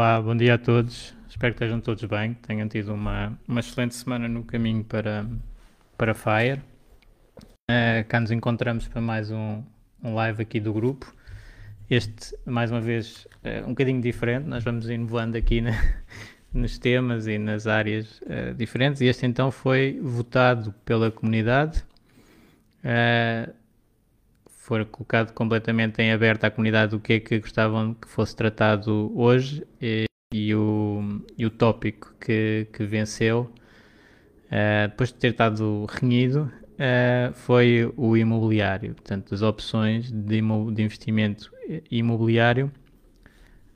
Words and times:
Olá, 0.00 0.18
bom 0.18 0.34
dia 0.34 0.54
a 0.54 0.58
todos. 0.58 1.14
Espero 1.28 1.52
que 1.52 1.62
estejam 1.62 1.78
todos 1.78 2.02
bem, 2.04 2.32
que 2.32 2.40
tenham 2.48 2.66
tido 2.66 2.94
uma, 2.94 3.38
uma 3.46 3.60
excelente 3.60 3.94
semana 3.94 4.26
no 4.28 4.42
caminho 4.42 4.82
para, 4.82 5.26
para 5.98 6.14
Fire. 6.14 6.62
Uh, 7.70 8.02
cá 8.08 8.18
nos 8.18 8.30
encontramos 8.30 8.88
para 8.88 8.98
mais 8.98 9.30
um, 9.30 9.62
um 10.02 10.14
live 10.14 10.40
aqui 10.40 10.58
do 10.58 10.72
grupo. 10.72 11.14
Este, 11.90 12.34
mais 12.46 12.70
uma 12.70 12.80
vez, 12.80 13.28
uh, 13.44 13.66
um 13.66 13.74
bocadinho 13.74 14.00
diferente. 14.00 14.46
Nós 14.46 14.64
vamos 14.64 14.88
inovando 14.88 15.36
aqui 15.36 15.60
na, 15.60 15.72
nos 16.50 16.78
temas 16.78 17.26
e 17.26 17.36
nas 17.36 17.66
áreas 17.66 18.22
uh, 18.22 18.54
diferentes. 18.56 19.02
E 19.02 19.04
este 19.04 19.26
então 19.26 19.50
foi 19.50 20.00
votado 20.02 20.72
pela 20.82 21.10
comunidade. 21.10 21.84
Uh, 22.82 23.52
for 24.70 24.84
colocado 24.84 25.32
completamente 25.32 26.00
em 26.00 26.12
aberto 26.12 26.44
à 26.44 26.50
comunidade 26.50 26.94
o 26.94 27.00
que 27.00 27.14
é 27.14 27.18
que 27.18 27.40
gostavam 27.40 27.92
que 27.92 28.06
fosse 28.06 28.36
tratado 28.36 29.10
hoje 29.16 29.66
e, 29.82 30.04
e 30.32 30.54
o, 30.54 31.20
e 31.36 31.44
o 31.44 31.50
tópico 31.50 32.14
que, 32.20 32.68
que 32.72 32.84
venceu, 32.84 33.52
uh, 34.46 34.88
depois 34.88 35.12
de 35.12 35.16
ter 35.16 35.32
estado 35.32 35.86
renhido, 35.86 36.42
uh, 36.74 37.32
foi 37.34 37.92
o 37.96 38.16
imobiliário. 38.16 38.94
Portanto, 38.94 39.34
as 39.34 39.42
opções 39.42 40.12
de, 40.12 40.40
de 40.40 40.82
investimento 40.84 41.50
imobiliário 41.90 42.70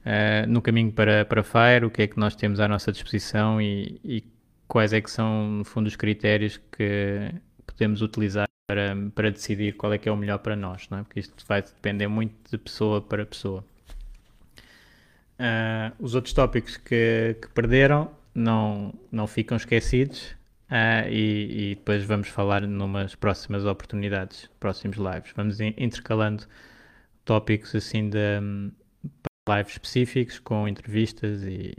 uh, 0.06 0.48
no 0.48 0.62
caminho 0.62 0.92
para, 0.92 1.24
para 1.24 1.42
FAIR, 1.42 1.84
o 1.84 1.90
que 1.90 2.02
é 2.02 2.06
que 2.06 2.20
nós 2.20 2.36
temos 2.36 2.60
à 2.60 2.68
nossa 2.68 2.92
disposição 2.92 3.60
e, 3.60 4.00
e 4.04 4.24
quais 4.68 4.92
é 4.92 5.00
que 5.00 5.10
são, 5.10 5.48
no 5.48 5.64
fundo, 5.64 5.88
os 5.88 5.96
critérios 5.96 6.60
que 6.70 7.32
podemos 7.66 8.00
utilizar 8.00 8.46
para, 8.66 8.96
para 9.14 9.30
decidir 9.30 9.76
qual 9.76 9.92
é 9.92 9.98
que 9.98 10.08
é 10.08 10.12
o 10.12 10.16
melhor 10.16 10.38
para 10.38 10.56
nós, 10.56 10.88
não 10.88 10.98
é? 10.98 11.02
porque 11.02 11.20
isto 11.20 11.44
vai 11.46 11.62
depender 11.62 12.08
muito 12.08 12.34
de 12.50 12.58
pessoa 12.58 13.00
para 13.00 13.26
pessoa. 13.26 13.64
Uh, 15.38 15.92
os 15.98 16.14
outros 16.14 16.32
tópicos 16.32 16.76
que, 16.76 17.36
que, 17.40 17.48
perderam 17.48 18.10
não, 18.34 18.94
não 19.10 19.26
ficam 19.26 19.56
esquecidos 19.56 20.30
uh, 20.70 21.08
e, 21.10 21.72
e, 21.72 21.74
depois 21.74 22.04
vamos 22.04 22.28
falar 22.28 22.62
numas 22.62 23.14
próximas 23.14 23.64
oportunidades, 23.64 24.48
próximos 24.60 24.96
lives. 24.96 25.32
Vamos 25.36 25.60
intercalando 25.60 26.44
tópicos 27.24 27.74
assim 27.74 28.08
de 28.08 28.40
um, 28.40 28.70
lives 29.48 29.72
específicos 29.72 30.38
com 30.38 30.68
entrevistas 30.68 31.42
e, 31.42 31.74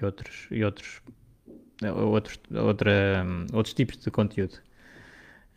e 0.00 0.04
outros, 0.04 0.46
e 0.50 0.64
outros, 0.64 1.02
outros, 1.82 2.40
outra, 2.54 3.26
outros 3.52 3.74
tipos 3.74 3.96
de 3.96 4.10
conteúdo. 4.10 4.56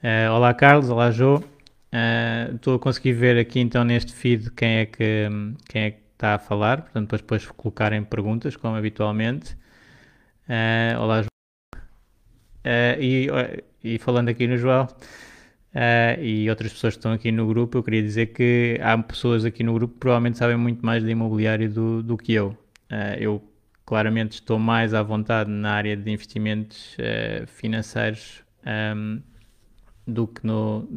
Uh, 0.03 0.29
olá 0.33 0.53
Carlos, 0.53 0.89
olá 0.89 1.11
Jo. 1.11 1.35
Uh, 1.37 2.55
estou 2.55 2.75
a 2.75 2.79
conseguir 2.79 3.13
ver 3.13 3.39
aqui 3.39 3.61
então 3.61 3.85
neste 3.85 4.11
feed 4.11 4.51
quem 4.51 4.79
é 4.79 4.85
que, 4.85 5.29
quem 5.69 5.83
é 5.83 5.91
que 5.91 5.99
está 6.11 6.35
a 6.35 6.39
falar, 6.39 6.81
portanto 6.81 7.03
depois, 7.03 7.21
depois 7.21 7.45
colocarem 7.51 8.03
perguntas 8.03 8.57
como 8.57 8.75
habitualmente. 8.75 9.53
Uh, 10.49 10.99
olá 10.99 11.21
Jo. 11.21 11.29
E, 12.99 13.29
e, 13.81 13.97
falando 13.97 14.27
aqui 14.27 14.45
no 14.45 14.57
João 14.57 14.87
e 16.19 16.49
outras 16.49 16.73
pessoas 16.73 16.95
que 16.95 16.99
estão 16.99 17.13
aqui 17.13 17.31
no 17.31 17.47
grupo, 17.47 17.77
eu 17.77 17.83
queria 17.83 18.01
dizer 18.01 18.27
que 18.27 18.77
há 18.81 18.97
pessoas 18.97 19.45
aqui 19.45 19.63
no 19.63 19.73
grupo 19.73 19.93
que 19.93 19.99
provavelmente 20.01 20.37
sabem 20.37 20.57
muito 20.57 20.85
mais 20.85 21.01
de 21.01 21.11
imobiliário 21.11 21.69
do, 21.69 22.03
do 22.03 22.17
que 22.17 22.33
eu. 22.33 22.57
eu 23.19 23.41
claramente 23.85 24.33
estou 24.33 24.59
mais 24.59 24.93
à 24.93 25.01
vontade 25.01 25.49
na 25.49 25.71
área 25.71 25.95
de 25.95 26.11
investimentos 26.11 26.97
financeiros. 27.47 28.43
Um, 28.65 29.21
do 30.05 30.27
que 30.27 30.45
no, 30.45 30.87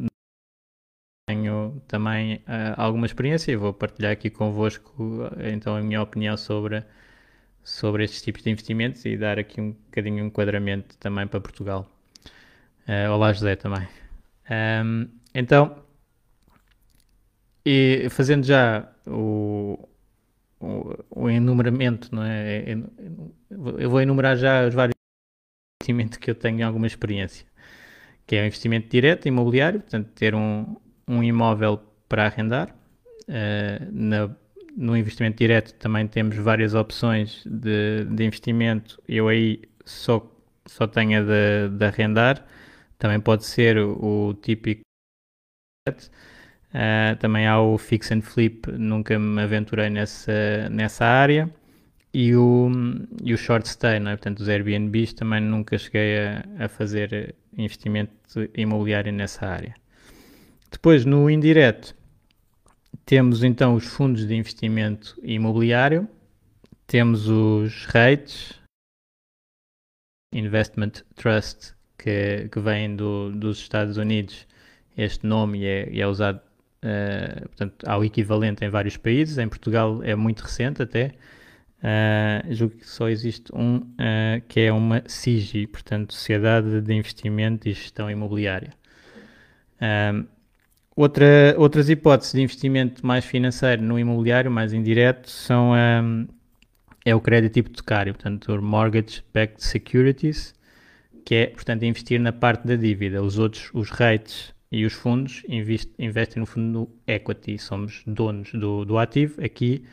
tenho 1.29 1.83
também 1.89 2.37
uh, 2.37 2.75
alguma 2.77 3.05
experiência 3.05 3.51
e 3.51 3.57
vou 3.57 3.73
partilhar 3.73 4.13
aqui 4.13 4.31
convosco 4.31 4.95
então 5.53 5.75
a 5.75 5.83
minha 5.83 6.01
opinião 6.01 6.37
sobre, 6.37 6.85
sobre 7.65 8.05
estes 8.05 8.23
tipos 8.23 8.43
de 8.45 8.51
investimentos 8.51 9.05
e 9.05 9.17
dar 9.17 9.37
aqui 9.39 9.61
um 9.61 9.73
bocadinho 9.73 10.23
um 10.23 10.29
enquadramento 10.29 10.97
também 10.99 11.27
para 11.27 11.41
Portugal. 11.41 11.91
Uh, 12.89 13.11
olá 13.13 13.33
José 13.33 13.57
também. 13.57 13.89
Um, 14.49 15.09
então, 15.35 15.83
e 17.65 18.07
fazendo 18.11 18.45
já 18.45 18.89
o, 19.05 19.89
o, 20.61 20.95
o, 21.11 21.29
enumeramento, 21.29 22.15
não 22.15 22.23
é? 22.23 22.65
Eu 23.51 23.91
vou 23.91 24.01
enumerar 24.01 24.37
já 24.37 24.65
os 24.65 24.73
vários 24.73 24.95
investimentos 25.83 26.19
que 26.19 26.31
eu 26.31 26.37
tenho 26.37 26.65
alguma 26.65 26.87
experiência 26.87 27.45
que 28.27 28.37
é 28.37 28.43
o 28.43 28.47
investimento 28.47 28.89
direto 28.89 29.29
imobiliário, 29.29 29.81
portanto, 29.81 30.09
ter 30.15 30.35
um, 30.35 30.77
um 31.07 31.23
imóvel 31.23 31.81
para 32.09 32.27
arrendar. 32.27 32.75
Uh, 33.29 33.89
na, 33.93 34.31
no 34.77 34.97
investimento 34.97 35.39
direto 35.39 35.75
também 35.75 36.07
temos 36.07 36.37
várias 36.37 36.75
opções 36.75 37.43
de, 37.47 38.05
de 38.05 38.25
investimento. 38.25 39.01
Eu 39.09 39.29
aí 39.29 39.63
só, 39.85 40.25
só 40.67 40.87
tenho 40.87 41.21
a 41.21 41.23
de, 41.23 41.77
de 41.77 41.85
arrendar. 41.85 42.45
Também 42.99 43.21
pode 43.21 43.45
ser 43.45 43.79
o, 43.79 44.29
o 44.29 44.35
típico. 44.35 44.83
Uh, 45.89 47.17
também 47.21 47.47
há 47.47 47.61
o 47.61 47.79
fix 47.79 48.11
and 48.13 48.23
flip, 48.23 48.71
nunca 48.73 49.19
me 49.19 49.41
aventurei 49.43 49.89
nessa, 49.89 50.69
nessa 50.71 51.05
área. 51.07 51.51
E 52.13 52.35
o, 52.35 52.71
e 53.23 53.35
o 53.35 53.39
short 53.39 53.69
stay, 53.69 54.01
não 54.01 54.11
é? 54.11 54.17
portanto, 54.17 54.41
os 54.41 54.49
Airbnbs 54.49 55.13
também 55.13 55.41
nunca 55.41 55.77
cheguei 55.79 56.19
a, 56.19 56.65
a 56.65 56.69
fazer 56.69 57.35
investimento 57.57 58.13
imobiliário 58.55 59.13
nessa 59.13 59.47
área. 59.47 59.75
Depois, 60.71 61.05
no 61.05 61.31
indireto, 61.31 61.95
temos 63.05 63.43
então 63.43 63.75
os 63.75 63.87
fundos 63.87 64.27
de 64.27 64.35
investimento 64.35 65.19
imobiliário, 65.23 66.09
temos 66.87 67.29
os 67.29 67.87
REITs, 67.87 68.61
Investment 70.33 70.93
Trust, 71.15 71.75
que, 71.97 72.49
que 72.51 72.61
vem 72.61 72.95
do, 72.95 73.31
dos 73.33 73.59
Estados 73.59 73.97
Unidos, 73.97 74.47
este 74.97 75.27
nome 75.27 75.65
é, 75.65 75.99
é 75.99 76.07
usado, 76.07 76.41
uh, 76.83 77.49
portanto, 77.49 77.85
há 77.87 77.97
o 77.97 78.05
equivalente 78.05 78.65
em 78.65 78.69
vários 78.69 78.97
países, 78.97 79.39
em 79.39 79.49
Portugal 79.49 80.03
é 80.03 80.15
muito 80.15 80.41
recente 80.41 80.83
até, 80.83 81.15
Uh, 81.79 82.55
julgo 82.55 82.77
que 82.77 82.89
só 82.89 83.09
existe 83.09 83.55
um 83.55 83.77
uh, 83.77 84.43
que 84.49 84.61
é 84.61 84.73
uma 84.73 85.03
SIGI, 85.07 85.67
portanto, 85.67 86.15
Sociedade 86.15 86.81
de 86.81 86.95
Investimento 86.95 87.69
e 87.69 87.73
Gestão 87.73 88.11
Imobiliária. 88.11 88.73
Uh, 89.77 90.27
outra, 90.97 91.55
outras 91.59 91.91
hipóteses 91.91 92.33
de 92.33 92.43
investimento 92.43 93.07
mais 93.07 93.25
financeiro 93.25 93.83
no 93.83 93.99
imobiliário, 93.99 94.51
mais 94.51 94.73
indireto, 94.73 95.31
são 95.31 95.73
um, 95.73 96.27
é 97.05 97.15
o 97.15 97.21
crédito 97.21 97.59
hipotecário, 97.59 98.15
portanto, 98.15 98.61
Mortgage 98.61 99.23
Backed 99.33 99.63
Securities, 99.63 100.55
que 101.25 101.35
é, 101.35 101.47
portanto, 101.47 101.85
investir 101.85 102.19
na 102.19 102.33
parte 102.33 102.67
da 102.67 102.75
dívida. 102.75 103.23
Os 103.23 103.39
outros, 103.39 103.71
os 103.73 103.91
rates 103.91 104.53
e 104.73 104.85
os 104.85 104.93
fundos, 104.93 105.45
invest, 105.49 105.93
investem 105.99 106.41
no 106.41 106.47
fundo 106.47 106.67
no 106.67 106.91
equity, 107.07 107.59
somos 107.59 108.03
donos 108.07 108.51
do, 108.53 108.85
do 108.85 108.99
ativo. 108.99 109.41
Aqui, 109.45 109.85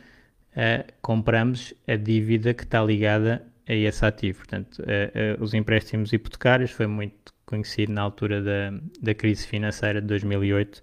uh, 0.56 0.92
compramos 1.00 1.74
a 1.86 1.96
dívida 1.96 2.54
que 2.54 2.64
está 2.64 2.82
ligada 2.82 3.44
a 3.68 3.74
esse 3.74 4.04
ativo. 4.04 4.38
Portanto, 4.38 4.78
uh, 4.80 5.40
uh, 5.40 5.42
os 5.42 5.54
empréstimos 5.54 6.12
hipotecários 6.12 6.70
foi 6.70 6.86
muito 6.86 7.34
conhecido 7.46 7.92
na 7.92 8.02
altura 8.02 8.42
da, 8.42 8.72
da 9.00 9.14
crise 9.14 9.46
financeira 9.46 10.00
de 10.00 10.06
2008, 10.06 10.82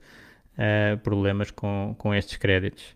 problemas 1.01 1.49
com, 1.49 1.95
com 1.97 2.13
estes 2.13 2.37
créditos. 2.37 2.95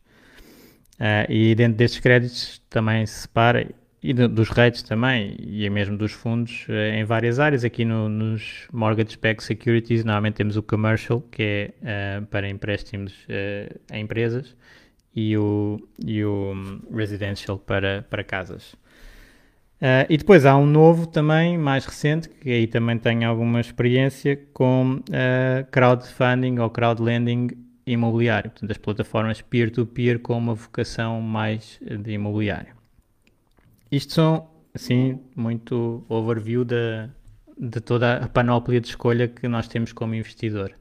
Uh, 0.96 1.30
e 1.30 1.56
dentro 1.56 1.78
destes 1.78 2.00
créditos 2.00 2.62
também 2.70 3.06
se 3.06 3.22
separa, 3.22 3.70
e 4.02 4.14
do, 4.14 4.30
dos 4.30 4.50
rates 4.50 4.82
também, 4.82 5.36
e 5.40 5.70
mesmo 5.70 5.98
dos 5.98 6.14
fundos, 6.14 6.66
uh, 6.70 6.94
em 6.94 7.04
várias 7.04 7.40
áreas. 7.40 7.64
Aqui 7.66 7.84
no, 7.84 8.08
nos 8.08 8.68
mortgage-backed 8.72 9.44
securities, 9.44 10.06
normalmente 10.06 10.36
temos 10.36 10.56
o 10.56 10.64
commercial, 10.64 11.22
que 11.32 11.74
é 11.84 12.20
uh, 12.22 12.26
para 12.28 12.48
empréstimos 12.48 13.14
a 13.92 13.98
empresas, 13.98 14.56
e 15.16 15.38
o, 15.38 15.80
e 16.04 16.24
o 16.24 16.54
residential 16.94 17.58
para, 17.58 18.06
para 18.10 18.24
casas. 18.24 18.76
Uh, 19.76 20.08
e 20.10 20.18
depois 20.18 20.46
há 20.46 20.56
um 20.58 20.66
novo 20.66 21.06
também, 21.06 21.58
mais 21.58 21.86
recente, 21.86 22.30
que 22.30 22.50
aí 22.50 22.68
também 22.68 22.98
tenho 22.98 23.30
alguma 23.30 23.60
experiência 23.60 24.38
com 24.54 24.96
uh, 24.96 25.72
crowdfunding 25.72 26.60
ou 26.60 26.70
crowdlending 26.70 27.50
imobiliário, 27.86 28.50
portanto 28.50 28.72
as 28.72 28.78
plataformas 28.78 29.42
peer-to-peer 29.42 30.18
-peer 30.18 30.22
com 30.22 30.38
uma 30.38 30.54
vocação 30.54 31.22
mais 31.22 31.80
de 31.82 32.14
imobiliário. 32.14 32.74
Isto 33.92 34.14
são, 34.14 34.50
assim, 34.74 35.20
muito 35.36 36.04
overview 36.10 36.66
de, 36.66 37.08
de 37.58 37.80
toda 37.80 38.18
a 38.18 38.28
panóplia 38.28 38.82
de 38.82 38.88
escolha 38.88 39.28
que 39.28 39.48
nós 39.48 39.68
temos 39.68 39.94
como 39.94 40.16
investidor. 40.16 40.72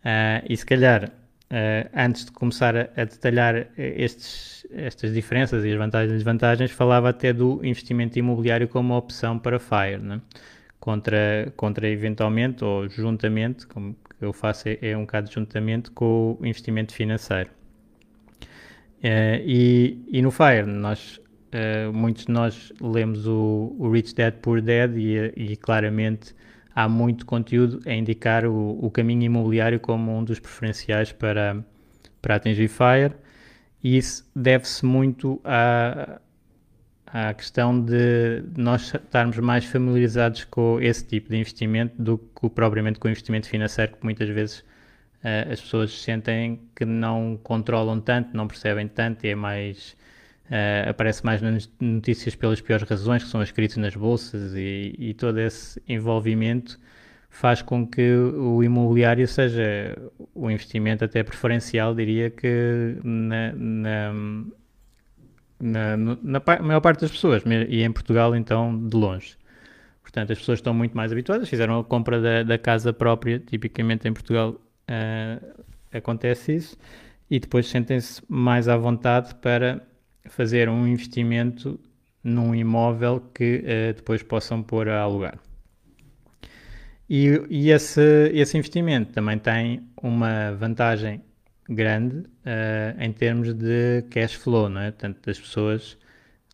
Uh, 0.00 0.44
e 0.48 0.56
se 0.56 0.66
calhar, 0.66 1.12
uh, 1.50 1.88
antes 1.94 2.24
de 2.24 2.32
começar 2.32 2.76
a, 2.76 2.88
a 2.96 3.04
detalhar 3.04 3.68
estes, 3.76 4.66
estas 4.70 5.12
diferenças 5.12 5.64
e 5.64 5.70
as 5.70 5.76
vantagens 5.76 6.10
e 6.10 6.14
desvantagens, 6.14 6.70
falava 6.70 7.08
até 7.08 7.32
do 7.32 7.64
investimento 7.64 8.18
imobiliário 8.18 8.68
como 8.68 8.96
opção 8.96 9.38
para 9.38 9.58
FIRE, 9.58 9.98
né? 9.98 10.20
contra, 10.80 11.52
contra 11.56 11.88
eventualmente 11.88 12.64
ou 12.64 12.88
juntamente, 12.88 13.66
como 13.66 13.96
eu 14.20 14.32
faço 14.32 14.68
é, 14.68 14.78
é 14.80 14.96
um 14.96 15.02
bocado 15.02 15.30
juntamente 15.30 15.90
com 15.90 16.36
o 16.40 16.46
investimento 16.46 16.92
financeiro. 16.92 17.50
Uh, 18.98 19.38
e, 19.44 20.02
e, 20.08 20.22
no 20.22 20.30
FIRE, 20.30 20.66
nós, 20.66 21.20
uh, 21.52 21.92
muitos 21.92 22.24
de 22.26 22.32
nós 22.32 22.72
lemos 22.80 23.26
o, 23.26 23.76
o 23.78 23.90
Rich 23.90 24.14
Dad 24.14 24.34
Poor 24.42 24.60
Dad 24.60 24.96
e, 24.96 25.32
e, 25.36 25.56
claramente 25.56 26.34
há 26.78 26.88
muito 26.88 27.26
conteúdo 27.26 27.80
a 27.86 27.92
indicar 27.92 28.46
o, 28.46 28.78
o, 28.80 28.88
caminho 28.88 29.24
imobiliário 29.24 29.80
como 29.80 30.16
um 30.16 30.22
dos 30.22 30.38
preferenciais 30.38 31.10
para, 31.10 31.64
para 32.22 32.36
atingir 32.36 32.68
FIRE. 32.68 33.16
E 33.82 33.96
isso 33.96 34.30
deve-se 34.34 34.86
muito 34.86 35.40
a, 35.44 36.20
à 37.04 37.34
questão 37.34 37.84
de 37.84 38.44
nós 38.56 38.94
estarmos 38.94 39.36
mais 39.38 39.64
familiarizados 39.64 40.44
com 40.44 40.80
esse 40.80 41.04
tipo 41.04 41.30
de 41.30 41.38
investimento 41.38 42.00
do 42.00 42.16
que 42.16 42.48
propriamente 42.48 43.00
com 43.00 43.08
o 43.08 43.10
investimento 43.10 43.48
financeiro, 43.48 43.96
que 43.96 44.04
muitas 44.04 44.28
vezes 44.28 44.60
uh, 44.60 45.52
as 45.52 45.60
pessoas 45.60 46.00
sentem 46.00 46.60
que 46.76 46.84
não 46.84 47.36
controlam 47.42 48.00
tanto, 48.00 48.36
não 48.36 48.46
percebem 48.46 48.86
tanto 48.86 49.26
e 49.26 49.30
é 49.30 49.34
mais. 49.34 49.96
Uh, 50.48 50.88
aparece 50.88 51.24
mais 51.26 51.42
nas 51.42 51.70
notícias 51.78 52.34
pelas 52.34 52.60
piores 52.60 52.88
razões, 52.88 53.22
que 53.22 53.28
são 53.28 53.40
as 53.40 53.50
crises 53.50 53.76
nas 53.76 53.94
bolsas 53.94 54.54
e, 54.54 54.94
e 54.98 55.14
todo 55.14 55.38
esse 55.38 55.82
envolvimento 55.86 56.78
faz 57.28 57.60
com 57.60 57.86
que 57.86 58.14
o 58.14 58.62
imobiliário 58.62 59.28
seja 59.28 59.94
o 60.34 60.50
investimento 60.50 61.04
até 61.04 61.22
preferencial, 61.22 61.94
diria 61.94 62.30
que 62.30 62.96
na, 63.04 63.52
na 63.52 64.12
na, 65.60 65.96
na, 65.96 66.42
maior 66.62 66.80
parte 66.80 67.00
das 67.00 67.10
pessoas, 67.10 67.42
e 67.68 67.82
em 67.82 67.92
Portugal, 67.92 68.34
então, 68.36 68.86
de 68.86 68.96
longe. 68.96 69.36
Portanto, 70.02 70.32
as 70.32 70.38
pessoas 70.38 70.58
estão 70.58 70.72
muito 70.72 70.96
mais 70.96 71.12
habituadas, 71.12 71.48
fizeram 71.48 71.80
a 71.80 71.84
compra 71.84 72.20
da, 72.20 72.42
da 72.42 72.58
casa 72.58 72.92
própria, 72.92 73.38
tipicamente 73.38 74.08
em 74.08 74.12
Portugal 74.12 74.50
uh, 74.52 75.64
acontece 75.92 76.54
isso, 76.54 76.76
e 77.30 77.38
depois 77.38 77.68
sentem-se 77.68 78.22
mais 78.28 78.68
à 78.68 78.76
vontade 78.76 79.34
para 79.34 79.82
fazer 80.26 80.68
um 80.68 80.86
investimento 80.86 81.78
num 82.22 82.54
imóvel 82.54 83.20
que 83.34 83.64
uh, 83.64 83.94
depois 83.94 84.22
possam 84.22 84.62
pôr 84.62 84.88
a 84.88 85.00
alugar. 85.00 85.38
E, 87.08 87.40
e 87.48 87.70
esse, 87.70 88.30
esse 88.34 88.58
investimento 88.58 89.12
também 89.12 89.38
tem 89.38 89.82
uma 90.02 90.52
vantagem 90.52 91.22
grande 91.68 92.18
uh, 92.18 93.00
em 93.00 93.12
termos 93.12 93.54
de 93.54 94.02
cash 94.10 94.34
flow, 94.34 94.68
não 94.68 94.80
é? 94.80 94.90
Portanto, 94.90 95.18
das 95.24 95.38
pessoas 95.38 95.96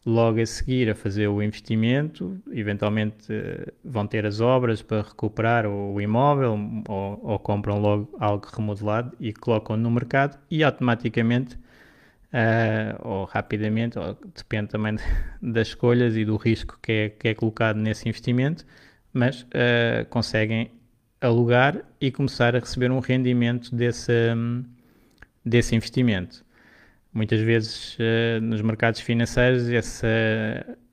logo 0.06 0.40
a 0.40 0.46
seguir 0.46 0.90
a 0.90 0.94
fazer 0.94 1.28
o 1.28 1.42
investimento, 1.42 2.38
eventualmente 2.52 3.32
uh, 3.32 3.72
vão 3.84 4.06
ter 4.06 4.26
as 4.26 4.40
obras 4.40 4.82
para 4.82 5.02
recuperar 5.02 5.66
o, 5.66 5.94
o 5.94 6.00
imóvel 6.00 6.58
ou, 6.88 7.20
ou, 7.22 7.38
compram 7.38 7.80
logo 7.80 8.14
algo 8.20 8.46
remodelado 8.54 9.16
e 9.18 9.32
colocam 9.32 9.76
no 9.76 9.90
mercado 9.90 10.38
e 10.50 10.62
automaticamente 10.62 11.58
uh, 12.34 13.08
ou 13.08 13.24
rapidamente, 13.24 13.98
ou 13.98 14.18
depende 14.36 14.68
também 14.68 14.96
das 15.40 15.68
escolhas 15.68 16.16
e 16.16 16.24
do 16.24 16.36
risco 16.36 16.78
que 16.82 16.92
é, 16.92 17.08
que 17.08 17.28
é 17.28 17.34
colocado 17.34 17.76
nesse 17.76 18.08
investimento, 18.08 18.66
mas 19.12 19.46
conseguem 20.10 20.72
alugar 21.20 21.82
e 22.00 22.10
começar 22.10 22.54
a 22.54 22.58
receber 22.58 22.90
um 22.90 22.98
rendimento 22.98 23.74
desse, 23.74 24.12
um, 24.34 24.64
desse 25.44 25.74
investimento. 25.74 26.44
Muitas 27.12 27.40
vezes 27.40 27.96
uh, 27.98 28.40
nos 28.42 28.60
mercados 28.60 29.00
financeiros 29.00 29.68
essa 29.68 30.06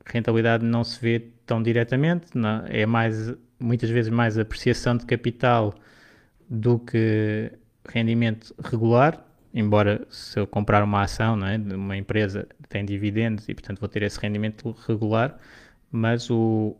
rentabilidade 0.05 0.63
não 0.63 0.83
se 0.83 0.99
vê 1.01 1.19
tão 1.45 1.61
diretamente, 1.61 2.27
não, 2.35 2.63
é 2.67 2.85
mais 2.85 3.33
muitas 3.59 3.89
vezes 3.89 4.11
mais 4.11 4.37
apreciação 4.37 4.95
de 4.97 5.05
capital 5.05 5.73
do 6.49 6.79
que 6.79 7.51
rendimento 7.89 8.53
regular, 8.63 9.23
embora 9.53 10.05
se 10.09 10.39
eu 10.39 10.47
comprar 10.47 10.83
uma 10.83 11.01
ação 11.01 11.35
não 11.35 11.47
é, 11.47 11.57
de 11.57 11.75
uma 11.75 11.97
empresa 11.97 12.47
tem 12.69 12.85
dividendos 12.85 13.47
e 13.49 13.53
portanto 13.53 13.79
vou 13.79 13.89
ter 13.89 14.03
esse 14.03 14.19
rendimento 14.19 14.75
regular, 14.87 15.37
mas 15.91 16.29
o, 16.29 16.75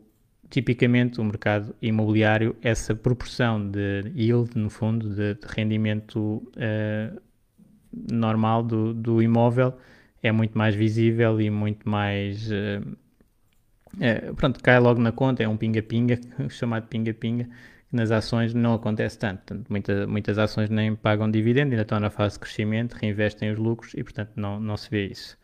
tipicamente 0.50 1.20
o 1.20 1.24
mercado 1.24 1.74
imobiliário, 1.82 2.56
essa 2.62 2.94
proporção 2.94 3.70
de 3.70 4.12
yield, 4.14 4.56
no 4.56 4.70
fundo, 4.70 5.08
de, 5.10 5.34
de 5.34 5.46
rendimento 5.48 6.42
uh, 6.56 7.20
normal 8.10 8.62
do, 8.62 8.94
do 8.94 9.22
imóvel 9.22 9.74
é 10.22 10.30
muito 10.30 10.56
mais 10.56 10.74
visível 10.74 11.40
e 11.40 11.50
muito 11.50 11.88
mais. 11.88 12.48
É, 14.00 14.32
pronto, 14.32 14.62
cai 14.62 14.78
logo 14.78 15.00
na 15.00 15.12
conta, 15.12 15.42
é 15.42 15.48
um 15.48 15.56
pinga-pinga, 15.56 16.18
chamado 16.48 16.86
pinga-pinga, 16.86 17.48
nas 17.92 18.10
ações 18.10 18.54
não 18.54 18.74
acontece 18.74 19.18
tanto. 19.18 19.40
Portanto, 19.40 19.68
muita, 19.68 20.06
muitas 20.06 20.38
ações 20.38 20.70
nem 20.70 20.96
pagam 20.96 21.30
dividendo, 21.30 21.72
ainda 21.72 21.82
estão 21.82 22.00
na 22.00 22.10
fase 22.10 22.34
de 22.34 22.40
crescimento, 22.40 22.94
reinvestem 22.94 23.50
os 23.52 23.58
lucros 23.58 23.92
e, 23.94 24.02
portanto, 24.02 24.32
não, 24.34 24.58
não 24.58 24.76
se 24.76 24.90
vê 24.90 25.06
isso. 25.06 25.36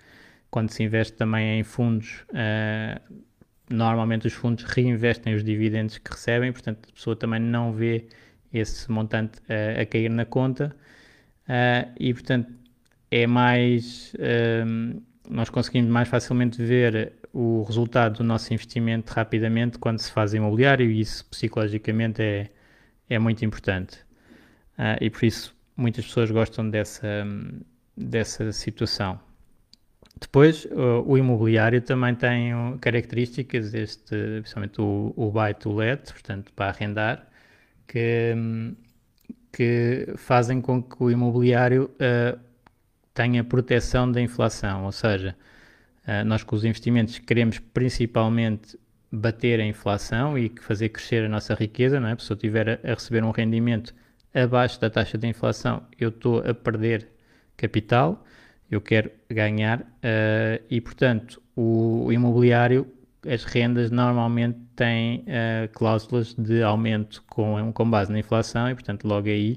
Quando 0.50 0.70
se 0.70 0.82
investe 0.82 1.12
também 1.12 1.60
em 1.60 1.62
fundos, 1.62 2.24
uh, 2.30 3.14
normalmente 3.68 4.26
os 4.26 4.32
fundos 4.32 4.64
reinvestem 4.64 5.34
os 5.34 5.44
dividendos 5.44 5.98
que 5.98 6.10
recebem, 6.10 6.50
portanto, 6.50 6.88
a 6.88 6.92
pessoa 6.92 7.14
também 7.14 7.38
não 7.38 7.72
vê 7.72 8.06
esse 8.52 8.90
montante 8.90 9.38
uh, 9.40 9.82
a 9.82 9.84
cair 9.84 10.08
na 10.08 10.24
conta 10.24 10.74
uh, 11.44 11.92
e 12.00 12.14
portanto 12.14 12.50
é 13.10 13.26
mais 13.26 14.14
nós 15.28 15.48
conseguimos 15.48 15.90
mais 15.90 16.08
facilmente 16.08 16.62
ver 16.62 17.17
o 17.32 17.62
resultado 17.62 18.18
do 18.18 18.24
nosso 18.24 18.52
investimento 18.52 19.12
rapidamente 19.12 19.78
quando 19.78 19.98
se 19.98 20.10
faz 20.10 20.34
imobiliário 20.34 20.90
e 20.90 21.00
isso 21.00 21.24
psicologicamente 21.26 22.22
é, 22.22 22.50
é 23.08 23.18
muito 23.18 23.44
importante 23.44 23.98
uh, 24.78 24.96
e 25.00 25.10
por 25.10 25.24
isso 25.24 25.56
muitas 25.76 26.06
pessoas 26.06 26.30
gostam 26.30 26.68
dessa, 26.68 27.24
dessa 27.96 28.50
situação. 28.52 29.20
Depois, 30.20 30.66
o, 31.06 31.16
imobiliário 31.16 31.80
também 31.80 32.12
tem 32.12 32.52
características, 32.80 33.72
este, 33.72 34.16
principalmente 34.40 34.80
o, 34.80 35.12
o 35.16 35.30
buy 35.30 35.54
to 35.54 35.72
let, 35.72 36.12
portanto, 36.12 36.52
para 36.54 36.70
arrendar, 36.70 37.28
que, 37.86 38.34
que 39.52 40.12
fazem 40.16 40.60
com 40.60 40.82
que 40.82 40.96
o 41.00 41.08
imobiliário 41.08 41.90
uh, 41.94 42.38
tenha 43.14 43.44
proteção 43.44 44.10
da 44.10 44.20
inflação, 44.20 44.84
ou 44.84 44.92
seja, 44.92 45.36
uh, 46.08 46.24
nós 46.24 46.42
com 46.42 46.56
os 46.56 46.64
investimentos 46.64 47.18
queremos 47.18 47.58
principalmente 47.58 48.76
bater 49.12 49.60
a 49.60 49.64
inflação 49.64 50.36
e 50.36 50.52
fazer 50.60 50.88
crescer 50.88 51.24
a 51.24 51.28
nossa 51.28 51.54
riqueza, 51.54 52.00
não 52.00 52.08
é? 52.08 52.16
Se 52.18 52.30
eu 52.32 52.34
estiver 52.34 52.68
a, 52.68 52.90
a 52.90 52.94
receber 52.94 53.22
um 53.22 53.30
rendimento 53.30 53.94
abaixo 54.34 54.80
da 54.80 54.90
taxa 54.90 55.16
de 55.16 55.26
inflação, 55.26 55.82
eu 55.98 56.08
estou 56.08 56.40
a 56.40 56.52
perder 56.52 57.08
capital, 57.56 58.24
eu 58.70 58.80
quero 58.80 59.10
ganhar 59.30 59.80
uh, 59.80 60.64
e, 60.68 60.80
portanto, 60.80 61.42
o, 61.56 62.06
o 62.06 62.12
imobiliário 62.12 62.86
as 63.26 63.44
rendas 63.44 63.90
normalmente 63.90 64.58
têm 64.76 65.20
uh, 65.20 65.68
cláusulas 65.72 66.34
de 66.34 66.62
aumento 66.62 67.22
com, 67.28 67.72
com 67.72 67.90
base 67.90 68.12
na 68.12 68.18
inflação 68.18 68.70
e, 68.70 68.74
portanto, 68.74 69.06
logo 69.06 69.28
aí 69.28 69.56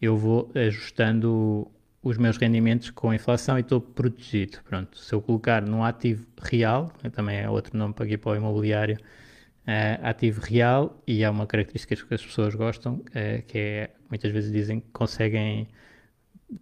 eu 0.00 0.16
vou 0.16 0.50
ajustando 0.54 1.70
os 2.06 2.16
meus 2.18 2.36
rendimentos 2.36 2.90
com 2.90 3.10
a 3.10 3.16
inflação 3.16 3.58
e 3.58 3.60
estou 3.60 3.80
protegido. 3.80 4.58
Pronto, 4.64 4.96
se 4.96 5.12
eu 5.12 5.20
colocar 5.20 5.60
num 5.62 5.82
ativo 5.82 6.26
real, 6.40 6.92
também 7.12 7.38
é 7.38 7.50
outro 7.50 7.76
nome 7.76 7.94
para 7.94 8.04
aqui 8.04 8.16
para 8.16 8.30
o 8.30 8.36
imobiliário, 8.36 8.96
uh, 8.96 10.06
ativo 10.06 10.40
real, 10.40 11.02
e 11.06 11.24
é 11.24 11.30
uma 11.30 11.46
característica 11.46 11.96
que 11.96 12.14
as 12.14 12.24
pessoas 12.24 12.54
gostam, 12.54 12.94
uh, 12.94 13.42
que 13.46 13.58
é, 13.58 13.90
muitas 14.08 14.30
vezes 14.30 14.52
dizem 14.52 14.80
que 14.80 14.86
conseguem 14.92 15.66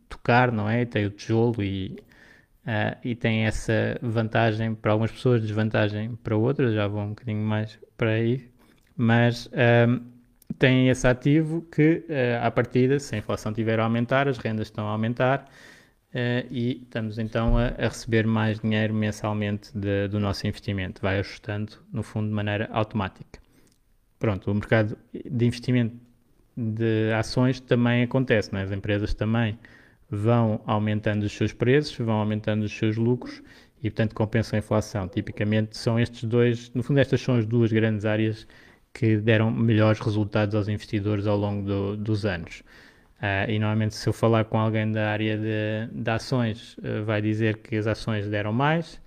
tocar, 0.09 0.51
não 0.51 0.69
é? 0.69 0.85
Tem 0.87 1.07
o 1.07 1.11
tijolo 1.11 1.63
e 1.63 1.97
Uh, 2.65 2.97
e 3.05 3.15
tem 3.15 3.45
essa 3.45 3.99
vantagem 4.01 4.75
para 4.75 4.93
algumas 4.93 5.13
pessoas, 5.13 5.43
desvantagem 5.43 6.17
para 6.17 6.35
outras, 6.35 6.73
já 6.73 6.89
vou 6.89 7.03
um 7.03 7.11
bocadinho 7.11 7.43
mais 7.45 7.79
para 7.95 8.13
aí, 8.13 8.49
mas 8.97 9.51
um, 9.53 10.14
tem 10.59 10.89
esse 10.89 11.07
ativo 11.07 11.63
que, 11.63 12.05
uh, 12.09 12.45
à 12.45 12.51
partida, 12.51 12.99
se 12.99 13.15
a 13.15 13.19
inflação 13.19 13.53
estiver 13.53 13.81
a 13.81 13.85
aumentar, 13.85 14.29
as 14.29 14.39
rendas 14.39 14.69
estão 14.69 14.87
a 14.87 14.91
aumentar 14.91 15.49
uh, 16.15 16.47
e 16.51 16.83
estamos 16.83 17.19
então 17.19 17.57
a, 17.59 17.69
a, 17.69 17.89
receber 17.89 18.27
mais 18.27 18.61
dinheiro 18.61 18.95
mensalmente 18.95 19.77
de, 19.77 20.09
do 20.09 20.21
nosso 20.21 20.47
investimento, 20.47 21.03
vai 21.03 21.19
ajustando, 21.19 21.73
no 21.93 22.03
fundo, 22.03 22.29
de 22.29 22.35
maneira 22.35 22.69
automática. 22.73 23.41
Pronto, 24.19 24.51
o 24.51 24.55
mercado 24.55 24.97
de 25.13 25.45
investimento 25.45 25.97
de 26.57 27.13
ações 27.13 27.61
também 27.61 28.05
acontece, 28.05 28.55
é? 28.55 28.63
as 28.63 28.71
empresas 28.71 29.13
também 29.13 29.59
vão 30.09 30.61
aumentando 30.67 31.25
os 31.25 31.33
seus 31.33 31.53
preços, 31.53 31.97
vão 31.99 32.17
aumentando 32.17 32.65
os 32.65 32.73
seus 32.73 32.97
lucros 32.97 33.43
e, 33.83 33.91
portanto, 33.91 34.15
compensam 34.15 34.57
a 34.57 34.61
inflação. 34.61 35.09
Tipicamente 35.09 35.77
são 35.77 35.99
estes 35.99 36.25
dois, 36.25 36.71
no 36.73 36.83
fundo, 36.83 37.01
estas 37.01 37.21
são 37.21 37.37
as 37.37 37.45
duas 37.45 37.73
grandes 37.73 38.05
áreas 38.05 38.47
que 38.95 39.17
deram 39.17 39.51
melhores 39.51 39.99
resultados 39.99 40.55
aos 40.55 40.69
investidores 40.69 41.27
ao 41.27 41.37
longo 41.37 41.67
do, 41.67 41.97
dos 41.97 42.25
anos. 42.25 42.63
Uh, 43.19 43.51
e 43.51 43.59
normalmente, 43.59 43.97
se 43.97 44.09
eu 44.09 44.13
falar 44.13 44.45
com 44.45 44.59
alguém 44.59 44.91
da 44.93 45.11
área 45.11 45.37
de, 45.37 45.89
de 45.93 46.11
ações, 46.11 46.77
uh, 46.79 47.05
vai 47.05 47.21
dizer 47.21 47.59
que 47.59 47.75
as 47.75 47.89
ações 47.89 48.29
deram 48.29 48.53
mais. 48.53 49.01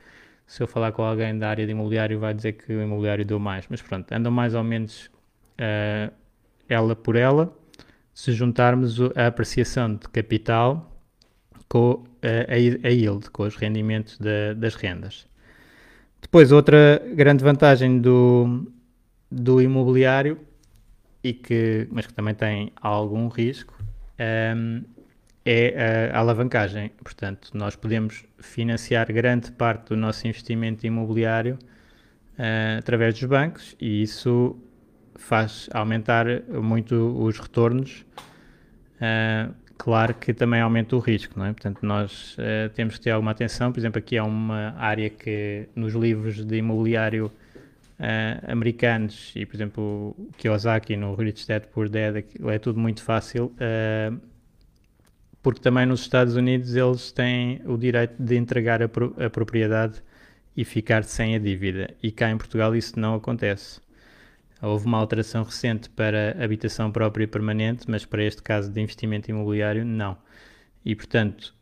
Se 0.45 0.61
eu 0.61 0.67
falar 0.67 0.91
com 0.91 1.03
alguém 1.03 1.37
da 1.37 1.49
área 1.49 1.65
de 1.65 1.71
imobiliário, 1.71 2.19
vai 2.19 2.33
dizer 2.33 2.53
que 2.53 2.73
o 2.73 2.81
imobiliário 2.81 3.23
deu 3.23 3.39
mais. 3.39 3.65
Mas 3.69 3.81
pronto, 3.81 4.11
andam 4.11 4.31
mais 4.31 4.53
ou 4.53 4.63
menos 4.63 5.05
uh, 5.05 6.11
ela 6.67 6.95
por 6.95 7.15
ela. 7.15 7.55
Se 8.13 8.33
juntarmos 8.33 8.99
a 9.15 9.27
apreciação 9.27 9.95
de 9.95 10.09
capital 10.09 10.99
com 11.69 12.03
a, 12.21 12.53
a 12.53 12.89
yield, 12.89 13.29
com 13.29 13.43
os 13.43 13.55
rendimentos 13.55 14.17
de, 14.17 14.53
das 14.55 14.75
rendas. 14.75 15.27
Depois, 16.21 16.51
outra 16.51 17.01
grande 17.13 17.43
vantagem 17.43 17.99
do, 17.99 18.65
do 19.29 19.61
imobiliário, 19.61 20.39
e 21.23 21.33
que, 21.33 21.87
mas 21.91 22.07
que 22.07 22.13
também 22.13 22.33
tem 22.33 22.71
algum 22.81 23.27
risco, 23.27 23.73
um, 24.55 24.83
é 25.45 26.11
a, 26.13 26.17
a 26.17 26.19
alavancagem. 26.19 26.91
Portanto, 27.03 27.51
nós 27.53 27.75
podemos 27.75 28.25
financiar 28.39 29.11
grande 29.11 29.51
parte 29.51 29.89
do 29.89 29.97
nosso 29.97 30.27
investimento 30.27 30.85
imobiliário 30.85 31.57
uh, 32.37 32.79
através 32.79 33.13
dos 33.13 33.23
bancos 33.23 33.75
e 33.79 34.01
isso 34.01 34.57
faz 35.15 35.69
aumentar 35.73 36.25
muito 36.49 36.95
os 37.17 37.39
retornos 37.39 38.05
uh, 38.97 39.53
claro 39.77 40.13
que 40.15 40.33
também 40.33 40.59
aumenta 40.59 40.95
o 40.95 40.99
risco, 40.99 41.37
não 41.37 41.45
é? 41.45 41.53
Portanto, 41.53 41.79
nós 41.83 42.35
uh, 42.37 42.69
temos 42.73 42.97
que 42.97 43.03
ter 43.03 43.11
alguma 43.11 43.31
atenção. 43.31 43.71
Por 43.71 43.79
exemplo, 43.79 43.99
aqui 43.99 44.17
há 44.17 44.23
uma 44.23 44.75
área 44.77 45.09
que 45.09 45.69
nos 45.75 45.93
livros 45.93 46.43
de 46.43 46.57
imobiliário 46.57 47.31
uh, 47.99 48.51
americanos 48.51 49.31
e, 49.35 49.45
por 49.45 49.55
exemplo, 49.55 50.15
o 50.17 50.29
Kiyosaki 50.37 50.95
no 50.95 51.15
Rich 51.15 51.47
Dad 51.47 51.63
Poor 51.65 51.89
Dad, 51.89 52.17
é 52.17 52.59
tudo 52.59 52.79
muito 52.79 53.03
fácil, 53.03 53.53
uh, 53.55 54.19
porque 55.41 55.61
também 55.61 55.85
nos 55.85 56.01
Estados 56.01 56.35
Unidos 56.35 56.75
eles 56.75 57.11
têm 57.11 57.61
o 57.65 57.77
direito 57.77 58.15
de 58.21 58.35
entregar 58.35 58.81
a, 58.81 58.89
pro 58.89 59.15
a 59.23 59.29
propriedade 59.29 60.01
e 60.55 60.65
ficar 60.65 61.03
sem 61.03 61.35
a 61.35 61.39
dívida. 61.39 61.93
E 62.01 62.11
cá 62.11 62.29
em 62.29 62.37
Portugal 62.37 62.75
isso 62.75 62.99
não 62.99 63.15
acontece. 63.15 63.79
Houve 64.61 64.87
uma 64.87 64.97
alteração 64.97 65.43
recente 65.43 65.89
para 65.89 66.35
habitação 66.43 66.91
própria 66.91 67.25
e 67.25 67.27
permanente, 67.27 67.85
mas 67.87 68.05
para 68.05 68.23
este 68.23 68.41
caso 68.41 68.71
de 68.71 68.81
investimento 68.81 69.29
imobiliário, 69.29 69.85
não. 69.85 70.17
E, 70.83 70.95
portanto, 70.95 71.53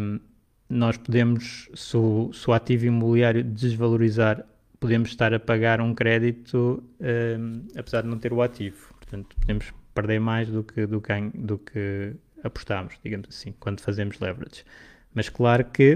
um, 0.00 0.18
nós 0.68 0.96
podemos, 0.96 1.68
se 1.74 1.96
o, 1.96 2.32
se 2.32 2.50
o, 2.50 2.52
ativo 2.52 2.86
imobiliário 2.86 3.44
desvalorizar, 3.44 4.44
podemos 4.80 5.10
estar 5.10 5.32
a 5.32 5.40
pagar 5.40 5.80
um 5.80 5.94
crédito, 5.94 6.82
um, 7.00 7.66
apesar 7.76 8.02
de 8.02 8.08
não 8.08 8.18
ter 8.18 8.32
o 8.32 8.42
ativo. 8.42 8.94
Portanto, 8.94 9.36
podemos 9.40 9.72
perder 9.94 10.20
mais 10.20 10.48
do 10.48 10.62
que, 10.62 10.86
do 10.86 11.00
que, 11.00 11.12
do 11.34 11.58
que 11.58 12.14
apostamos, 12.42 12.94
digamos 13.02 13.28
assim, 13.28 13.54
quando 13.58 13.80
fazemos 13.80 14.18
leverage. 14.20 14.64
Mas 15.14 15.28
claro 15.28 15.64
que 15.64 15.94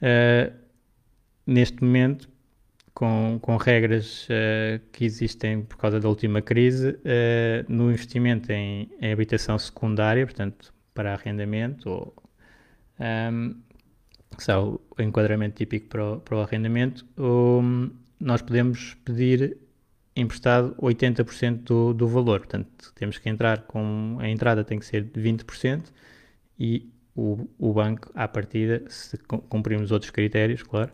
uh, 0.00 0.52
neste 1.46 1.82
momento 1.82 2.28
com, 2.94 3.38
com 3.40 3.56
regras 3.56 4.26
uh, 4.26 4.80
que 4.92 5.04
existem 5.04 5.62
por 5.62 5.76
causa 5.76 5.98
da 5.98 6.08
última 6.08 6.40
crise 6.40 6.90
uh, 6.90 7.64
no 7.68 7.90
investimento 7.90 8.52
em, 8.52 8.90
em, 9.00 9.12
habitação 9.12 9.58
secundária, 9.58 10.24
portanto, 10.26 10.72
para 10.94 11.12
arrendamento, 11.12 11.90
ou 11.90 12.14
um, 13.00 13.56
que 14.36 14.52
o 14.52 14.80
enquadramento 14.98 15.56
típico 15.56 15.88
para 15.88 16.12
o, 16.12 16.20
para 16.20 16.36
o 16.36 16.40
arrendamento, 16.40 17.06
um, 17.18 17.90
nós 18.20 18.42
podemos 18.42 18.94
pedir 19.04 19.58
emprestado 20.14 20.74
80% 20.80 21.62
do, 21.64 21.94
do 21.94 22.06
valor. 22.06 22.40
Portanto, 22.40 22.92
temos 22.94 23.18
que 23.18 23.28
entrar 23.28 23.62
com 23.62 24.18
a 24.20 24.28
entrada 24.28 24.64
tem 24.64 24.78
que 24.78 24.86
ser 24.86 25.04
de 25.04 25.20
20% 25.20 25.84
e 26.58 26.90
o, 27.14 27.48
o 27.58 27.72
banco, 27.72 28.10
à 28.14 28.26
partida, 28.26 28.82
se 28.88 29.18
cumprirmos 29.48 29.90
outros 29.90 30.10
critérios, 30.10 30.62
claro, 30.62 30.90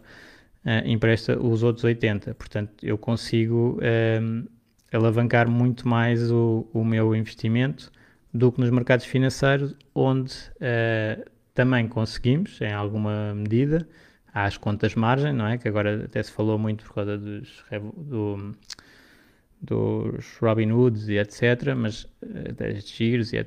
uh, 0.64 0.87
empresta 0.87 1.38
os 1.38 1.62
outros 1.62 1.85
80. 1.85 2.35
Portanto, 2.35 2.73
eu 2.83 2.99
consigo 2.99 3.78
um, 4.21 4.45
alavancar 4.92 5.49
muito 5.49 5.87
mais 5.87 6.30
o, 6.30 6.68
o, 6.73 6.85
meu 6.85 7.14
investimento 7.14 7.92
do 8.33 8.50
que 8.50 8.61
nos 8.61 8.71
mercados 8.71 9.07
financeiros, 9.07 9.75
onde 9.95 10.35
uh, 10.57 11.30
também 11.59 11.88
conseguimos, 11.88 12.61
em 12.61 12.73
alguma 12.73 13.35
medida, 13.35 13.85
às 14.33 14.57
contas 14.57 14.95
margem, 14.95 15.33
não 15.33 15.45
é? 15.45 15.59
Que 15.59 15.67
agora 15.67 16.05
até 16.05 16.23
se 16.23 16.31
falou 16.31 16.57
muito 16.57 16.85
por 16.85 16.95
causa 16.95 17.19
dos, 17.19 17.65
do, 17.97 18.55
dos 19.61 20.38
Robin 20.41 20.71
Hoods 20.71 21.09
e 21.09 21.19
etc. 21.19 21.75
Mas 21.77 22.05
uh, 22.05 22.53
das 22.57 22.88
Giros 22.88 23.33
e 23.33 23.45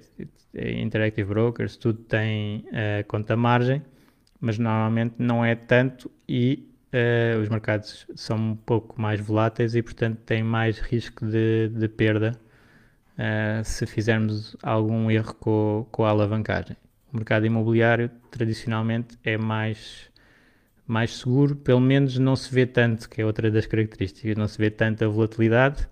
Interactive 0.53 1.29
Brokers, 1.29 1.77
tudo 1.77 1.99
tem 1.99 2.65
uh, 2.67 3.07
conta 3.07 3.37
margem, 3.37 3.81
mas 4.41 4.59
normalmente 4.59 5.15
não 5.17 5.45
é 5.45 5.55
tanto 5.55 6.11
e 6.27 6.67
uh, 6.93 7.39
os 7.39 7.47
mercados 7.47 8.05
são 8.13 8.35
um 8.35 8.55
pouco 8.57 9.01
mais 9.01 9.21
voláteis 9.21 9.73
e, 9.73 9.81
portanto, 9.81 10.17
têm 10.25 10.43
mais 10.43 10.79
risco 10.79 11.25
de, 11.25 11.69
de 11.69 11.87
perda 11.87 12.37
uh, 13.13 13.63
se 13.63 13.85
fizermos 13.85 14.57
algum 14.61 15.09
erro 15.09 15.33
com, 15.35 15.87
com 15.89 16.03
a 16.03 16.09
alavancagem. 16.09 16.75
O 17.11 17.17
mercado 17.17 17.45
imobiliário, 17.45 18.09
tradicionalmente, 18.29 19.17
é 19.23 19.37
mais, 19.37 20.09
mais 20.87 21.17
seguro, 21.17 21.55
pelo 21.55 21.81
menos 21.81 22.17
não 22.17 22.35
se 22.35 22.53
vê 22.53 22.65
tanto, 22.65 23.09
que 23.09 23.21
é 23.21 23.25
outra 23.25 23.51
das 23.51 23.65
características, 23.65 24.37
não 24.37 24.47
se 24.47 24.57
vê 24.57 24.69
tanta 24.69 25.07
volatilidade. 25.09 25.87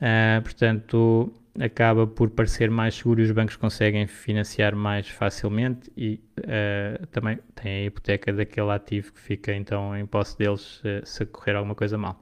Uh, 0.00 0.40
portanto, 0.42 1.30
acaba 1.60 2.06
por 2.06 2.30
parecer 2.30 2.70
mais 2.70 2.94
seguro 2.94 3.20
e 3.20 3.24
os 3.24 3.32
bancos 3.32 3.56
conseguem 3.56 4.06
financiar 4.06 4.74
mais 4.74 5.08
facilmente 5.08 5.92
e 5.94 6.18
uh, 6.38 7.06
também 7.08 7.38
tem 7.54 7.82
a 7.82 7.84
hipoteca 7.84 8.32
daquele 8.32 8.70
ativo 8.70 9.12
que 9.12 9.20
fica 9.20 9.54
então 9.54 9.94
em 9.94 10.06
posse 10.06 10.38
deles 10.38 10.80
uh, 10.80 11.04
se 11.04 11.26
correr 11.26 11.54
alguma 11.54 11.74
coisa 11.74 11.98
mal. 11.98 12.18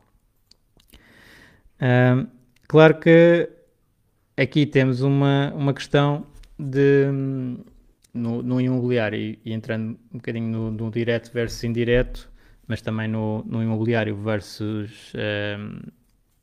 Claro 2.66 2.98
que 2.98 3.48
aqui 4.36 4.66
temos 4.66 5.00
uma, 5.00 5.52
uma 5.54 5.72
questão 5.72 6.26
de 6.58 7.06
no, 8.12 8.42
no 8.42 8.60
imobiliário 8.60 9.38
e, 9.44 9.52
entrando 9.52 9.98
um 10.12 10.18
bocadinho 10.18 10.48
no, 10.48 10.70
no 10.70 10.90
direto 10.90 11.32
versus 11.32 11.62
indireto, 11.64 12.30
mas 12.66 12.82
também 12.82 13.08
no, 13.08 13.42
no 13.44 13.62
imobiliário 13.62 14.16
versus 14.16 15.12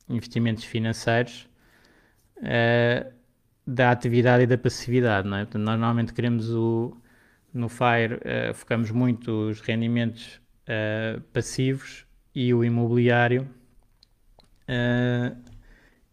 investimentos 0.08 0.64
financeiros 0.64 1.48
uh, 2.38 3.12
da 3.66 3.90
atividade 3.90 4.44
e 4.44 4.46
da 4.46 4.56
passividade, 4.56 5.28
não 5.28 5.38
é? 5.38 5.44
Portanto, 5.44 5.62
nós 5.62 5.78
normalmente 5.78 6.12
queremos 6.12 6.50
o, 6.50 6.96
no 7.52 7.68
FIRE, 7.68 8.14
uh, 8.14 8.54
focamos 8.54 8.90
muito 8.90 9.48
os 9.48 9.60
rendimentos 9.60 10.40
uh, 10.68 11.20
passivos 11.32 12.06
e 12.34 12.52
o 12.52 12.62
imobiliário, 12.62 13.48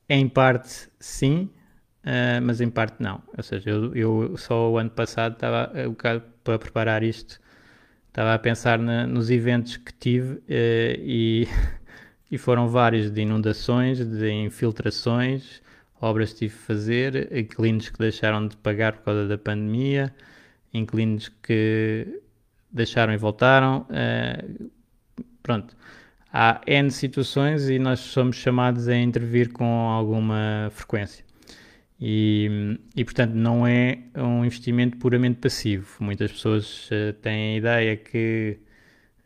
em 0.08 0.30
parte 0.30 0.88
sim, 0.98 1.50
mas 2.42 2.62
em 2.62 2.70
parte 2.70 2.96
não. 3.00 3.22
Ou 3.36 3.44
seja, 3.44 3.70
eu, 3.70 3.96
eu 3.96 4.38
só 4.38 4.72
o 4.72 4.78
ano 4.78 4.90
passado 4.90 5.34
estava 5.34 5.72
um 5.88 5.92
bocado 5.92 6.24
para 6.44 6.60
preparar 6.60 7.04
isto, 7.04 7.40
estava 8.10 8.34
a 8.34 8.40
pensar 8.40 8.78
na, 8.80 9.08
nos 9.08 9.30
eventos 9.30 9.78
que 9.78 9.94
tive 9.94 10.42
e, 10.50 11.48
e 12.32 12.38
foram 12.38 12.68
vários 12.68 13.10
de 13.12 13.22
inundações, 13.22 14.06
de 14.06 14.32
infiltrações, 14.32 15.62
obras 16.02 16.34
que 16.34 16.40
tive 16.40 16.56
que 16.56 16.62
fazer, 16.62 17.38
inquilinos 17.38 17.90
que 17.90 17.98
deixaram 17.98 18.48
de 18.48 18.58
pagar 18.58 18.94
por 18.94 19.04
causa 19.06 19.28
da 19.28 19.38
pandemia, 19.38 20.14
inquilinos 20.74 21.30
que 21.42 22.22
deixaram 22.72 23.14
e 23.14 23.18
voltaram. 23.18 23.88
Uh, 23.90 24.70
pronto, 25.42 25.76
há 26.32 26.62
N 26.68 26.92
situações 26.92 27.70
e 27.70 27.80
nós 27.80 28.00
somos 28.00 28.36
chamados 28.36 28.88
a 28.88 28.98
intervir 28.98 29.54
com 29.54 29.90
alguma 29.90 30.70
frequência. 30.72 31.24
E, 32.06 32.78
e, 32.98 33.06
portanto, 33.06 33.32
não 33.32 33.66
é 33.66 33.98
um 34.18 34.44
investimento 34.44 34.98
puramente 34.98 35.40
passivo. 35.40 35.88
Muitas 36.02 36.34
pessoas 36.34 36.90
uh, 36.92 37.14
têm 37.22 37.54
a 37.54 37.58
ideia 37.58 37.96
que 37.96 38.60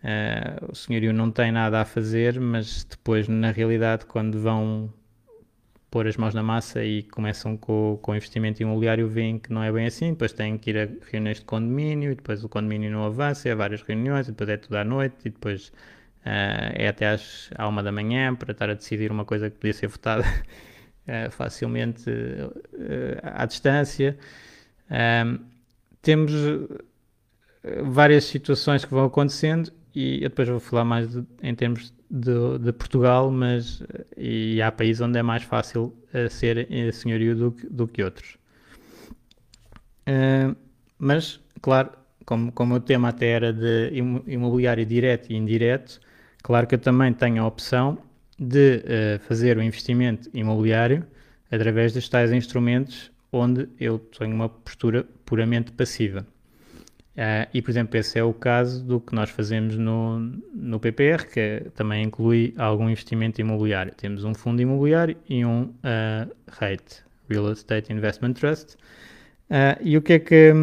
uh, 0.04 0.72
o 0.72 0.76
senhorio 0.76 1.12
não 1.12 1.32
tem 1.32 1.52
nada 1.52 1.82
a 1.82 1.86
fazer, 1.86 2.40
mas 2.40 2.84
depois, 2.84 3.28
na 3.28 3.50
realidade, 3.50 4.06
quando 4.06 4.40
vão 4.40 4.94
pôr 5.90 6.06
as 6.06 6.18
mãos 6.18 6.36
na 6.36 6.44
massa 6.44 6.84
e 6.84 7.02
começam 7.02 7.58
com, 7.58 7.98
com 8.00 8.12
o 8.12 8.16
investimento 8.16 8.62
imobiliário, 8.62 9.08
veem 9.08 9.40
que 9.40 9.52
não 9.52 9.64
é 9.64 9.72
bem 9.72 9.88
assim. 9.88 10.12
Depois 10.12 10.32
têm 10.32 10.56
que 10.56 10.70
ir 10.70 10.78
a 10.78 10.88
reuniões 11.12 11.40
de 11.40 11.46
condomínio, 11.46 12.12
e 12.12 12.16
depois 12.16 12.44
o 12.44 12.50
condomínio 12.50 12.92
não 12.92 13.06
avança, 13.06 13.50
é 13.50 13.56
várias 13.56 13.82
reuniões, 13.82 14.28
e 14.28 14.32
depois 14.32 14.50
é 14.52 14.58
tudo 14.58 14.78
à 14.78 14.84
noite, 14.84 15.16
e 15.26 15.30
depois 15.32 15.70
uh, 15.70 16.74
é 16.76 16.88
até 16.90 17.08
às, 17.08 17.50
à 17.56 17.68
uma 17.68 17.82
da 17.82 17.92
manhã 17.92 18.36
para 18.36 18.52
estar 18.52 18.70
a 18.70 18.76
decidir 18.76 19.12
uma 19.12 19.26
coisa 19.26 19.50
que 19.50 19.58
podia 19.58 19.74
ser 19.74 19.88
votada. 19.88 20.24
uh, 21.08 21.32
facilmente 21.32 22.10
uh, 22.10 23.20
à 23.24 23.46
distância. 23.46 24.18
Um, 24.90 25.40
temos 26.02 26.32
várias 27.84 28.24
situações 28.26 28.86
que 28.86 28.92
vão 28.92 29.06
acontecendo 29.06 29.74
e 29.94 30.24
eu 30.24 30.30
depois 30.30 30.48
vou 30.48 30.60
falar 30.60 30.86
mais 30.86 31.12
de, 31.12 31.24
em 31.42 31.54
termos 31.54 31.94
de, 32.10 32.60
de, 32.60 32.72
Portugal, 32.72 33.30
mas 33.30 33.84
e 34.16 34.62
há 34.62 34.72
países 34.72 35.02
onde 35.02 35.20
é 35.20 35.24
mais 35.24 35.44
fácil 35.44 35.94
ser 36.30 36.94
senhorio 36.94 37.36
do, 37.36 37.56
do 37.70 37.88
que 37.88 38.02
outros. 38.02 38.38
Uh, 40.08 40.56
mas, 40.98 41.42
claro, 41.62 41.92
como, 42.26 42.52
como 42.52 42.76
o 42.76 42.80
tema 42.80 43.10
até 43.10 43.28
era 43.28 43.54
de 43.54 43.92
imobiliário 44.28 44.86
direto 44.86 45.32
e 45.32 45.36
indireto, 45.36 46.00
claro 46.42 46.66
que 46.68 46.76
eu 46.76 46.80
também 46.80 47.14
tenho 47.14 47.44
a 47.44 47.48
opção 47.48 47.98
de 48.40 48.78
uh, 48.78 49.20
fazer 49.20 49.58
o 49.58 49.64
investimento 49.64 50.30
imobiliário 50.34 51.06
através 51.52 51.94
dos 51.94 52.08
tais 52.08 52.32
instrumentos 52.32 53.12
onde 53.32 53.68
eu 53.80 54.00
tenho 54.00 54.34
uma 54.34 54.50
postura 54.50 55.06
puramente 55.26 55.72
passiva. 55.72 56.26
Uh, 57.18 57.50
e, 57.52 57.64
por 57.64 57.72
exemplo, 57.72 57.98
esse 57.98 58.20
é 58.20 58.24
o 58.24 58.32
caso 58.32 58.84
do 58.84 59.00
que 59.00 59.16
nós 59.16 59.32
fazemos 59.32 59.76
no, 59.76 60.20
no 60.54 60.80
PPR, 60.80 61.26
que 61.26 61.64
também 61.74 62.04
inclui 62.04 62.54
algum 62.58 62.88
investimento 62.90 63.42
imobiliário. 63.42 63.92
Temos 63.96 64.24
um 64.24 64.36
fundo 64.36 64.62
imobiliário 64.62 65.18
e 65.28 65.44
um 65.44 65.64
uh, 65.64 66.32
REIT, 66.60 67.04
Real 67.28 67.52
Estate 67.52 67.92
Investment 67.92 68.34
Trust. 68.34 68.76
Uh, 69.50 69.82
e 69.82 69.98
o 69.98 70.02
que, 70.02 70.14
é 70.14 70.20
que, 70.20 70.54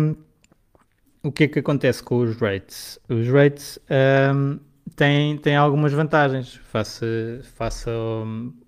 o 1.24 1.32
que 1.32 1.44
é 1.44 1.48
que 1.48 1.58
acontece 1.58 2.00
com 2.02 2.18
os 2.18 2.36
REITs? 2.36 3.00
Os 3.08 3.26
REITs 3.26 3.80
um, 4.32 4.60
têm, 4.96 5.36
têm 5.38 5.56
algumas 5.56 5.92
vantagens 5.92 6.54
face, 6.64 7.40
face 7.56 7.88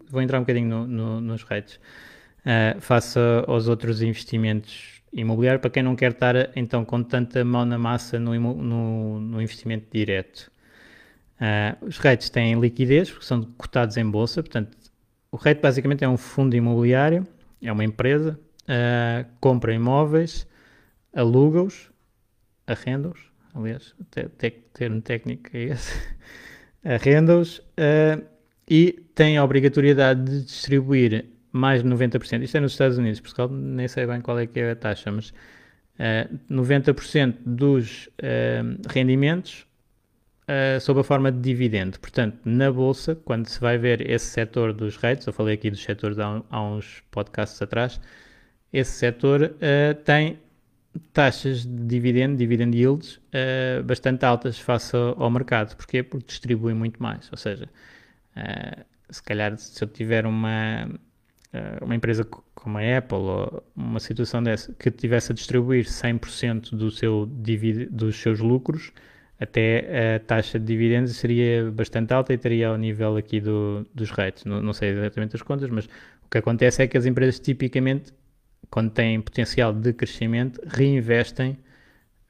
Vou 0.08 0.22
entrar 0.22 0.38
um 0.38 0.42
bocadinho 0.42 0.68
no, 0.68 0.86
no, 0.86 1.20
nos 1.20 1.42
REITs. 1.42 1.80
face 2.80 3.18
aos 3.46 3.66
outros 3.66 4.02
investimentos 4.02 5.02
imobiliário 5.12 5.60
para 5.60 5.70
quem 5.70 5.82
não 5.82 5.96
quer 5.96 6.12
estar 6.12 6.50
então 6.54 6.84
com 6.84 7.02
tanta 7.02 7.44
mão 7.44 7.64
na 7.64 7.78
massa 7.78 8.18
no, 8.18 8.34
no, 8.38 9.20
no 9.20 9.42
investimento 9.42 9.86
direto. 9.90 10.50
Uh, 11.40 11.86
os 11.86 11.98
REITs 11.98 12.30
têm 12.30 12.58
liquidez 12.58 13.10
porque 13.10 13.26
são 13.26 13.42
cotados 13.58 13.96
em 13.96 14.08
bolsa, 14.08 14.42
portanto, 14.42 14.76
o 15.30 15.36
REIT 15.36 15.60
basicamente 15.60 16.04
é 16.04 16.08
um 16.08 16.16
fundo 16.16 16.56
imobiliário, 16.56 17.26
é 17.62 17.70
uma 17.70 17.84
empresa, 17.84 18.38
uh, 18.62 19.26
compra 19.40 19.74
imóveis, 19.74 20.46
aluga-os, 21.14 21.90
arrenda-os, 22.66 23.20
aliás, 23.56 23.94
o 23.98 24.04
termo 24.72 25.00
técnico 25.00 25.50
é 25.54 25.64
esse, 25.64 25.92
arrenda-os 26.84 27.58
uh, 27.58 28.24
e 28.68 28.92
tem 29.14 29.38
a 29.38 29.44
obrigatoriedade 29.44 30.22
de 30.24 30.44
distribuir 30.44 31.24
mais 31.56 31.82
de 31.82 31.88
90%, 31.88 32.42
isto 32.42 32.56
é 32.56 32.60
nos 32.60 32.72
Estados 32.72 32.98
Unidos, 32.98 33.20
Portugal 33.20 33.48
nem 33.48 33.88
sei 33.88 34.06
bem 34.06 34.20
qual 34.20 34.38
é 34.38 34.46
que 34.46 34.60
é 34.60 34.70
a 34.70 34.76
taxa, 34.76 35.10
mas 35.10 35.30
uh, 35.30 35.34
eh, 35.98 36.28
90% 36.50 37.36
dos 37.44 38.06
uh, 38.06 38.88
rendimentos 38.88 39.66
uh, 40.42 40.78
sob 40.80 41.00
a 41.00 41.02
forma 41.02 41.32
de 41.32 41.40
dividendo. 41.40 41.98
Portanto, 41.98 42.38
na 42.44 42.70
Bolsa, 42.70 43.14
quando 43.14 43.46
se 43.46 43.58
vai 43.58 43.78
ver 43.78 44.08
esse 44.08 44.26
setor 44.26 44.72
dos 44.74 44.96
rates, 44.96 45.26
eu 45.26 45.32
falei 45.32 45.54
aqui 45.54 45.70
dos 45.70 45.82
setores 45.82 46.18
há, 46.18 46.42
há 46.50 46.62
uns 46.62 47.02
podcasts 47.10 47.60
atrás, 47.62 47.98
esse 48.70 48.92
setor 48.92 49.54
tem 50.04 50.38
taxas 51.12 51.64
de 51.64 51.84
dividendo, 51.84 52.36
dividend 52.36 52.76
yields, 52.76 53.20
bastante 53.84 54.24
altas 54.24 54.58
face 54.58 54.96
ao, 54.96 55.22
ao 55.22 55.30
mercado. 55.30 55.76
Porquê? 55.76 56.02
Porque 56.02 56.26
distribuem 56.26 56.74
muito 56.74 57.02
mais. 57.02 57.28
Ou 57.30 57.38
seja, 57.38 57.68
se 59.10 59.22
calhar 59.22 59.56
se 59.58 59.82
eu 59.82 59.88
tiver 59.88 60.26
uma 60.26 60.88
eh, 61.56 61.78
uma 61.80 61.94
empresa 61.94 62.24
como 62.54 62.78
a 62.78 62.98
Apple 62.98 63.18
ou 63.18 63.64
uma 63.74 64.00
situação 64.00 64.42
dessa 64.42 64.72
que 64.74 64.90
tivesse 64.90 65.32
a 65.32 65.34
distribuir 65.34 65.86
100% 65.86 66.70
do 66.76 66.90
seu 66.90 67.26
dos 67.90 68.16
seus 68.16 68.40
lucros, 68.40 68.92
até 69.40 70.16
a 70.16 70.20
taxa 70.20 70.58
de 70.58 70.66
dividendos 70.66 71.16
seria 71.16 71.70
bastante 71.70 72.12
alta 72.12 72.32
e 72.32 72.36
estaria 72.36 72.68
ao 72.68 72.76
nível 72.76 73.16
aqui 73.16 73.40
do, 73.40 73.86
dos 73.94 74.10
rates. 74.10 74.44
Não, 74.44 74.62
não, 74.62 74.72
sei 74.72 74.90
exatamente 74.90 75.36
as 75.36 75.42
contas, 75.42 75.70
mas 75.70 75.86
o 75.86 76.28
que 76.30 76.38
acontece 76.38 76.82
é 76.82 76.86
que 76.86 76.98
as 76.98 77.06
empresas 77.06 77.38
tipicamente, 77.40 78.12
quando 78.70 78.90
têm 78.90 79.20
potencial 79.20 79.72
de 79.72 79.92
crescimento, 79.92 80.60
reinvestem 80.66 81.58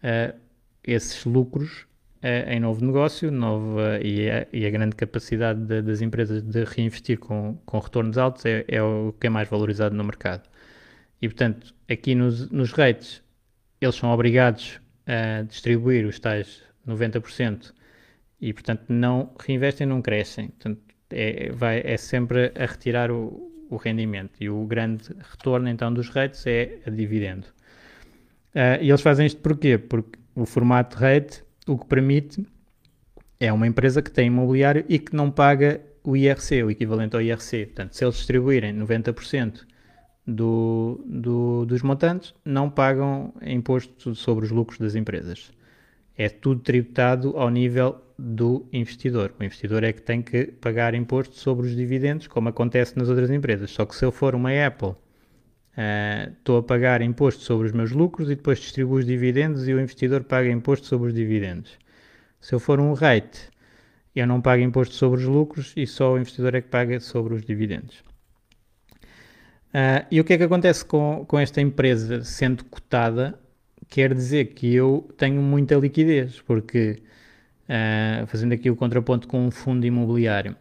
uh, 0.02 0.38
esses 0.84 1.24
lucros 1.24 1.86
uh, 2.22 2.48
em 2.48 2.60
novo 2.60 2.84
negócio 2.84 3.30
nova, 3.30 3.98
e, 4.02 4.30
a, 4.30 4.46
e 4.52 4.66
a 4.66 4.70
grande 4.70 4.96
capacidade 4.96 5.60
de, 5.60 5.82
das 5.82 6.00
empresas 6.00 6.42
de 6.42 6.64
reinvestir 6.64 7.18
com, 7.18 7.58
com 7.64 7.78
retornos 7.78 8.18
altos 8.18 8.44
é, 8.44 8.64
é, 8.68 8.82
o 8.82 9.14
que 9.18 9.26
é 9.26 9.30
mais 9.30 9.48
valorizado 9.48 9.94
no 9.94 10.04
mercado. 10.04 10.48
E, 11.20 11.28
portanto, 11.28 11.74
aqui 11.88 12.14
nos, 12.14 12.50
nos 12.50 12.72
rates, 12.72 13.22
eles 13.80 13.94
são 13.94 14.10
obrigados 14.10 14.80
a 15.06 15.42
distribuir 15.42 16.06
os 16.06 16.18
tais 16.18 16.62
90% 16.86 17.72
e, 18.40 18.52
portanto, 18.52 18.84
não 18.88 19.32
reinvestem, 19.40 19.86
não 19.86 20.02
crescem. 20.02 20.48
Portanto, 20.48 20.80
é, 21.10 21.50
vai, 21.52 21.80
é 21.84 21.96
sempre 21.96 22.52
a 22.54 22.66
retirar 22.66 23.10
o, 23.10 23.50
o 23.70 23.76
rendimento. 23.76 24.32
E 24.40 24.48
o 24.48 24.64
grande 24.64 25.04
retorno, 25.30 25.68
então, 25.68 25.92
dos 25.92 26.08
rates 26.08 26.46
é 26.46 26.78
a 26.86 26.90
dividendo. 26.90 27.46
Uh, 28.54 28.80
e 28.80 28.88
eles 28.88 29.02
fazem 29.02 29.26
isto 29.26 29.40
porquê? 29.40 29.76
Porque 29.78 30.18
o 30.34 30.46
formato 30.46 30.96
rate 30.96 31.44
o 31.66 31.76
que 31.76 31.86
permite 31.86 32.46
é 33.38 33.52
uma 33.52 33.66
empresa 33.66 34.00
que 34.00 34.10
tem 34.10 34.28
imobiliário 34.28 34.84
e 34.88 34.98
que 34.98 35.14
não 35.14 35.30
paga 35.30 35.80
o 36.02 36.16
IRC, 36.16 36.62
o 36.62 36.70
equivalente 36.70 37.16
ao 37.16 37.22
IRC. 37.22 37.66
Portanto, 37.66 37.92
se 37.94 38.04
eles 38.04 38.16
distribuírem 38.16 38.74
90% 38.74 39.66
do, 40.26 41.04
do, 41.04 41.66
dos 41.66 41.82
montantes, 41.82 42.32
não 42.44 42.70
pagam 42.70 43.34
imposto 43.42 44.14
sobre 44.14 44.44
os 44.44 44.50
lucros 44.50 44.78
das 44.78 44.94
empresas. 44.94 45.52
É 46.16 46.28
tudo 46.28 46.60
tributado 46.60 47.36
ao 47.36 47.50
nível 47.50 48.00
do 48.18 48.66
investidor. 48.72 49.34
O 49.38 49.44
investidor 49.44 49.84
é 49.84 49.92
que 49.92 50.02
tem 50.02 50.22
que 50.22 50.46
pagar 50.46 50.94
imposto 50.94 51.36
sobre 51.36 51.66
os 51.66 51.76
dividendos, 51.76 52.26
como 52.26 52.48
acontece 52.48 52.98
nas 52.98 53.08
outras 53.08 53.30
empresas. 53.30 53.70
Só 53.70 53.84
que 53.84 53.94
se 53.94 54.04
eu 54.04 54.12
for 54.12 54.34
uma 54.34 54.50
Apple 54.66 54.94
Uh, 55.76 56.32
estou 56.32 56.56
a 56.56 56.62
pagar 56.62 57.02
imposto 57.02 57.42
sobre 57.42 57.66
os 57.66 57.72
meus 57.72 57.92
lucros 57.92 58.30
e 58.30 58.34
depois 58.34 58.58
distribuo 58.58 58.96
os 58.96 59.04
dividendos 59.04 59.68
e 59.68 59.74
o 59.74 59.80
investidor 59.80 60.24
paga 60.24 60.48
imposto 60.48 60.86
sobre 60.86 61.08
os 61.08 61.14
dividendos. 61.14 61.78
Se 62.40 62.54
eu 62.54 62.58
for 62.58 62.80
um 62.80 62.94
REIT, 62.94 63.50
eu 64.14 64.26
não 64.26 64.40
pago 64.40 64.62
imposto 64.62 64.94
sobre 64.94 65.20
os 65.20 65.26
lucros 65.26 65.74
e 65.76 65.86
só 65.86 66.14
o 66.14 66.18
investidor 66.18 66.54
é 66.54 66.62
que 66.62 66.68
paga 66.68 66.98
sobre 66.98 67.34
os 67.34 67.44
dividendos. 67.44 67.98
Uh, 69.68 70.06
e 70.10 70.18
o 70.18 70.24
que 70.24 70.32
é 70.32 70.38
que 70.38 70.44
acontece 70.44 70.82
com, 70.82 71.26
com 71.28 71.38
esta 71.38 71.60
empresa 71.60 72.24
sendo 72.24 72.64
cotada? 72.64 73.38
Quer 73.86 74.14
dizer 74.14 74.46
que 74.54 74.74
eu 74.74 75.06
tenho 75.18 75.42
muita 75.42 75.76
liquidez, 75.76 76.40
porque 76.40 77.02
uh, 77.68 78.26
fazendo 78.26 78.52
aqui 78.52 78.70
o 78.70 78.76
contraponto 78.76 79.28
com 79.28 79.46
um 79.46 79.50
fundo 79.50 79.86
imobiliário, 79.86 80.56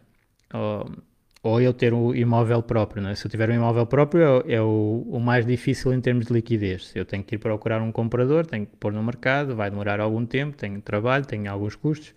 ou 1.46 1.60
eu 1.60 1.72
ter 1.72 1.94
o 1.94 2.14
imóvel 2.14 2.62
próprio. 2.62 3.02
Né? 3.02 3.14
Se 3.14 3.26
eu 3.26 3.30
tiver 3.30 3.48
um 3.50 3.54
imóvel 3.54 3.86
próprio, 3.86 4.44
é, 4.46 4.54
é 4.54 4.60
o, 4.60 5.06
o, 5.08 5.20
mais 5.20 5.46
difícil 5.46 5.92
em 5.92 6.00
termos 6.00 6.26
de 6.26 6.32
liquidez. 6.32 6.92
Eu 6.94 7.04
tenho 7.04 7.22
que 7.22 7.36
ir 7.36 7.38
procurar 7.38 7.80
um 7.80 7.92
comprador, 7.92 8.44
tenho 8.44 8.66
que 8.66 8.76
pôr 8.76 8.92
no 8.92 9.02
mercado, 9.02 9.54
vai 9.54 9.70
demorar 9.70 10.00
algum 10.00 10.26
tempo, 10.26 10.56
tenho 10.56 10.80
trabalho, 10.80 11.24
tenho 11.24 11.50
alguns 11.50 11.76
custos. 11.76 12.12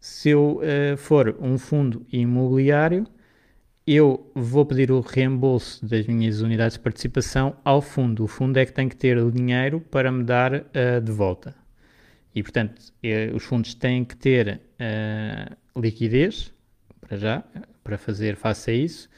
Se 0.00 0.30
eu 0.30 0.60
uh, 0.62 0.96
for 0.96 1.36
um 1.40 1.58
fundo 1.58 2.06
imobiliário, 2.10 3.06
eu 3.86 4.30
vou 4.34 4.64
pedir 4.64 4.90
o 4.90 5.00
reembolso 5.00 5.84
das 5.86 6.06
minhas 6.06 6.40
unidades 6.40 6.76
de 6.78 6.82
participação 6.82 7.56
ao 7.62 7.82
fundo. 7.82 8.24
O 8.24 8.26
fundo 8.26 8.56
é 8.58 8.64
que 8.64 8.72
tem 8.72 8.88
que 8.88 8.96
ter 8.96 9.18
o 9.18 9.30
dinheiro 9.30 9.80
para 9.80 10.10
me 10.10 10.24
dar 10.24 10.54
uh, 10.54 11.00
de 11.02 11.12
volta. 11.12 11.54
E, 12.34 12.42
portanto, 12.42 12.78
uh, 12.80 13.36
os 13.36 13.44
fundos 13.44 13.74
têm 13.74 14.04
que 14.04 14.16
ter 14.16 14.60
liquidez, 15.76 16.52
para 17.00 17.16
já, 17.16 17.44
para 17.82 17.98
fazer 17.98 18.36
face 18.36 18.70
a 18.70 18.74
isso. 18.74 19.08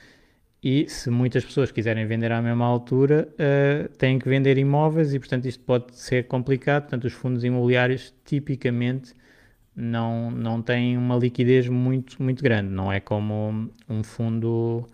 E 0.63 0.89
se 0.89 1.11
muitas 1.11 1.45
pessoas 1.45 1.71
quiserem 1.71 2.07
vender 2.07 2.33
à 2.33 2.43
mesma 2.43 2.65
altura, 2.65 3.29
uh, 3.35 3.89
têm 3.97 4.19
que 4.19 4.29
vender 4.29 4.59
imóveis 4.59 5.15
e, 5.15 5.19
portanto, 5.19 5.47
isto 5.47 5.63
pode 5.63 5.95
ser 5.97 6.27
complicado. 6.27 6.83
Portanto, 6.83 7.05
os 7.05 7.13
fundos 7.13 7.45
imobiliários 7.45 8.13
tipicamente 8.25 9.15
não, 9.75 10.31
não 10.31 10.63
têm 10.63 10.97
uma 10.97 11.17
liquidez 11.17 11.69
muito, 11.69 12.21
muito 12.21 12.43
grande. 12.43 12.71
Não 12.71 12.91
é 12.91 12.99
como 12.99 13.71
um 13.89 14.03
fundo 14.03 14.89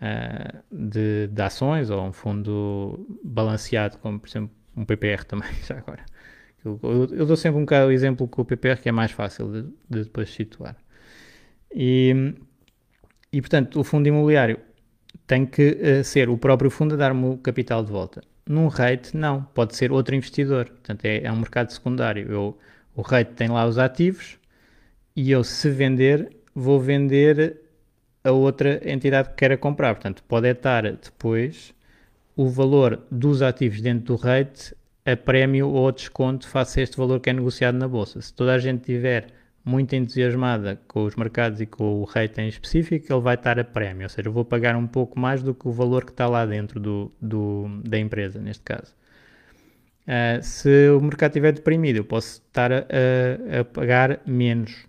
uh, 0.00 0.58
de, 0.70 1.26
de, 1.28 1.42
ações 1.42 1.90
ou 1.90 2.00
um 2.04 2.12
fundo 2.12 3.06
balanceado, 3.24 3.98
como 3.98 4.20
por 4.20 4.28
exemplo 4.28 4.50
um 4.76 4.84
PPR 4.84 5.24
também, 5.24 5.50
já 5.66 5.78
agora. 5.78 6.04
Eu, 6.82 7.08
eu, 7.12 7.26
dou 7.26 7.36
sempre 7.36 7.58
um 7.58 7.62
bocado 7.62 7.88
o 7.88 7.92
exemplo 7.92 8.26
com 8.28 8.42
o 8.42 8.44
PPR 8.44 8.80
que 8.80 8.88
é 8.88 8.92
mais 8.92 9.12
fácil 9.12 9.50
de, 9.50 9.62
de 9.88 10.04
depois 10.04 10.30
situar. 10.30 10.76
E, 11.72 12.34
e 13.32 13.40
portanto, 13.40 13.80
o 13.80 13.84
fundo 13.84 14.08
imobiliário 14.08 14.58
tem 15.26 15.46
que 15.46 15.78
uh, 16.00 16.04
ser 16.04 16.28
o 16.28 16.36
próprio 16.36 16.70
fundo 16.70 16.94
a 16.94 16.96
dar-me 16.96 17.26
o 17.26 17.38
capital 17.38 17.84
de 17.84 17.90
volta. 17.90 18.22
Num 18.46 18.68
REIT, 18.68 19.16
não, 19.16 19.42
pode 19.42 19.76
ser 19.76 19.92
outro 19.92 20.14
investidor. 20.14 20.66
Portanto, 20.66 21.04
é, 21.04 21.22
é 21.24 21.32
um 21.32 21.36
mercado 21.36 21.70
secundário. 21.70 22.30
Eu, 22.30 22.58
o 22.96 23.02
REIT 23.02 23.32
tem 23.32 23.48
lá 23.48 23.66
os 23.66 23.78
ativos 23.78 24.38
e 25.14 25.30
eu, 25.30 25.44
se 25.44 25.68
vender, 25.70 26.30
vou 26.54 26.80
vender 26.80 27.60
a 28.24 28.32
outra 28.32 28.80
entidade 28.90 29.30
que 29.30 29.36
queira 29.36 29.56
comprar. 29.56 29.94
Portanto, 29.94 30.22
pode 30.26 30.48
estar 30.48 30.82
depois 30.82 31.74
o 32.36 32.48
valor 32.48 33.02
dos 33.10 33.42
ativos 33.42 33.80
dentro 33.80 34.06
do 34.06 34.16
rate 34.16 34.74
a 35.12 35.16
prémio 35.16 35.68
ou 35.68 35.90
desconto 35.90 36.46
face 36.46 36.80
a 36.80 36.82
este 36.82 36.96
valor 36.96 37.20
que 37.20 37.30
é 37.30 37.32
negociado 37.32 37.76
na 37.76 37.88
bolsa. 37.88 38.20
Se 38.20 38.32
toda 38.32 38.54
a 38.54 38.58
gente 38.58 38.84
tiver 38.84 39.28
muito 39.64 39.94
entusiasmada 39.94 40.80
com 40.86 41.04
os 41.04 41.16
mercados 41.16 41.60
e 41.60 41.66
com 41.66 42.00
o 42.00 42.04
rate 42.04 42.40
em 42.40 42.48
específico, 42.48 43.12
ele 43.12 43.20
vai 43.20 43.34
estar 43.34 43.58
a 43.58 43.64
prémio, 43.64 44.04
ou 44.04 44.08
seja, 44.08 44.28
eu 44.28 44.32
vou 44.32 44.44
pagar 44.44 44.76
um 44.76 44.86
pouco 44.86 45.18
mais 45.18 45.42
do 45.42 45.54
que 45.54 45.68
o 45.68 45.72
valor 45.72 46.04
que 46.04 46.10
está 46.10 46.26
lá 46.26 46.44
dentro 46.44 46.78
do, 46.80 47.12
do 47.20 47.80
da 47.84 47.98
empresa, 47.98 48.40
neste 48.40 48.62
caso. 48.62 48.94
Uh, 50.06 50.42
se 50.42 50.88
o 50.88 51.00
mercado 51.00 51.30
estiver 51.30 51.52
deprimido, 51.52 51.96
eu 51.96 52.04
posso 52.04 52.42
estar 52.46 52.72
a, 52.72 52.78
a, 52.78 53.60
a 53.60 53.64
pagar 53.64 54.20
menos. 54.26 54.86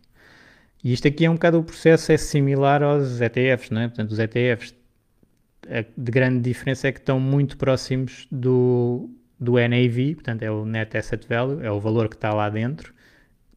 E 0.82 0.94
isto 0.94 1.08
aqui 1.08 1.26
é 1.26 1.30
um 1.30 1.34
bocado 1.34 1.60
o 1.60 1.64
processo, 1.64 2.12
é 2.12 2.18
similar 2.18 2.82
aos 2.82 3.20
ETFs, 3.20 3.70
não 3.70 3.82
é? 3.82 3.88
Portanto, 3.90 4.12
os 4.12 4.20
ETFs, 4.20 4.74
de 5.98 6.12
grande 6.12 6.40
diferença 6.40 6.88
é 6.88 6.92
que 6.94 7.00
estão 7.00 7.20
muito 7.20 7.58
próximos 7.58 8.28
do, 8.32 9.10
do 9.40 9.54
NAV, 9.54 10.16
portanto, 10.16 10.44
é 10.44 10.52
o 10.52 10.66
Net 10.66 10.98
Asset 10.98 11.26
Value, 11.28 11.62
é 11.64 11.72
o 11.72 11.80
valor 11.80 12.10
que 12.10 12.16
está 12.16 12.34
lá 12.34 12.50
dentro, 12.50 12.94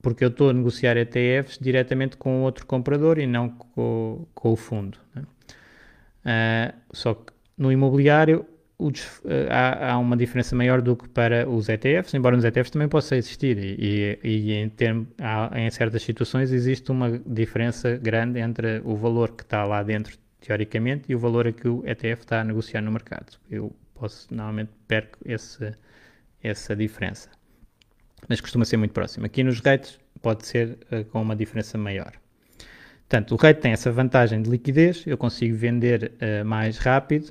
porque 0.00 0.24
eu 0.24 0.28
estou 0.28 0.50
a 0.50 0.52
negociar 0.52 0.96
ETFs 0.96 1.58
diretamente 1.60 2.16
com 2.16 2.42
outro 2.42 2.66
comprador 2.66 3.18
e 3.18 3.26
não 3.26 3.48
com, 3.48 4.26
com 4.34 4.52
o 4.52 4.56
fundo. 4.56 4.98
Uh, 5.16 6.72
só 6.92 7.14
que 7.14 7.32
no 7.58 7.72
imobiliário 7.72 8.46
o, 8.78 8.90
há, 9.50 9.92
há, 9.92 9.98
uma 9.98 10.16
diferença 10.16 10.54
maior 10.56 10.80
do 10.80 10.96
que 10.96 11.08
para 11.08 11.48
os 11.48 11.68
ETFs, 11.68 12.14
embora 12.14 12.36
nos 12.36 12.44
ETFs 12.44 12.70
também 12.70 12.88
possa 12.88 13.16
existir 13.16 13.58
e, 13.58 14.18
e, 14.22 14.28
e 14.28 14.52
em, 14.52 14.68
termo, 14.68 15.06
há, 15.20 15.50
em 15.60 15.70
certas 15.70 16.02
situações 16.02 16.52
existe 16.52 16.90
uma 16.90 17.20
diferença 17.24 17.96
grande 17.96 18.40
entre 18.40 18.80
o 18.84 18.96
valor 18.96 19.32
que 19.32 19.42
está 19.42 19.64
lá 19.64 19.82
dentro 19.82 20.16
teoricamente 20.40 21.04
e 21.08 21.14
o 21.14 21.18
valor 21.18 21.46
a 21.46 21.52
que 21.52 21.68
o 21.68 21.82
ETF 21.86 22.22
está 22.22 22.40
a 22.40 22.44
negociar 22.44 22.82
no 22.82 22.90
mercado. 22.90 23.38
Eu 23.48 23.72
posso, 24.02 24.26
normalmente 24.34 24.70
perco 24.88 25.16
esse, 25.24 25.72
essa 26.42 26.74
diferença. 26.74 27.30
Mas 28.28 28.40
costuma 28.40 28.64
ser 28.64 28.76
muito 28.76 28.92
próximo. 28.92 29.24
Aqui 29.26 29.44
nos 29.44 29.60
rates 29.60 29.98
pode 30.20 30.44
ser 30.44 30.76
uh, 30.90 31.04
com 31.06 31.22
uma 31.22 31.36
diferença 31.36 31.78
maior. 31.78 32.12
Portanto, 33.08 33.32
o 33.32 33.36
rate 33.36 33.60
tem 33.60 33.72
essa 33.72 33.92
vantagem 33.92 34.42
de 34.42 34.50
liquidez, 34.50 35.04
eu 35.06 35.16
consigo 35.16 35.54
vender 35.54 36.12
uh, 36.14 36.44
mais 36.44 36.78
rápido, 36.78 37.30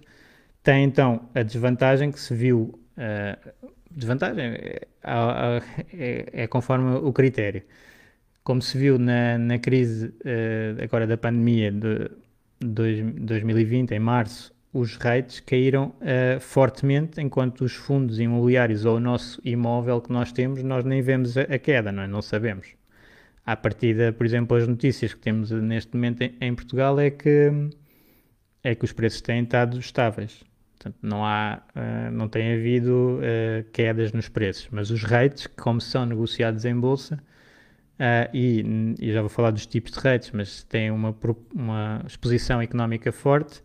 tem 0.63 0.85
então 0.85 1.29
a 1.35 1.43
desvantagem 1.43 2.09
que 2.11 2.19
se 2.19 2.33
viu. 2.33 2.79
Uh, 2.97 3.71
desvantagem 3.89 4.45
é, 4.45 4.87
é, 5.03 6.25
é, 6.31 6.47
conforme 6.47 6.95
o 6.95 7.11
critério. 7.11 7.63
Como 8.43 8.61
se 8.61 8.77
viu 8.77 8.97
na, 8.97 9.37
na 9.37 9.59
crise 9.59 10.13
agora 10.81 11.05
da 11.05 11.15
pandemia 11.15 11.71
de, 11.71 12.09
de 12.59 13.03
2020, 13.03 13.91
em 13.91 13.99
março, 13.99 14.51
os 14.73 14.95
rates 14.95 15.39
caíram 15.41 15.93
uh, 15.99 16.39
fortemente, 16.39 17.21
enquanto 17.21 17.61
os 17.61 17.73
fundos 17.73 18.19
imobiliários 18.19 18.85
ou 18.85 18.97
o 18.97 18.99
nosso 18.99 19.41
imóvel 19.43 19.99
que 19.99 20.11
nós 20.11 20.31
temos, 20.31 20.63
nós 20.63 20.85
nem 20.85 21.01
vemos 21.01 21.37
a, 21.37 21.41
a 21.41 21.59
queda, 21.59 21.91
não, 21.91 22.03
é? 22.03 22.07
não 22.07 22.21
sabemos. 22.21 22.67
À 23.45 23.55
partida, 23.55 24.13
por 24.13 24.25
exemplo, 24.25 24.55
as 24.55 24.67
notícias 24.67 25.13
que 25.13 25.19
temos 25.19 25.51
neste 25.51 25.93
momento 25.93 26.21
em, 26.21 26.35
em 26.39 26.55
Portugal 26.55 26.99
é 26.99 27.09
que, 27.09 27.51
é 28.63 28.73
que 28.73 28.85
os 28.85 28.93
preços 28.93 29.19
têm 29.21 29.43
estado 29.43 29.77
estáveis. 29.77 30.43
Portanto, 30.77 30.97
não, 31.01 31.25
há, 31.25 31.61
uh, 31.75 32.11
não 32.11 32.27
tem 32.27 32.53
havido 32.53 33.19
uh, 33.19 33.69
quedas 33.71 34.13
nos 34.13 34.29
preços, 34.29 34.67
mas 34.71 34.89
os 34.89 35.03
rates, 35.03 35.47
como 35.47 35.81
são 35.81 36.05
negociados 36.05 36.65
em 36.65 36.75
bolsa, 36.79 37.21
uh, 37.99 38.29
e, 38.33 38.95
e, 38.99 39.11
já 39.11 39.21
vou 39.21 39.29
falar 39.29 39.51
dos 39.51 39.65
tipos 39.67 39.91
de 39.91 39.99
rates, 39.99 40.31
mas 40.31 40.63
têm 40.63 40.89
uma, 40.89 41.15
uma 41.53 42.03
exposição 42.07 42.61
económica 42.61 43.11
forte, 43.11 43.61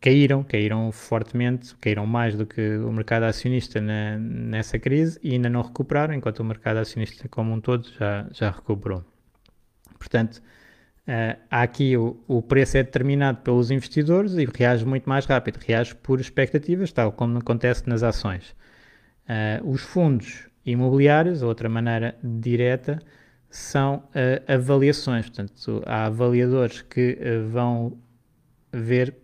caíram, 0.00 0.42
caíram 0.42 0.90
fortemente, 0.92 1.74
caíram 1.76 2.06
mais 2.06 2.36
do 2.36 2.46
que 2.46 2.76
o 2.78 2.92
mercado 2.92 3.24
acionista 3.24 3.80
na, 3.80 4.18
nessa 4.18 4.78
crise 4.78 5.18
e 5.22 5.32
ainda 5.32 5.48
não 5.48 5.62
recuperaram, 5.62 6.14
enquanto 6.14 6.40
o 6.40 6.44
mercado 6.44 6.78
acionista 6.78 7.28
como 7.28 7.52
um 7.52 7.60
todo 7.60 7.88
já, 7.98 8.26
já 8.32 8.50
recuperou. 8.50 9.04
Portanto, 9.98 10.42
Uh, 11.02 11.34
aqui 11.50 11.96
o, 11.96 12.16
o, 12.28 12.40
preço 12.40 12.76
é 12.76 12.82
determinado 12.82 13.38
pelos 13.38 13.72
investidores 13.72 14.34
e 14.34 14.44
reage 14.44 14.86
muito 14.86 15.08
mais 15.08 15.26
rápido, 15.26 15.58
reage 15.58 15.96
por 15.96 16.20
expectativas, 16.20 16.92
tal 16.92 17.10
como 17.10 17.38
acontece 17.38 17.88
nas 17.88 18.04
ações. 18.04 18.54
Uh, 19.24 19.68
os 19.68 19.82
fundos 19.82 20.46
imobiliários, 20.64 21.42
outra 21.42 21.68
maneira 21.68 22.14
direta, 22.22 23.00
são 23.50 23.96
uh, 23.96 24.52
avaliações. 24.52 25.28
Portanto, 25.28 25.82
há 25.86 26.06
avaliadores 26.06 26.82
que 26.82 27.18
vão 27.50 27.98
ver 28.72 29.14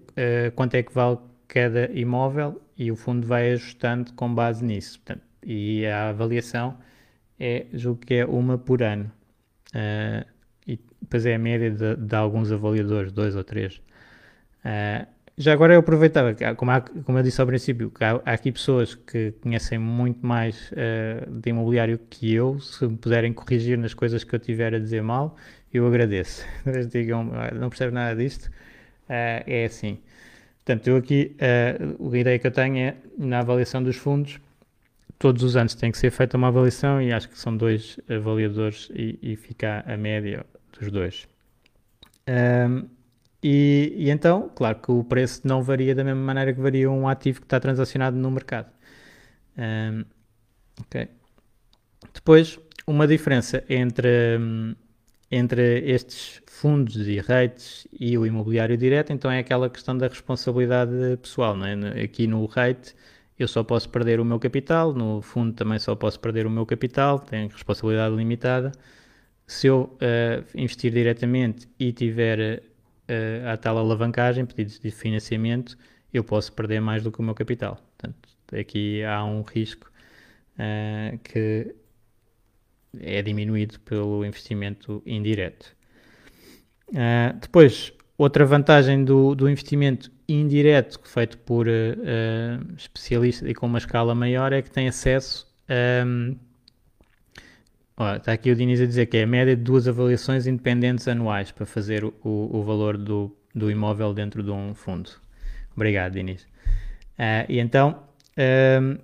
quanto 0.54 0.74
é 0.74 0.82
que 0.82 0.92
vale 0.92 1.18
cada 1.46 1.90
imóvel 1.92 2.60
e 2.76 2.92
o 2.92 2.96
fundo 2.96 3.26
vai 3.26 3.52
ajustando 3.52 4.12
com 4.12 4.32
base 4.32 4.64
nisso. 4.64 5.00
Portanto, 5.00 5.22
e 5.42 5.86
a 5.86 6.10
avaliação 6.10 6.76
é, 7.38 7.66
julgo 7.72 8.00
que 8.00 8.14
é 8.14 8.26
uma 8.26 8.58
por 8.58 8.82
ano. 8.82 9.10
Uh, 9.68 10.26
e 10.66 10.78
depois 11.00 11.24
é 11.26 11.34
a 11.34 11.38
média 11.38 11.70
de, 11.70 11.96
de 11.96 12.16
alguns 12.16 12.50
avaliadores, 12.52 13.12
dois 13.12 13.36
ou 13.36 13.44
três. 13.44 13.76
Uh, 14.64 15.06
já 15.36 15.52
agora 15.52 15.74
eu 15.74 15.80
aproveitava, 15.80 16.34
como, 16.56 16.70
há, 16.72 16.80
como 16.80 17.18
eu 17.18 17.22
disse 17.22 17.40
ao 17.40 17.46
princípio, 17.46 17.90
que 17.90 18.02
há, 18.02 18.20
há 18.24 18.32
aqui 18.32 18.50
pessoas 18.50 18.96
que 18.96 19.32
conhecem 19.40 19.78
muito 19.78 20.26
mais 20.26 20.72
uh, 20.72 21.30
de 21.30 21.50
imobiliário 21.50 21.98
que 22.10 22.34
eu, 22.34 22.58
se 22.58 22.86
me 22.86 22.96
puderem 22.96 23.32
corrigir 23.32 23.78
nas 23.78 23.94
coisas 23.94 24.24
que 24.24 24.34
eu 24.34 24.38
tiver 24.38 24.74
a 24.74 24.78
dizer 24.78 25.02
mal, 25.02 25.36
eu 25.72 25.86
agradeço. 25.86 26.44
Eles 26.66 26.88
digam, 26.88 27.30
não 27.54 27.68
percebo 27.68 27.94
nada 27.94 28.16
disto, 28.16 28.50
uh, 29.08 29.44
é 29.46 29.64
assim. 29.64 29.98
Portanto, 30.58 30.86
eu 30.88 30.96
aqui, 30.96 31.36
uh, 31.40 32.12
a 32.12 32.18
ideia 32.18 32.38
que 32.38 32.46
eu 32.46 32.50
tenho 32.50 32.76
é, 32.76 32.96
na 33.16 33.40
avaliação 33.40 33.82
dos 33.82 33.96
fundos, 33.96 34.38
todos 35.18 35.42
os 35.42 35.56
anos 35.56 35.74
tem 35.74 35.90
que 35.90 35.98
ser 35.98 36.10
feita 36.10 36.36
uma 36.36 36.48
avaliação 36.48 37.00
e 37.02 37.12
acho 37.12 37.28
que 37.28 37.38
são 37.38 37.56
dois 37.56 37.98
avaliadores 38.08 38.90
e, 38.94 39.18
e 39.22 39.36
fica 39.36 39.82
a 39.86 39.96
média 39.96 40.44
dos 40.78 40.90
dois. 40.90 41.26
Um, 42.28 42.86
e, 43.42 43.94
e, 43.96 44.10
então, 44.10 44.50
claro 44.54 44.78
que 44.80 44.90
o 44.90 45.02
preço 45.04 45.42
não 45.44 45.62
varia 45.62 45.94
da 45.94 46.04
mesma 46.04 46.20
maneira 46.20 46.52
que 46.52 46.60
varia 46.60 46.90
um 46.90 47.08
ativo 47.08 47.40
que 47.40 47.46
está 47.46 47.58
transacionado 47.58 48.16
no 48.16 48.30
mercado. 48.30 48.70
Um. 49.56 50.04
Depois, 52.14 52.58
uma 52.86 53.06
diferença 53.06 53.64
entre, 53.68 54.38
entre 55.30 55.80
estes 55.90 56.42
fundos 56.46 56.96
e 56.96 57.18
rates 57.18 57.86
e 57.92 58.16
o 58.16 58.26
imobiliário 58.26 58.76
direto, 58.76 59.12
então 59.12 59.30
é 59.30 59.38
aquela 59.38 59.68
questão 59.70 59.96
da 59.96 60.08
responsabilidade 60.08 60.92
pessoal. 61.20 61.56
Não 61.56 61.66
é? 61.66 62.02
Aqui 62.02 62.26
no 62.26 62.44
rate 62.46 62.94
eu 63.38 63.46
só 63.46 63.62
posso 63.62 63.88
perder 63.88 64.20
o 64.20 64.24
meu 64.24 64.38
capital, 64.38 64.92
no 64.92 65.22
fundo 65.22 65.52
também 65.52 65.78
só 65.78 65.94
posso 65.94 66.18
perder 66.18 66.46
o 66.46 66.50
meu 66.50 66.66
capital, 66.66 67.18
tenho 67.20 67.48
responsabilidade 67.48 68.14
limitada 68.16 68.72
se 69.48 69.66
eu 69.66 69.96
uh, 69.96 70.44
investir 70.54 70.92
diretamente 70.92 71.66
e 71.78 71.90
tiver 71.90 72.62
uh, 73.08 73.48
a 73.48 73.56
tal 73.56 73.78
alavancagem, 73.78 74.44
pedidos 74.44 74.78
de 74.78 74.90
financiamento, 74.90 75.76
eu 76.12 76.22
posso 76.22 76.52
perder 76.52 76.80
mais 76.80 77.02
do 77.02 77.10
que 77.10 77.18
o 77.18 77.22
meu 77.22 77.34
capital. 77.34 77.76
Portanto, 77.96 78.28
aqui 78.54 79.02
há 79.02 79.24
um 79.24 79.40
risco 79.40 79.90
uh, 80.54 81.18
que 81.24 81.74
é 83.00 83.22
diminuído 83.22 83.78
pelo 83.80 84.24
investimento 84.24 85.02
indireto. 85.04 85.76
depois, 87.40 87.92
outra 88.16 88.44
vantagem 88.44 89.04
do, 89.04 89.34
do 89.34 89.48
investimento 89.48 90.10
indireto 90.28 91.00
feito 91.04 91.38
por 91.38 91.66
especialistas 92.76 93.48
e 93.48 93.54
com 93.54 93.66
uma 93.66 93.78
escala 93.78 94.14
maior 94.14 94.52
é 94.52 94.62
que 94.62 94.70
tem 94.70 94.88
acesso 94.88 95.48
a. 95.68 96.04
Um, 96.04 96.36
está 98.16 98.32
aqui 98.32 98.50
o 98.50 98.56
Diniz 98.56 98.80
a 98.80 98.86
dizer 98.86 99.06
que 99.06 99.16
é 99.16 99.24
a 99.24 99.26
média 99.26 99.56
de 99.56 99.62
duas 99.62 99.88
avaliações 99.88 100.46
independentes 100.46 101.06
anuais 101.08 101.50
para 101.50 101.66
fazer 101.66 102.04
o, 102.04 102.14
o 102.24 102.62
valor 102.62 102.96
do, 102.96 103.36
do 103.54 103.70
imóvel 103.70 104.14
dentro 104.14 104.42
de 104.42 104.50
um 104.50 104.74
fundo. 104.74 105.10
Obrigado, 105.74 106.12
Diniz. 106.12 106.42
Uh, 106.42 107.44
e 107.48 107.58
então, 107.58 108.04
uh, 108.36 108.98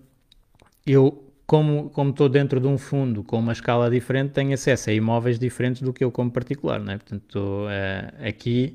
eu, 0.86 1.23
como, 1.46 1.90
como 1.90 2.10
estou 2.10 2.28
dentro 2.28 2.60
de 2.60 2.66
um 2.66 2.78
fundo 2.78 3.22
com 3.22 3.38
uma 3.38 3.52
escala 3.52 3.90
diferente, 3.90 4.32
tenho 4.32 4.54
acesso 4.54 4.90
a 4.90 4.92
imóveis 4.92 5.38
diferentes 5.38 5.82
do 5.82 5.92
que 5.92 6.04
eu 6.04 6.10
como 6.10 6.30
particular, 6.30 6.80
não 6.80 6.92
é? 6.92 6.98
Portanto, 6.98 7.36
uh, 7.36 8.26
aqui 8.26 8.74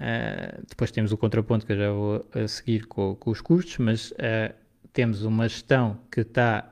Uh, 0.00 0.64
depois 0.66 0.90
temos 0.90 1.12
o 1.12 1.18
contraponto 1.18 1.66
que 1.66 1.72
eu 1.72 1.76
já 1.76 1.92
vou 1.92 2.26
a 2.34 2.48
seguir 2.48 2.86
com, 2.86 3.14
com 3.16 3.30
os 3.30 3.42
custos, 3.42 3.76
mas 3.76 4.12
uh, 4.12 4.54
temos 4.94 5.22
uma 5.24 5.46
gestão 5.46 5.98
que 6.10 6.22
está, 6.22 6.70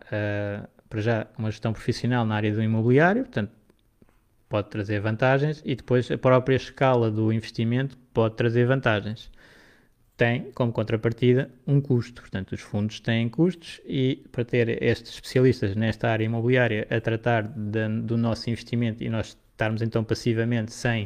para 0.89 1.01
já, 1.01 1.27
uma 1.37 1.51
gestão 1.51 1.73
profissional 1.75 2.25
na 2.25 2.35
área 2.35 2.53
do 2.53 2.63
imobiliário, 2.63 3.25
portanto, 3.25 3.53
pode 4.49 4.71
trazer 4.71 5.01
vantagens, 5.01 5.63
e 5.65 5.77
depois 5.77 6.11
a 6.11 6.17
própria 6.17 6.57
escala 6.57 7.11
do 7.11 7.31
investimento 7.31 7.99
pode 8.15 8.35
trazer 8.35 8.67
vantagens. 8.67 9.31
Tem, 10.19 10.51
como 10.51 10.73
contrapartida, 10.73 11.49
um 11.65 11.81
custo. 11.81 12.23
Portanto, 12.23 12.53
os 12.53 12.61
fundos 12.61 12.99
têm 12.99 13.29
custos 13.29 13.81
e 13.87 14.25
para 14.33 14.45
ter 14.45 14.83
estes 14.83 15.13
especialistas 15.15 15.77
nesta 15.77 16.11
área 16.11 16.25
imobiliária 16.25 16.89
a 16.91 17.01
tratar 17.01 17.45
de, 17.45 17.89
do 18.03 18.19
nosso 18.19 18.51
investimento 18.51 19.05
e 19.05 19.09
nós 19.09 19.39
estarmos 19.53 19.81
então 19.81 20.03
passivamente 20.03 20.73
sem 20.73 21.05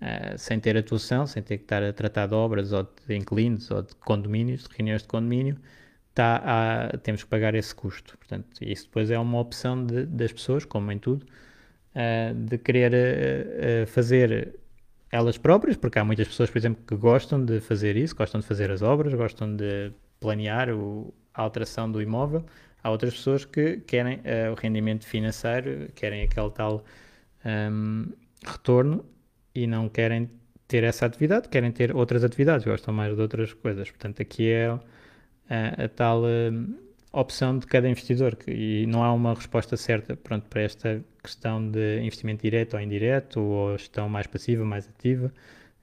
uh, 0.00 0.38
sem 0.38 0.58
ter 0.58 0.76
atuação, 0.76 1.26
sem 1.26 1.42
ter 1.42 1.58
que 1.58 1.64
estar 1.64 1.82
a 1.82 1.92
tratar 1.92 2.26
de 2.28 2.34
obras 2.34 2.72
ou 2.72 2.88
de 3.06 3.14
inquilinos 3.14 3.70
ou 3.70 3.82
de 3.82 3.94
condomínios, 3.96 4.64
de 4.64 4.74
reuniões 4.74 5.02
de 5.02 5.08
condomínio, 5.08 5.58
tá 6.14 6.42
a, 6.92 6.98
temos 6.98 7.22
que 7.22 7.28
pagar 7.28 7.54
esse 7.54 7.74
custo. 7.74 8.16
Portanto, 8.16 8.46
isso 8.62 8.84
depois 8.86 9.10
é 9.10 9.18
uma 9.18 9.38
opção 9.38 9.84
de, 9.84 10.06
das 10.06 10.32
pessoas, 10.32 10.64
como 10.64 10.90
em 10.90 10.98
tudo, 10.98 11.26
uh, 11.94 12.34
de 12.34 12.56
querer 12.58 12.92
uh, 13.84 13.86
fazer 13.86 14.59
elas 15.10 15.36
próprias, 15.36 15.76
porque 15.76 15.98
há 15.98 16.04
muitas 16.04 16.28
pessoas, 16.28 16.50
por 16.50 16.58
exemplo, 16.58 16.84
que 16.86 16.94
gostam 16.94 17.44
de 17.44 17.60
fazer 17.60 17.96
isso, 17.96 18.14
gostam 18.14 18.40
de 18.40 18.46
fazer 18.46 18.70
as 18.70 18.80
obras, 18.80 19.12
gostam 19.14 19.56
de 19.56 19.92
planear 20.20 20.70
o, 20.70 21.12
a 21.34 21.42
alteração 21.42 21.90
do 21.90 22.00
imóvel. 22.00 22.44
Há 22.82 22.90
outras 22.90 23.14
pessoas 23.14 23.44
que 23.44 23.78
querem 23.78 24.18
uh, 24.18 24.52
o 24.52 24.54
rendimento 24.54 25.04
financeiro, 25.04 25.90
querem 25.94 26.22
aquele 26.22 26.50
tal 26.50 26.84
um, 27.44 28.06
retorno 28.46 29.04
e 29.54 29.66
não 29.66 29.88
querem 29.88 30.30
ter 30.68 30.84
essa 30.84 31.06
atividade, 31.06 31.48
querem 31.48 31.72
ter 31.72 31.94
outras 31.94 32.22
atividades, 32.22 32.64
gostam 32.64 32.94
mais 32.94 33.14
de 33.14 33.20
outras 33.20 33.52
coisas. 33.52 33.90
Portanto, 33.90 34.22
aqui 34.22 34.48
é 34.48 34.68
a, 34.68 35.84
a 35.84 35.88
tal 35.88 36.22
uh, 36.22 36.74
opção 37.12 37.58
de 37.58 37.66
cada 37.66 37.88
investidor 37.88 38.36
que, 38.36 38.50
e 38.50 38.86
não 38.86 39.02
há 39.02 39.12
uma 39.12 39.34
resposta 39.34 39.76
certa 39.76 40.16
pronto, 40.16 40.48
para 40.48 40.62
esta 40.62 41.04
questão 41.22 41.70
de 41.70 42.00
investimento 42.00 42.42
direto 42.42 42.74
ou 42.74 42.80
indireto 42.80 43.40
ou 43.40 43.76
gestão 43.76 44.08
mais 44.08 44.26
passiva, 44.26 44.64
mais 44.64 44.88
ativa 44.88 45.32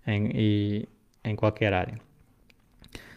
em, 0.06 0.32
e, 0.34 0.90
em 1.24 1.36
qualquer 1.36 1.74
área. 1.74 2.00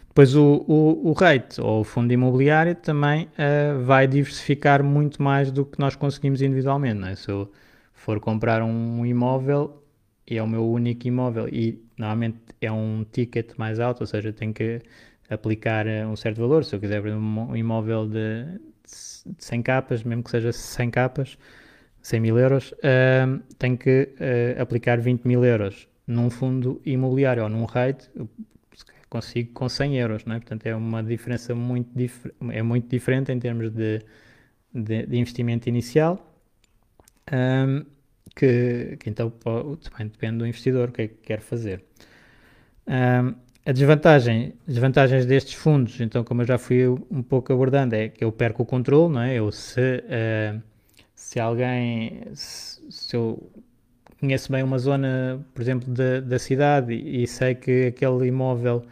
Depois 0.08 0.34
o, 0.34 0.64
o, 0.66 1.10
o 1.10 1.12
rate 1.12 1.60
ou 1.60 1.80
o 1.80 1.84
fundo 1.84 2.12
imobiliário 2.12 2.74
também 2.74 3.24
uh, 3.26 3.82
vai 3.84 4.08
diversificar 4.08 4.82
muito 4.82 5.22
mais 5.22 5.52
do 5.52 5.64
que 5.64 5.78
nós 5.78 5.94
conseguimos 5.94 6.42
individualmente. 6.42 7.04
É? 7.08 7.14
Se 7.14 7.30
eu 7.30 7.50
for 7.92 8.18
comprar 8.18 8.62
um 8.62 9.06
imóvel, 9.06 9.82
é 10.26 10.42
o 10.42 10.46
meu 10.46 10.68
único 10.68 11.06
imóvel 11.06 11.48
e 11.48 11.80
normalmente 11.96 12.38
é 12.60 12.70
um 12.72 13.04
ticket 13.10 13.52
mais 13.56 13.78
alto, 13.78 14.00
ou 14.00 14.06
seja, 14.06 14.32
tenho 14.32 14.52
que 14.52 14.80
aplicar 15.28 15.86
eh, 15.86 16.06
um 16.06 16.16
certo 16.16 16.40
valor. 16.40 16.64
Se 16.64 16.74
eu 16.74 16.80
quiser 16.80 17.02
um 17.04 17.56
imóvel 17.56 18.06
de, 18.06 18.44
de 18.84 19.44
100 19.44 19.62
capas, 19.62 20.02
mesmo 20.02 20.24
que 20.24 20.30
seja 20.30 20.52
100 20.52 20.90
capas, 20.90 21.38
100 22.02 22.20
mil 22.20 22.38
euros, 22.38 22.72
uh, 22.72 23.40
tenho 23.58 23.76
que 23.76 24.14
uh, 24.14 24.62
aplicar 24.62 25.00
20 25.00 25.24
mil 25.24 25.44
euros 25.44 25.88
num 26.06 26.30
fundo 26.30 26.80
imobiliário 26.84 27.42
ou 27.42 27.48
num 27.48 27.64
rate, 27.64 28.10
consigo 29.08 29.52
com 29.52 29.68
100 29.68 29.98
euros, 29.98 30.24
não 30.24 30.36
é? 30.36 30.38
Portanto, 30.38 30.66
é 30.66 30.74
uma 30.74 31.02
diferença 31.02 31.54
muito, 31.54 31.90
dif 31.94 32.30
é 32.50 32.62
muito 32.62 32.88
diferente 32.88 33.30
em 33.32 33.38
termos 33.38 33.70
de, 33.70 34.00
de, 34.72 35.06
de 35.06 35.16
investimento 35.18 35.68
inicial. 35.68 36.26
Um, 37.32 37.84
que, 38.34 38.96
que 38.98 39.10
então 39.10 39.30
também 39.30 40.08
depende 40.08 40.38
do 40.38 40.46
investidor, 40.46 40.88
o 40.88 40.92
que 40.92 41.02
é 41.02 41.08
que 41.08 41.14
quer 41.16 41.40
fazer. 41.40 41.84
Um, 42.86 43.34
a 43.66 43.72
desvantagem, 43.72 44.54
desvantagens 44.66 45.26
destes 45.26 45.54
fundos, 45.54 46.00
então 46.00 46.24
como 46.24 46.42
eu 46.42 46.46
já 46.46 46.58
fui 46.58 46.88
um 46.88 47.22
pouco 47.22 47.52
abordando, 47.52 47.94
é 47.94 48.08
que 48.08 48.24
eu 48.24 48.32
perco 48.32 48.62
o 48.62 48.66
controle, 48.66 49.12
não 49.12 49.20
é? 49.20 49.34
Eu 49.34 49.52
se, 49.52 49.80
uh, 49.80 50.62
se 51.30 51.38
alguém, 51.38 52.22
se, 52.34 53.14
eu 53.14 53.52
conheço 54.18 54.50
bem 54.50 54.64
uma 54.64 54.80
zona, 54.80 55.46
por 55.54 55.62
exemplo, 55.62 55.88
da, 55.94 56.18
da 56.18 56.40
cidade 56.40 56.92
e, 56.92 57.22
e 57.22 57.26
sei 57.28 57.54
que 57.54 57.86
aquele 57.86 58.26
imóvel 58.26 58.84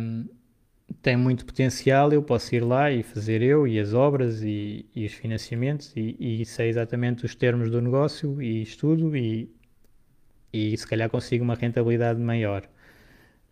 um, 0.00 0.26
tem 1.02 1.14
muito 1.14 1.44
potencial, 1.44 2.10
eu 2.10 2.22
posso 2.22 2.54
ir 2.54 2.64
lá 2.64 2.90
e 2.90 3.02
fazer 3.02 3.42
eu 3.42 3.66
e 3.68 3.78
as 3.78 3.92
obras 3.92 4.42
e, 4.42 4.86
e 4.94 5.04
os 5.04 5.12
financiamentos 5.12 5.92
e, 5.94 6.16
e, 6.18 6.46
sei 6.46 6.70
exatamente 6.70 7.26
os 7.26 7.34
termos 7.34 7.70
do 7.70 7.82
negócio 7.82 8.40
e 8.40 8.62
estudo 8.62 9.14
e, 9.14 9.54
e 10.50 10.74
se 10.74 10.86
calhar 10.86 11.10
consigo 11.10 11.44
uma 11.44 11.54
rentabilidade 11.54 12.18
maior. 12.18 12.66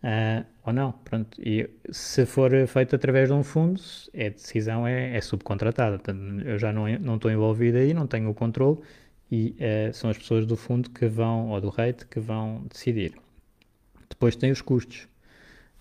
Uh, 0.03 0.43
ou 0.65 0.73
não, 0.73 0.91
pronto. 0.91 1.39
E 1.39 1.69
se 1.91 2.25
for 2.25 2.51
feito 2.67 2.95
através 2.95 3.29
de 3.29 3.33
um 3.33 3.43
fundo, 3.43 3.79
é, 4.13 4.27
a 4.27 4.29
decisão 4.29 4.87
é, 4.87 5.15
é 5.15 5.21
subcontratada. 5.21 6.01
Eu 6.43 6.57
já 6.57 6.73
não, 6.73 6.87
estou 7.15 7.29
envolvido 7.29 7.77
aí, 7.77 7.93
não 7.93 8.07
tenho 8.07 8.29
o 8.29 8.33
controle 8.33 8.79
e 9.31 9.55
uh, 9.59 9.93
são 9.93 10.09
as 10.09 10.17
pessoas 10.17 10.45
do 10.45 10.57
fundo 10.57 10.89
que 10.89 11.07
vão, 11.07 11.49
ou 11.49 11.61
do 11.61 11.69
rate, 11.69 12.05
que 12.07 12.19
vão 12.19 12.65
decidir. 12.69 13.13
Depois 14.09 14.35
tem 14.35 14.51
os 14.51 14.61
custos. 14.61 15.07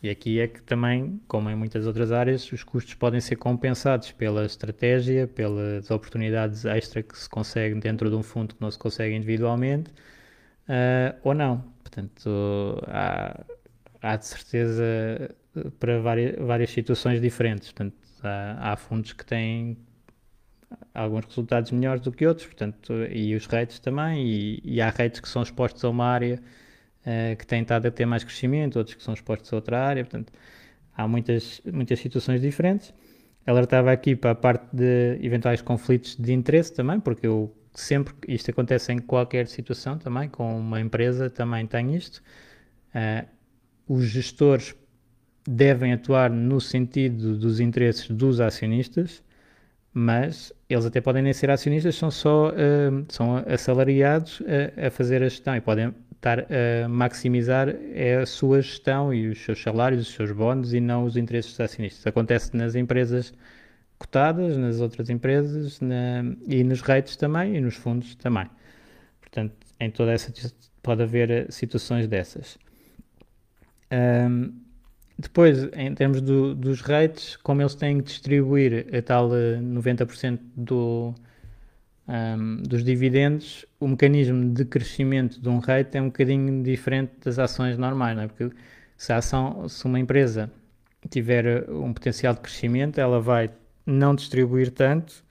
E 0.03 0.09
aqui 0.09 0.41
é 0.41 0.49
que 0.49 0.63
também, 0.63 1.21
como 1.29 1.51
em 1.51 1.55
muitas 1.55 1.87
outras 1.87 2.11
áreas, 2.11 2.51
os 2.53 2.63
custos 2.63 2.95
podem 2.95 3.21
ser 3.21 3.37
compensados 3.37 4.13
pela 4.13 4.47
estratégia, 4.47 5.27
pelas 5.27 5.91
oportunidades 5.91 6.65
extra 6.65 7.03
que 7.03 7.19
se 7.19 7.29
consegue 7.29 7.79
dentro 7.81 8.09
de 8.09 8.17
um 8.17 8.23
fundo 8.23 8.55
que 8.55 8.61
não 8.63 8.71
se 8.71 8.79
consegue 8.79 9.15
individualmente, 9.15 9.91
uh, 10.69 11.19
ou 11.23 11.35
não. 11.35 11.65
Portanto, 11.83 12.31
há, 12.87 13.45
há 14.03 14.17
de 14.17 14.27
certeza 14.27 15.35
para 15.79 16.01
várias, 16.01 16.37
várias 16.39 16.71
situações 16.71 17.21
diferentes. 17.21 17.73
Portanto, 17.73 17.97
há, 18.23 18.73
há 18.73 18.77
fundos 18.77 19.13
que 19.13 19.25
têm 19.25 19.77
alguns 20.95 21.25
resultados 21.25 21.71
melhores 21.71 22.03
do 22.03 22.13
que 22.13 22.27
outros, 22.27 22.47
portanto, 22.47 22.93
e 23.11 23.35
os 23.35 23.47
rates 23.47 23.79
também, 23.79 24.27
e, 24.27 24.61
e 24.65 24.81
há 24.81 24.89
rates 24.91 25.21
que 25.21 25.29
são 25.29 25.43
expostos 25.43 25.83
a 25.85 25.89
uma 25.89 26.07
área 26.07 26.41
uh, 27.01 27.37
que 27.37 27.47
têm 27.47 27.63
estado 27.63 27.87
a 27.87 27.91
ter 27.91 28.07
mais 28.07 28.25
crescimento, 28.25 28.79
outros 28.79 28.95
que 28.97 29.03
são 29.03 29.15
expostos 29.15 29.53
a 29.53 29.57
outra 29.57 29.81
área, 29.85 30.05
portanto, 30.05 30.33
há 30.97 31.09
muitas, 31.09 31.61
muitas 31.73 31.99
situações 31.99 32.41
diferentes. 32.41 32.93
Alertava 33.47 33.91
aqui 33.91 34.15
para 34.15 34.33
a 34.33 34.35
parte 34.35 34.65
de 34.73 35.19
eventuais 35.23 35.63
conflitos 35.63 36.17
de 36.17 36.33
interesse 36.33 36.73
também, 36.73 37.01
porque 37.01 37.27
eu 37.27 37.55
sempre, 37.75 38.15
isto 38.29 38.51
acontece 38.51 38.93
em 38.93 38.99
qualquer 38.99 39.47
situação 39.47 39.99
também, 39.99 40.29
com 40.29 40.59
uma 40.59 40.81
empresa 40.81 41.31
também 41.31 41.67
tem 41.67 41.95
isto. 41.97 42.23
Uh, 42.95 43.27
os 43.91 44.05
gestores 44.05 44.73
devem 45.45 45.93
atuar 45.93 46.31
no 46.31 46.61
sentido 46.61 47.37
dos 47.37 47.59
interesses 47.59 48.09
dos 48.09 48.41
acionistas, 48.41 49.21
mas 49.93 50.53
eles 50.69 50.87
até 50.87 51.01
podem 51.01 51.25
nem 51.25 51.33
ser 51.33 51.51
acionistas, 51.51 51.97
são 51.97 52.09
só 52.09 52.51
uh, 52.51 53.05
são 53.09 53.39
assalariados 53.53 54.41
a, 54.79 54.87
a, 54.87 54.91
fazer 54.93 55.25
a 55.25 55.29
gestão 55.29 55.57
e 55.57 55.61
podem 55.61 55.93
estar 56.15 56.39
a 56.39 56.89
maximizar 56.89 57.69
a 58.23 58.27
sua 58.27 58.63
gestão 58.63 59.13
e 59.13 59.27
os 59.27 59.41
seus 59.41 59.61
salários, 59.61 60.03
os 60.03 60.15
seus 60.15 60.31
bónus 60.31 60.73
e 60.73 60.79
não 60.79 61.03
os 61.03 61.17
interesses 61.17 61.51
dos 61.51 61.61
acionistas. 61.61 62.07
Acontece 62.07 62.57
nas 62.57 62.77
empresas 62.77 63.35
cotadas, 63.99 64.57
nas 64.57 64.81
outras 64.81 65.11
empresas 65.11 65.81
na, 65.81 66.23
e 66.47 66.63
nos 66.63 66.81
rates 66.81 67.17
também 67.17 67.57
e 67.57 67.61
nos 67.61 67.75
fundos 67.75 68.15
também. 68.15 68.49
Portanto, 69.21 69.57
em 69.81 69.91
toda 69.91 70.13
essa 70.13 70.33
pode 70.81 71.03
haver 71.03 71.31
eh, 71.31 71.47
situações 71.51 72.07
dessas. 72.07 72.57
Um, 73.93 74.53
depois, 75.19 75.69
em 75.75 75.95
termos 75.95 76.21
do, 76.23 76.55
dos 76.55 76.81
rates, 76.81 77.37
como 77.37 77.61
eles 77.61 77.75
têm 77.75 77.99
que 77.99 78.05
distribuir 78.05 78.87
a 78.95 79.03
tal 79.03 79.29
90% 79.29 80.35
eh, 80.35 80.39
do, 80.57 81.15
um, 82.09 82.63
dos 82.63 82.83
dividendos, 82.83 83.67
o 83.79 83.87
mecanismo 83.87 84.55
de 84.55 84.65
crescimento 84.65 85.41
de 85.41 85.49
um 85.49 85.59
rate 85.59 85.99
é 85.99 86.03
um 86.03 86.07
bocadinho 86.07 86.63
diferente 86.63 87.13
das 87.23 87.39
ações 87.39 87.77
normais, 87.77 88.17
não 88.17 88.23
é? 88.25 88.29
Porque 88.29 88.51
se 88.97 89.13
a 89.13 89.19
ação, 89.19 89.69
se 89.69 89.85
uma 89.85 89.99
empresa 90.01 90.51
tiver 91.11 91.69
um 91.71 91.93
potencial 91.93 92.35
de 92.35 92.41
crescimento, 92.41 92.99
ela 92.99 93.21
vai 93.21 93.51
não 93.85 94.15
distribuir 94.15 94.71
tanto 94.71 95.25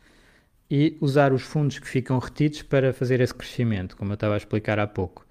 e 0.69 0.97
usar 1.01 1.33
os 1.33 1.41
fundos 1.41 1.79
que 1.79 1.87
ficam 1.87 2.19
retidos 2.19 2.61
para 2.61 2.93
fazer 2.93 3.21
esse 3.21 3.33
crescimento, 3.33 3.97
como 3.97 4.11
eu 4.11 4.15
estava 4.15 4.35
a 4.35 4.37
explicar 4.37 4.77
há 4.79 4.85
pouco. 4.85 5.25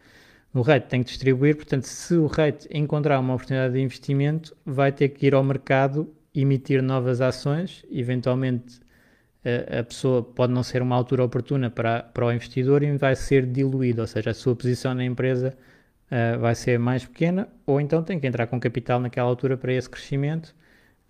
O 0.59 0.63
rate 0.63 0.89
tem 0.89 1.05
que 1.05 1.11
distribuir, 1.11 1.55
portanto, 1.55 1.85
se 1.85 2.17
o 2.17 2.27
rate 2.27 2.69
encontrar 2.73 3.21
uma 3.21 3.33
oportunidade 3.33 3.75
de 3.75 3.81
investimento, 3.81 4.57
vai 4.67 4.91
ter 4.91 5.11
que 5.11 5.25
ir 5.25 5.33
ao 5.33 5.45
mercado, 5.45 6.13
emitir 6.35 6.83
novas 6.83 7.21
ações, 7.21 7.85
eventualmente 7.89 8.81
a 9.79 9.85
pessoa 9.85 10.21
pode 10.21 10.53
não 10.53 10.65
ser 10.65 10.83
uma 10.83 10.97
altura 10.97 11.23
oportuna 11.23 11.71
para, 11.71 12.03
para 12.03 12.27
o 12.27 12.33
investidor 12.33 12.83
e 12.83 12.97
vai 12.97 13.15
ser 13.15 13.47
diluído, 13.47 14.01
ou 14.01 14.07
seja, 14.09 14.31
a 14.31 14.35
sua 14.35 14.57
posição 14.57 14.95
na 14.95 15.05
empresa 15.05 15.57
uh, 16.11 16.41
vai 16.41 16.57
ser 16.57 16.77
mais 16.77 17.07
pequena, 17.07 17.49
ou 17.65 17.81
então 17.81 18.03
tem 18.03 18.19
que 18.19 18.27
entrar 18.27 18.49
com 18.49 18.59
capital 18.59 18.99
naquela 18.99 19.29
altura 19.29 19.57
para 19.57 19.73
esse 19.73 19.89
crescimento 19.89 20.57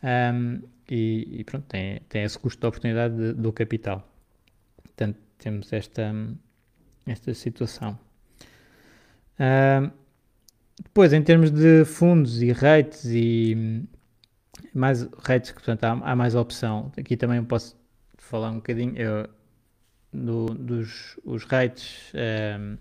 um, 0.02 0.60
e, 0.90 1.40
e, 1.40 1.44
pronto, 1.44 1.64
tem, 1.64 2.02
tem 2.06 2.22
esse 2.22 2.38
custo 2.38 2.60
de 2.60 2.66
oportunidade 2.66 3.16
de, 3.16 3.32
do 3.32 3.50
capital. 3.50 4.06
Portanto, 4.82 5.18
temos 5.38 5.72
esta, 5.72 6.14
esta 7.06 7.32
situação. 7.32 7.98
Uh, 9.38 9.90
depois, 10.82 11.12
em 11.12 11.22
termos 11.22 11.50
de 11.50 11.84
fundos 11.84 12.42
e 12.42 12.52
rates 12.52 13.04
e 13.06 13.84
mais 14.74 15.02
rates, 15.22 15.52
portanto, 15.52 15.84
há, 15.84 15.90
há 15.90 16.16
mais 16.16 16.34
opção. 16.34 16.92
Aqui 16.96 17.16
também 17.16 17.42
posso 17.44 17.76
falar 18.16 18.50
um 18.50 18.56
bocadinho 18.56 18.96
eu, 18.96 19.28
do, 20.12 20.46
dos 20.46 21.18
os 21.24 21.44
rates. 21.44 22.12
Um, 22.14 22.76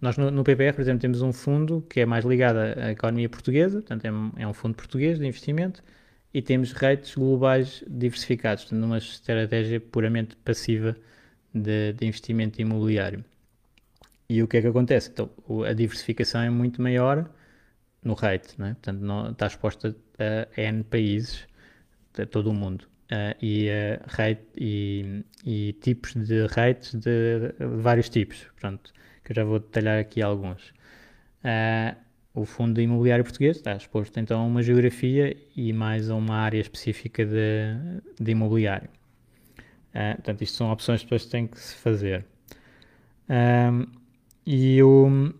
nós 0.00 0.16
no, 0.16 0.30
no, 0.30 0.42
PPR, 0.42 0.74
por 0.74 0.80
exemplo, 0.80 1.00
temos 1.00 1.22
um 1.22 1.32
fundo 1.32 1.84
que 1.88 2.00
é 2.00 2.06
mais 2.06 2.24
ligado 2.24 2.56
à 2.58 2.90
economia 2.90 3.28
portuguesa, 3.28 3.80
portanto, 3.80 4.04
é, 4.04 4.42
é 4.42 4.46
um 4.46 4.52
fundo 4.52 4.74
português 4.74 5.18
de 5.18 5.26
investimento, 5.26 5.82
e 6.34 6.42
temos 6.42 6.72
rates 6.72 7.14
globais 7.14 7.84
diversificados, 7.88 8.64
portanto, 8.64 8.80
numa 8.80 8.98
estratégia 8.98 9.80
puramente 9.80 10.36
passiva 10.36 10.96
de, 11.54 11.92
de 11.92 12.06
investimento 12.06 12.60
imobiliário. 12.60 13.24
E 14.32 14.42
o 14.42 14.48
que 14.48 14.56
é 14.56 14.62
que 14.62 14.66
acontece? 14.66 15.10
Então, 15.10 15.30
a 15.68 15.74
diversificação 15.74 16.40
é 16.40 16.48
muito 16.48 16.80
maior 16.80 17.28
no 18.02 18.14
rate, 18.14 18.54
não 18.58 18.66
é? 18.66 18.70
portanto 18.72 19.00
não, 19.00 19.30
está 19.30 19.46
exposta 19.46 19.94
a 20.18 20.60
N 20.60 20.84
países 20.84 21.46
de 22.14 22.24
todo 22.24 22.48
o 22.48 22.54
mundo. 22.54 22.86
Uh, 23.10 23.36
e, 23.42 23.68
uh, 23.68 24.02
rate, 24.06 24.42
e, 24.56 25.22
e, 25.44 25.74
tipos 25.74 26.14
de 26.14 26.46
rates 26.46 26.94
de, 26.94 27.52
vários 27.76 28.08
tipos, 28.08 28.46
pronto, 28.58 28.90
que 29.22 29.32
eu 29.32 29.36
já 29.36 29.44
vou 29.44 29.58
detalhar 29.58 29.98
aqui 29.98 30.22
alguns. 30.22 30.70
Uh, 31.44 31.94
o 32.32 32.46
Fundo 32.46 32.80
Imobiliário 32.80 33.24
Português 33.24 33.58
está 33.58 33.76
exposto 33.76 34.18
então 34.18 34.40
a 34.40 34.44
uma 34.46 34.62
geografia 34.62 35.36
e 35.54 35.74
mais 35.74 36.08
a 36.08 36.14
uma 36.14 36.36
área 36.36 36.58
específica 36.58 37.26
de, 37.26 38.00
de 38.18 38.30
imobiliário. 38.30 38.88
Uh, 39.94 40.14
portanto, 40.14 40.40
isto 40.40 40.56
são 40.56 40.72
opções 40.72 41.00
que 41.00 41.06
depois 41.06 41.26
têm 41.26 41.46
que 41.46 41.60
se 41.60 41.74
fazer. 41.74 42.24
E 44.46 44.82
o, 44.82 45.32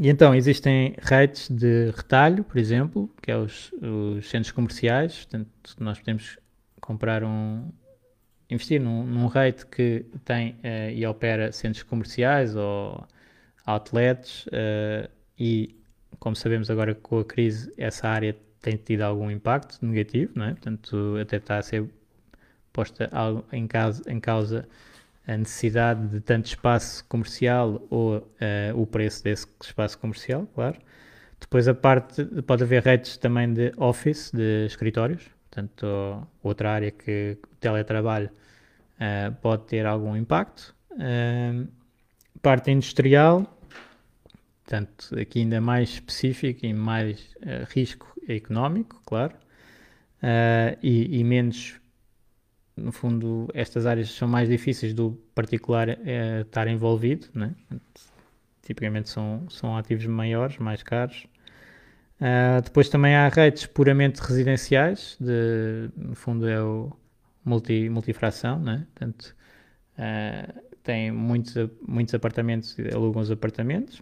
e 0.00 0.08
então 0.08 0.34
existem 0.34 0.94
rates 1.00 1.48
de 1.48 1.90
retalho, 1.90 2.44
por 2.44 2.56
exemplo, 2.58 3.10
que 3.20 3.30
é 3.30 3.36
os, 3.36 3.72
os 3.82 4.28
centros 4.28 4.52
comerciais. 4.52 5.24
Portanto, 5.24 5.76
nós 5.80 5.98
podemos 5.98 6.38
comprar 6.80 7.24
um, 7.24 7.68
investir 8.48 8.80
num, 8.80 9.04
num 9.04 9.26
rate 9.26 9.66
que 9.66 10.06
tem 10.24 10.52
uh, 10.52 10.90
e 10.94 11.04
opera 11.04 11.50
centros 11.52 11.82
comerciais 11.82 12.54
ou 12.54 13.06
outlets 13.66 14.46
uh, 14.46 15.10
e, 15.38 15.76
como 16.18 16.36
sabemos 16.36 16.70
agora 16.70 16.94
com 16.94 17.18
a 17.18 17.24
crise, 17.24 17.72
essa 17.76 18.08
área 18.08 18.36
tem 18.60 18.76
tido 18.76 19.02
algum 19.02 19.30
impacto 19.30 19.84
negativo, 19.84 20.32
não 20.34 20.46
é? 20.46 20.50
Portanto, 20.50 21.16
até 21.20 21.36
está 21.36 21.58
a 21.58 21.62
ser 21.62 21.88
posta 22.72 23.10
em 23.52 23.66
causa, 23.66 24.02
em 24.06 24.20
causa 24.20 24.68
a 25.28 25.36
necessidade 25.36 26.08
de 26.08 26.20
tanto 26.20 26.46
espaço 26.46 27.04
comercial 27.04 27.86
ou 27.90 28.16
uh, 28.16 28.22
o 28.74 28.86
preço 28.86 29.22
desse 29.22 29.46
espaço 29.62 29.98
comercial, 29.98 30.48
claro. 30.54 30.78
Depois 31.38 31.68
a 31.68 31.74
parte, 31.74 32.24
pode 32.46 32.62
haver 32.64 32.82
redes 32.82 33.18
também 33.18 33.52
de 33.52 33.70
office, 33.76 34.32
de 34.32 34.64
escritórios, 34.64 35.28
portanto 35.50 36.26
outra 36.42 36.72
área 36.72 36.90
que 36.90 37.36
o 37.44 37.56
teletrabalho 37.56 38.30
uh, 38.94 39.34
pode 39.42 39.66
ter 39.66 39.84
algum 39.84 40.16
impacto. 40.16 40.74
Uh, 40.92 41.68
parte 42.40 42.70
industrial, 42.70 43.42
portanto 44.64 45.14
aqui 45.20 45.40
ainda 45.40 45.60
mais 45.60 45.90
específico 45.90 46.64
e 46.64 46.72
mais 46.72 47.34
risco 47.68 48.14
económico, 48.28 49.00
claro, 49.04 49.34
e, 50.82 51.18
e 51.18 51.24
menos 51.24 51.80
no 52.78 52.92
fundo, 52.92 53.48
estas 53.54 53.86
áreas 53.86 54.10
são 54.10 54.28
mais 54.28 54.48
difíceis 54.48 54.94
do 54.94 55.12
particular 55.34 55.88
é, 55.88 56.40
estar 56.42 56.66
envolvido, 56.68 57.28
né? 57.34 57.54
tipicamente 58.62 59.08
são, 59.08 59.46
são 59.48 59.76
ativos 59.76 60.04
maiores, 60.06 60.58
mais 60.58 60.82
caros. 60.82 61.26
Uh, 62.20 62.60
depois 62.62 62.88
também 62.88 63.14
há 63.14 63.28
redes 63.28 63.64
puramente 63.64 64.20
residenciais, 64.20 65.16
de, 65.20 65.88
no 65.96 66.14
fundo 66.14 66.46
é 66.48 66.60
o 66.60 66.92
multi, 67.44 67.88
multifração, 67.88 68.58
né? 68.58 68.86
portanto, 68.94 69.34
uh, 69.98 70.62
tem 70.82 71.10
muitos, 71.10 71.54
muitos 71.86 72.14
apartamentos, 72.14 72.76
alugam 72.92 73.22
os 73.22 73.30
apartamentos. 73.30 74.00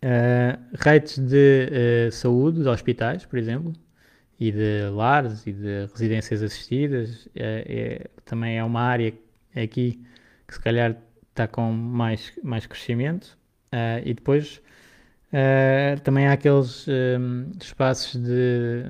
Uh, 0.00 0.56
redes 0.74 1.18
de 1.18 2.10
saúde, 2.12 2.62
de 2.62 2.68
hospitais, 2.68 3.26
por 3.26 3.38
exemplo, 3.38 3.72
e 4.38 4.52
de 4.52 4.88
lares 4.90 5.46
e 5.46 5.52
de 5.52 5.86
residências 5.92 6.42
assistidas. 6.42 7.28
É, 7.34 7.64
é, 7.68 8.10
também 8.24 8.58
é 8.58 8.64
uma 8.64 8.80
área 8.80 9.12
aqui 9.54 10.00
que 10.46 10.54
se 10.54 10.60
calhar 10.60 10.96
está 11.30 11.48
com 11.48 11.72
mais, 11.72 12.32
mais 12.42 12.66
crescimento. 12.66 13.36
Uh, 13.72 14.00
e 14.04 14.14
depois 14.14 14.62
uh, 15.32 16.00
também 16.02 16.26
há 16.26 16.32
aqueles 16.32 16.86
um, 16.88 17.50
espaços 17.60 18.20
de, 18.20 18.84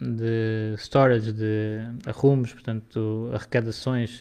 de 0.00 0.74
storage, 0.76 1.32
de 1.32 1.80
arrumos, 2.06 2.52
portanto, 2.52 3.30
arrecadações. 3.34 4.20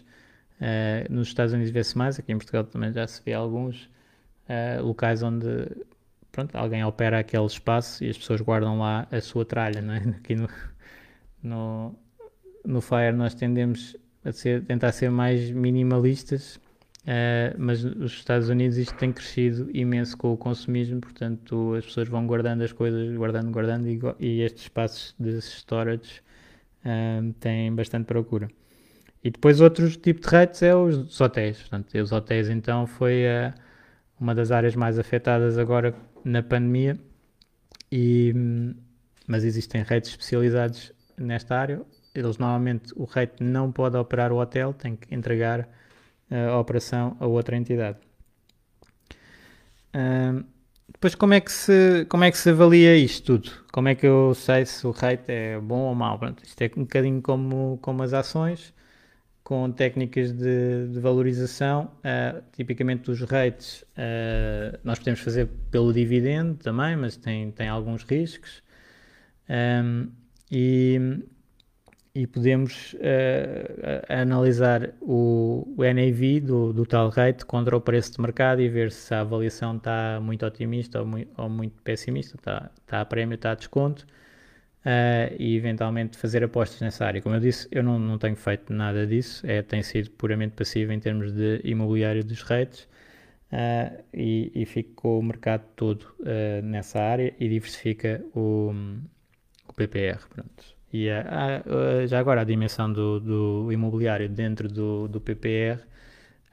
Uh, 0.60 1.12
nos 1.12 1.27
Estados 1.27 1.53
Unidos 1.53 1.71
vê-se 1.71 1.97
mais, 1.97 2.17
aqui 2.17 2.31
em 2.31 2.38
Portugal 2.38 2.63
também 2.63 2.91
já 2.91 3.05
se 3.07 3.21
vê 3.23 3.33
alguns 3.33 3.89
locais 4.81 5.21
onde 5.23 5.45
pronto, 6.31 6.55
alguém 6.55 6.83
opera 6.83 7.19
aquele 7.19 7.45
espaço 7.45 8.03
e 8.03 8.09
as 8.09 8.17
pessoas 8.17 8.41
guardam 8.41 8.79
lá 8.79 9.07
a 9.11 9.21
sua 9.21 9.45
tralha, 9.45 9.81
não 9.81 9.93
é? 9.93 9.97
Aqui 10.17 10.35
no, 10.35 10.49
no, 11.41 11.95
no 12.65 12.81
Fire 12.81 13.13
nós 13.13 13.33
tendemos 13.33 13.95
a 14.23 14.31
ser, 14.31 14.63
tentar 14.63 14.91
ser 14.91 15.09
mais 15.09 15.49
minimalistas, 15.51 16.57
uh, 16.57 17.55
mas 17.57 17.83
nos 17.83 18.11
Estados 18.13 18.49
Unidos 18.49 18.77
isto 18.77 18.95
tem 18.95 19.11
crescido 19.11 19.69
imenso 19.73 20.17
com 20.17 20.33
o 20.33 20.37
consumismo, 20.37 20.99
portanto 20.99 21.73
as 21.75 21.85
pessoas 21.85 22.09
vão 22.09 22.27
guardando 22.27 22.61
as 22.61 22.73
coisas, 22.73 23.15
guardando, 23.15 23.51
guardando, 23.51 23.87
e, 23.87 23.99
e 24.19 24.41
estes 24.41 24.63
espaços 24.63 25.15
de 25.17 25.37
storage 25.39 26.21
uh, 26.85 27.33
têm 27.39 27.73
bastante 27.73 28.05
procura. 28.05 28.49
E 29.23 29.31
depois 29.31 29.61
outro 29.61 29.89
tipo 29.89 30.21
de 30.21 30.27
rates 30.27 30.61
é 30.61 30.75
os 30.75 31.19
hotéis, 31.19 31.59
portanto 31.59 31.97
os 31.97 32.11
hotéis 32.11 32.49
então 32.49 32.85
foi 32.85 33.23
uh, 33.25 33.53
uma 34.19 34.33
das 34.35 34.51
áreas 34.51 34.75
mais 34.75 34.99
afetadas 34.99 35.57
agora 35.57 35.95
na 36.27 36.43
pandemia, 36.43 36.99
e, 37.91 38.33
mas 39.25 39.43
existem 39.43 39.81
redes 39.83 40.09
especializados 40.09 40.91
nesta 41.17 41.57
área. 41.57 41.81
Eles 42.13 42.37
normalmente 42.37 42.93
o 42.95 43.05
rate 43.05 43.43
não 43.43 43.71
pode 43.71 43.95
operar 43.97 44.31
o 44.31 44.37
hotel, 44.37 44.73
tem 44.73 44.95
que 44.95 45.13
entregar 45.13 45.69
eh, 46.29 46.47
a 46.47 46.59
operação 46.59 47.15
a 47.19 47.27
outra 47.27 47.55
entidade. 47.55 47.97
Uh, 49.95 50.43
depois 50.91 51.15
como 51.15 51.33
é, 51.33 51.39
que 51.41 51.51
se, 51.51 52.05
como 52.09 52.23
é 52.23 52.31
que 52.31 52.37
se 52.37 52.49
avalia 52.49 52.95
isto 52.95 53.37
tudo? 53.37 53.51
Como 53.71 53.87
é 53.87 53.95
que 53.95 54.05
eu 54.05 54.33
sei 54.33 54.65
se 54.65 54.85
o 54.87 54.91
rate 54.91 55.31
é 55.31 55.59
bom 55.59 55.81
ou 55.81 55.95
mau? 55.95 56.19
Isto 56.43 56.61
é 56.61 56.71
um 56.75 56.81
bocadinho 56.81 57.21
como, 57.21 57.77
como 57.81 58.03
as 58.03 58.13
ações 58.13 58.73
com 59.47 59.71
técnicas 59.71 60.33
de, 60.33 60.89
de 60.89 60.99
valorização, 60.99 61.89
uh, 61.99 62.43
tipicamente 62.51 63.10
os 63.10 63.21
rates 63.21 63.81
uh, 63.81 64.77
nós 64.83 64.99
podemos 64.99 65.21
fazer 65.21 65.47
pelo 65.71 65.93
dividendo 65.93 66.55
também, 66.55 66.97
mas 66.97 67.15
tem, 67.15 67.49
tem 67.51 67.69
alguns 67.69 68.03
riscos. 68.03 68.62
Um, 69.49 70.10
e, 70.51 70.99
e 72.13 72.27
podemos 72.27 72.91
uh, 72.95 74.03
analisar 74.10 74.89
o, 74.99 75.73
o 75.77 75.81
NAV 75.81 76.41
do, 76.41 76.73
do, 76.73 76.86
tal 76.86 77.07
rate 77.07 77.45
contra 77.45 77.77
o 77.77 77.79
preço 77.79 78.12
de 78.12 78.21
mercado 78.21 78.62
e 78.62 78.67
ver 78.67 78.91
se 78.91 79.13
a 79.13 79.21
avaliação 79.21 79.77
está 79.77 80.19
muito 80.21 80.45
otimista 80.45 80.99
ou 80.99 81.05
muito, 81.05 81.31
ou 81.41 81.47
muito 81.47 81.81
pessimista, 81.83 82.36
está, 82.36 82.69
está 82.81 82.99
a 82.99 83.05
prémio, 83.05 83.36
está 83.36 83.51
a 83.51 83.55
desconto 83.55 84.05
uh, 84.85 85.35
e 85.37 85.55
eventualmente 85.55 86.17
fazer 86.17 86.43
apostas 86.43 86.81
nessa 86.81 87.05
área. 87.05 87.21
Como 87.21 87.35
eu 87.35 87.39
disse, 87.39 87.67
eu 87.71 87.83
não, 87.83 87.99
não 87.99 88.17
tenho 88.17 88.35
feito 88.35 88.73
nada 88.73 89.05
disso, 89.05 89.45
é, 89.45 89.61
tem 89.61 89.81
sido 89.83 90.11
puramente 90.11 90.55
passivo 90.55 90.91
em 90.91 90.99
termos 90.99 91.31
de 91.31 91.61
imobiliário 91.63 92.23
dos 92.23 92.41
rates 92.41 92.87
uh, 93.51 94.03
e, 94.13 94.51
e 94.55 94.65
fico 94.65 94.93
com 94.95 95.19
o 95.19 95.23
mercado 95.23 95.63
todo 95.75 96.03
uh, 96.19 96.61
nessa 96.63 96.99
área 96.99 97.33
e 97.39 97.49
diversifica 97.49 98.23
o, 98.35 98.73
o 99.67 99.73
PPR. 99.73 100.19
Pronto. 100.29 100.77
E 100.93 101.08
já 102.08 102.17
agora 102.17 102.41
a 102.41 102.43
dimensão 102.45 102.91
do, 102.91 103.19
do 103.19 103.71
imobiliário 103.73 104.29
dentro 104.29 104.69
do, 104.69 105.10
do 105.10 105.19
PPR 105.19 105.81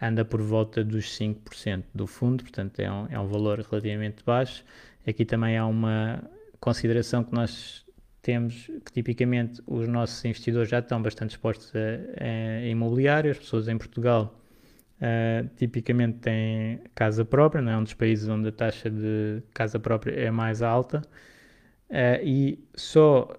anda 0.02 0.24
por 0.24 0.42
volta 0.42 0.84
dos 0.84 1.16
5% 1.18 1.84
do 1.94 2.06
fundo, 2.06 2.42
portanto 2.42 2.80
é 2.80 2.90
um, 2.90 3.06
é 3.10 3.18
um 3.18 3.28
valor 3.28 3.60
relativamente 3.60 4.24
baixo. 4.24 4.64
Aqui 5.06 5.24
também 5.24 5.56
há 5.56 5.64
uma 5.64 6.22
consideração 6.60 7.22
que 7.22 7.32
nós 7.32 7.83
temos 8.24 8.70
que 8.84 8.90
tipicamente 8.90 9.62
os 9.66 9.86
nossos 9.86 10.24
investidores 10.24 10.70
já 10.70 10.78
estão 10.78 11.00
bastante 11.00 11.32
expostos 11.32 11.70
a, 11.76 12.24
a 12.24 12.66
imobiliário, 12.66 13.30
as 13.30 13.38
pessoas 13.38 13.68
em 13.68 13.76
Portugal 13.76 14.40
uh, 14.96 15.46
tipicamente 15.56 16.18
têm 16.20 16.80
casa 16.94 17.22
própria, 17.22 17.60
não 17.60 17.72
é? 17.72 17.76
Um 17.76 17.82
dos 17.82 17.92
países 17.92 18.26
onde 18.26 18.48
a 18.48 18.52
taxa 18.52 18.90
de 18.90 19.42
casa 19.52 19.78
própria 19.78 20.12
é 20.14 20.30
mais 20.30 20.62
alta. 20.62 21.02
Uh, 21.90 22.24
e 22.24 22.64
só 22.74 23.36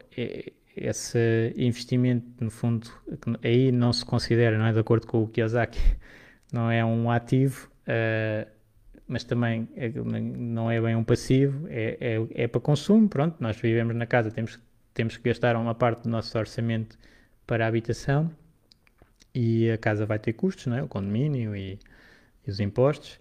esse 0.78 1.54
investimento, 1.58 2.28
no 2.40 2.52
fundo, 2.52 2.88
aí 3.44 3.72
não 3.72 3.92
se 3.92 4.06
considera, 4.06 4.56
não 4.56 4.68
é? 4.68 4.72
De 4.72 4.80
acordo 4.80 5.08
com 5.08 5.24
o 5.24 5.28
Kiyosaki, 5.28 5.80
não 6.54 6.70
é 6.70 6.86
um 6.86 7.10
ativo, 7.10 7.72
uh, 7.88 8.48
mas 9.08 9.24
também 9.24 9.68
é, 9.76 9.90
não 9.90 10.70
é 10.70 10.82
bem 10.82 10.96
um 10.96 11.04
passivo, 11.04 11.68
é, 11.70 11.98
é, 12.00 12.44
é, 12.44 12.48
para 12.48 12.62
consumo, 12.62 13.08
pronto, 13.08 13.38
nós 13.40 13.56
vivemos 13.58 13.96
na 13.96 14.06
casa, 14.06 14.32
temos, 14.32 14.60
temos 14.96 15.18
que 15.18 15.30
gastar 15.30 15.56
uma 15.58 15.76
parte 15.76 16.04
do 16.04 16.10
nosso 16.10 16.36
orçamento 16.36 16.98
para 17.46 17.66
a 17.66 17.68
habitação 17.68 18.32
e 19.34 19.70
a 19.70 19.78
casa 19.78 20.06
vai 20.06 20.18
ter 20.18 20.34
custos, 20.34 20.66
não 20.68 20.78
é? 20.78 20.84
o 20.84 20.88
condomínio 20.88 21.56
e, 21.56 21.78
e 22.48 22.50
os 22.50 22.60
impostos, 22.60 23.20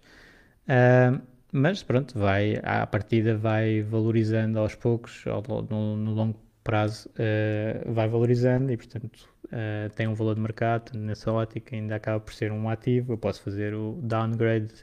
uh, 0.67 1.21
mas 1.51 1.83
pronto, 1.83 2.17
vai, 2.17 2.55
à 2.63 2.87
partida 2.87 3.37
vai 3.37 3.81
valorizando 3.81 4.57
aos 4.57 4.73
poucos, 4.73 5.25
ao, 5.27 5.43
no, 5.69 5.97
no 5.97 6.13
longo 6.13 6.39
prazo 6.63 7.09
uh, 7.09 7.93
vai 7.93 8.07
valorizando 8.07 8.71
e 8.71 8.77
portanto 8.77 9.29
uh, 9.47 9.93
tem 9.95 10.07
um 10.07 10.13
valor 10.15 10.35
de 10.35 10.41
mercado, 10.41 10.97
nessa 10.97 11.29
ótica 11.31 11.75
ainda 11.75 11.97
acaba 11.97 12.21
por 12.21 12.33
ser 12.33 12.53
um 12.53 12.69
ativo, 12.69 13.13
eu 13.13 13.17
posso 13.17 13.41
fazer 13.41 13.73
o 13.75 13.99
downgrade 14.01 14.73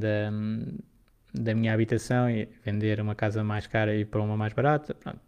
da, 0.00 0.30
da 1.34 1.54
minha 1.54 1.74
habitação 1.74 2.30
e 2.30 2.48
vender 2.64 3.00
uma 3.00 3.14
casa 3.14 3.42
mais 3.42 3.66
cara 3.66 3.94
e 3.94 4.04
para 4.04 4.22
uma 4.22 4.36
mais 4.36 4.52
barata. 4.52 4.94
Pronto, 4.94 5.20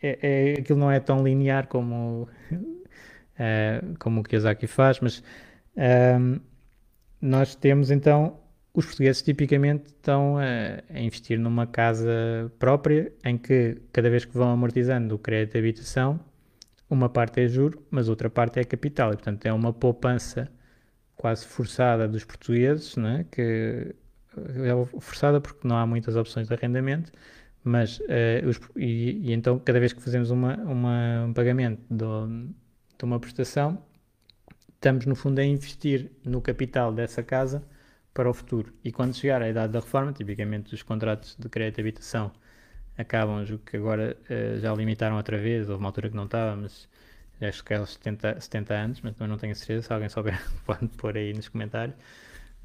é, 0.00 0.18
é, 0.22 0.60
aquilo 0.60 0.78
não 0.78 0.90
é 0.90 1.00
tão 1.00 1.24
linear 1.24 1.66
como, 1.66 2.28
uh, 2.52 3.94
como 3.98 4.20
o 4.20 4.22
Kiyosaki 4.22 4.68
faz, 4.68 5.00
mas 5.00 5.18
uh, 5.18 6.40
nós 7.20 7.56
temos 7.56 7.90
então 7.90 8.38
os 8.72 8.86
portugueses 8.86 9.20
tipicamente 9.22 9.86
estão 9.86 10.38
a, 10.38 10.42
a, 10.94 11.00
investir 11.00 11.38
numa 11.38 11.66
casa 11.66 12.52
própria 12.60 13.12
em 13.24 13.36
que 13.36 13.82
cada 13.92 14.08
vez 14.08 14.24
que 14.24 14.36
vão 14.36 14.50
amortizando 14.50 15.16
o 15.16 15.18
crédito 15.18 15.54
de 15.54 15.58
habitação, 15.58 16.20
uma 16.88 17.08
parte 17.08 17.40
é 17.40 17.48
juro, 17.48 17.84
mas 17.90 18.08
outra 18.08 18.30
parte 18.30 18.60
é 18.60 18.64
capital. 18.64 19.12
E, 19.12 19.16
portanto, 19.16 19.44
é 19.46 19.52
uma 19.52 19.72
poupança 19.72 20.48
quase 21.16 21.44
forçada 21.44 22.06
dos 22.06 22.24
portugueses, 22.24 22.96
né? 22.96 23.26
que 23.30 23.94
é 24.46 25.00
forçada 25.00 25.40
porque 25.40 25.66
não 25.66 25.76
há 25.76 25.86
muitas 25.86 26.16
opções 26.16 26.48
de 26.48 26.54
arrendamento, 26.54 27.12
mas 27.64 27.98
uh, 28.00 28.48
os, 28.48 28.60
e, 28.76 29.28
e, 29.28 29.32
então 29.32 29.58
cada 29.58 29.78
vez 29.80 29.92
que 29.92 30.00
fazemos 30.02 30.30
uma, 30.30 30.56
uma, 30.56 31.24
um 31.26 31.32
pagamento 31.32 31.82
de, 31.90 32.04
de 32.98 33.04
uma 33.04 33.20
prestação, 33.20 33.82
estamos 34.74 35.06
no 35.06 35.14
fundo 35.14 35.38
a 35.40 35.44
investir 35.44 36.10
no 36.24 36.40
capital 36.40 36.92
dessa 36.92 37.22
casa 37.22 37.62
para 38.14 38.28
o 38.28 38.34
futuro. 38.34 38.72
E 38.84 38.90
quando 38.92 39.14
chegar 39.14 39.42
à 39.42 39.48
idade 39.48 39.72
da 39.72 39.80
reforma, 39.80 40.12
tipicamente 40.12 40.74
os 40.74 40.82
contratos 40.82 41.36
de 41.38 41.48
crédito 41.48 41.76
de 41.76 41.80
habitação 41.82 42.32
acabam, 42.96 43.44
o 43.44 43.58
que 43.58 43.76
agora 43.76 44.16
uh, 44.28 44.58
já 44.60 44.74
limitaram 44.74 45.16
outra 45.16 45.38
vez, 45.38 45.68
houve 45.68 45.80
uma 45.80 45.88
altura 45.88 46.10
que 46.10 46.16
não 46.16 46.24
estava, 46.24 46.56
mas 46.56 46.88
acho 47.40 47.64
que 47.64 47.72
é 47.74 47.76
aos 47.76 47.92
70, 47.92 48.40
70 48.40 48.74
anos, 48.74 49.00
mas 49.00 49.16
não 49.18 49.36
tenho 49.38 49.54
certeza, 49.54 49.82
se 49.82 49.92
alguém 49.92 50.08
souber 50.08 50.40
pode 50.66 50.88
pôr 50.96 51.16
aí 51.16 51.32
nos 51.32 51.48
comentários. 51.48 51.96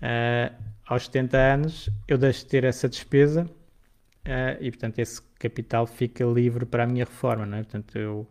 Uh, 0.04 0.54
aos 0.86 1.06
70 1.06 1.38
anos 1.38 1.90
eu 2.10 2.18
deixo 2.18 2.40
de 2.40 2.48
ter 2.48 2.66
essa 2.66 2.90
despesa 2.90 3.46
uh, 3.46 4.58
e 4.60 4.70
portanto 4.70 5.00
esse 5.00 5.22
capital 5.40 5.88
fica 5.88 6.26
livre 6.26 6.66
para 6.66 6.84
a 6.84 6.88
minha 6.88 7.06
reforma, 7.06 7.46
não 7.46 7.58
é? 7.58 7.64
Portanto 7.64 7.98
eu 7.98 8.28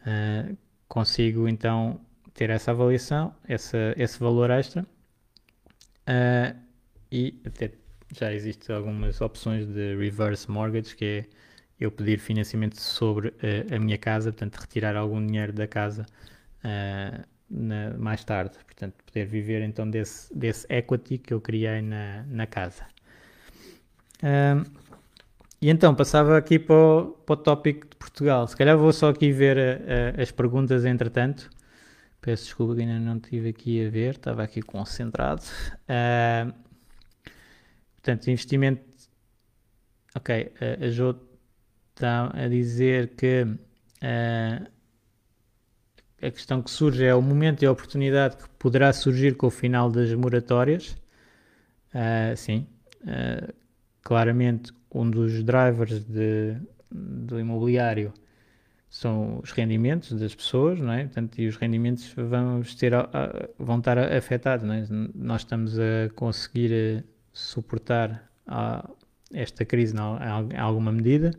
uh, 0.00 0.56
consigo 0.88 1.46
então 1.46 2.00
ter 2.32 2.50
essa 2.50 2.72
avaliação, 2.72 3.32
essa, 3.46 3.94
esse 3.96 4.18
valor 4.18 4.50
extra 4.50 4.84
e 7.12 7.40
até 7.46 7.70
já 8.12 8.32
existem 8.34 8.74
algumas 8.74 9.20
opções 9.20 9.66
de 9.66 9.94
reverse 9.96 10.50
mortgage 10.50 10.96
que 10.96 11.04
é 11.04 11.26
eu 11.78 11.92
pedir 11.92 12.18
financiamento 12.18 12.80
sobre 12.80 13.32
a 13.72 13.78
minha 13.78 13.96
casa, 13.98 14.32
portanto, 14.32 14.56
retirar 14.56 14.96
algum 14.96 15.24
dinheiro 15.24 15.52
da 15.52 15.66
casa 15.66 16.06
na, 17.54 17.96
mais 17.96 18.24
tarde, 18.24 18.56
portanto, 18.64 18.94
poder 19.06 19.26
viver 19.26 19.62
então 19.62 19.88
desse, 19.88 20.36
desse 20.36 20.66
equity 20.68 21.18
que 21.18 21.32
eu 21.32 21.40
criei 21.40 21.80
na, 21.80 22.24
na 22.24 22.46
casa. 22.46 22.84
Uh, 24.22 24.68
e 25.60 25.70
então, 25.70 25.94
passava 25.94 26.36
aqui 26.36 26.58
para 26.58 26.74
o, 26.74 27.06
para 27.24 27.32
o 27.32 27.36
tópico 27.36 27.86
de 27.88 27.96
Portugal. 27.96 28.46
Se 28.46 28.56
calhar 28.56 28.76
vou 28.76 28.92
só 28.92 29.08
aqui 29.08 29.32
ver 29.32 29.56
eh, 29.56 30.14
as 30.18 30.30
perguntas 30.30 30.84
entretanto. 30.84 31.48
Peço 32.20 32.44
desculpa 32.44 32.74
que 32.74 32.82
ainda 32.82 32.98
não 32.98 33.16
estive 33.16 33.48
aqui 33.48 33.86
a 33.86 33.88
ver, 33.88 34.10
estava 34.10 34.42
aqui 34.42 34.60
concentrado. 34.60 35.42
portanto, 37.94 38.28
investimento. 38.28 38.82
Ok, 40.14 40.52
a 40.82 40.88
Jo 40.90 41.16
está 41.94 42.30
a 42.34 42.46
dizer 42.46 43.14
que 43.16 43.44
uh, 43.44 44.73
a 46.26 46.30
questão 46.30 46.62
que 46.62 46.70
surge 46.70 47.04
é 47.04 47.14
o 47.14 47.22
momento 47.22 47.62
e 47.62 47.66
a 47.66 47.72
oportunidade 47.72 48.36
que 48.36 48.48
poderá 48.58 48.92
surgir 48.92 49.36
com 49.36 49.46
o 49.46 49.50
final 49.50 49.90
das 49.90 50.12
moratórias. 50.14 50.96
Uh, 51.94 52.36
sim, 52.36 52.66
uh, 53.02 53.52
claramente 54.02 54.72
um 54.92 55.08
dos 55.10 55.42
drivers 55.42 56.04
de, 56.04 56.56
do 56.90 57.38
imobiliário 57.38 58.12
são 58.88 59.40
os 59.42 59.50
rendimentos 59.50 60.12
das 60.12 60.34
pessoas, 60.34 60.78
não 60.78 60.92
é? 60.92 61.02
Portanto, 61.02 61.40
e 61.40 61.48
os 61.48 61.56
rendimentos 61.56 62.14
vão, 62.16 62.62
ter, 62.78 62.92
vão 63.58 63.78
estar 63.78 63.98
afetados. 63.98 64.68
É? 64.70 64.86
Nós 65.14 65.40
estamos 65.40 65.76
a 65.78 66.08
conseguir 66.14 67.04
suportar 67.32 68.30
a, 68.46 68.88
esta 69.32 69.64
crise 69.64 69.96
em 69.96 70.58
alguma 70.58 70.92
medida, 70.92 71.32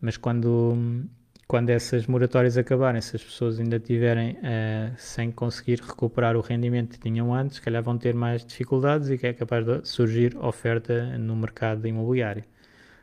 mas 0.00 0.16
quando, 0.16 1.06
quando 1.50 1.70
essas 1.70 2.06
moratórias 2.06 2.56
acabarem, 2.56 3.00
se 3.00 3.16
as 3.16 3.24
pessoas 3.24 3.58
ainda 3.58 3.80
tiverem 3.80 4.34
uh, 4.34 4.94
sem 4.96 5.32
conseguir 5.32 5.80
recuperar 5.80 6.36
o 6.36 6.40
rendimento 6.40 6.90
que 6.90 7.00
tinham 7.00 7.34
antes, 7.34 7.56
se 7.56 7.60
calhar 7.60 7.82
vão 7.82 7.98
ter 7.98 8.14
mais 8.14 8.46
dificuldades 8.46 9.10
e 9.10 9.18
que 9.18 9.26
é 9.26 9.32
capaz 9.32 9.66
de 9.66 9.84
surgir 9.84 10.36
oferta 10.36 11.18
no 11.18 11.34
mercado 11.34 11.88
imobiliário. 11.88 12.44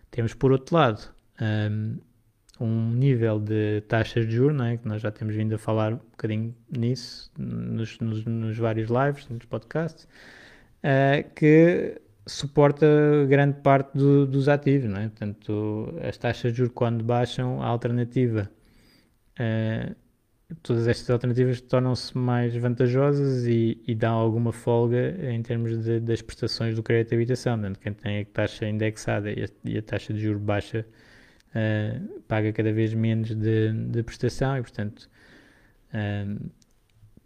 Temos 0.10 0.34
por 0.34 0.54
outro 0.54 0.78
lado 0.78 1.10
um, 1.42 1.46
ehm, 1.46 1.98
um 2.58 2.92
nível 2.94 3.38
de 3.38 3.82
taxas 3.82 4.26
de 4.26 4.38
juros, 4.38 4.62
é? 4.62 4.78
que 4.78 4.88
nós 4.88 5.02
já 5.02 5.12
temos 5.12 5.36
vindo 5.36 5.54
a 5.56 5.58
falar 5.58 5.92
um 5.92 5.98
bocadinho 5.98 6.56
nisso 6.72 7.30
nos, 7.38 8.00
nos, 8.00 8.24
nos 8.24 8.58
vários 8.58 8.90
lives, 8.90 9.28
nos 9.28 9.44
podcasts, 9.44 10.08
uh, 10.86 11.30
que 11.36 12.00
suporta 12.28 12.86
grande 13.28 13.62
parte 13.62 13.98
do, 13.98 14.28
dos 14.28 14.50
ativos, 14.50 14.90
não 14.90 15.00
é? 15.00 15.10
Portanto, 15.10 15.94
as 16.08 16.18
taxas 16.18 16.52
de 16.52 16.60
juros 16.60 16.74
quando 16.76 17.04
baixam, 17.04 17.62
a 17.62 17.68
alternativa, 17.68 18.50
uh, 19.40 19.96
todas 20.62 20.88
estas 20.88 21.10
alternativas 21.10 21.62
tornam-se 21.62 22.18
mais 22.18 22.56
vantajosas 22.56 23.46
e, 23.48 23.82
e 23.88 23.96
dão 23.96 24.14
alguma 24.14 24.52
folga 24.52 25.16
em 25.32 25.42
termos 25.42 25.84
de, 25.84 26.00
das 26.00 26.22
prestações 26.22 26.76
do 26.76 26.84
crédito 26.84 27.10
de 27.10 27.16
habitação. 27.16 27.58
Portanto, 27.58 27.80
quem 27.80 27.94
tem 27.94 28.22
a 28.22 28.26
taxa 28.26 28.68
indexada 28.68 29.32
e 29.32 29.44
a, 29.44 29.48
e 29.64 29.78
a 29.78 29.82
taxa 29.82 30.14
de 30.14 30.20
juros 30.20 30.42
baixa 30.42 30.86
uh, 31.50 32.22
paga 32.28 32.52
cada 32.52 32.72
vez 32.72 32.94
menos 32.94 33.34
de, 33.36 33.72
de 33.72 34.04
prestação 34.04 34.58
e, 34.58 34.62
portanto, 34.62 35.10
uh, 35.94 36.52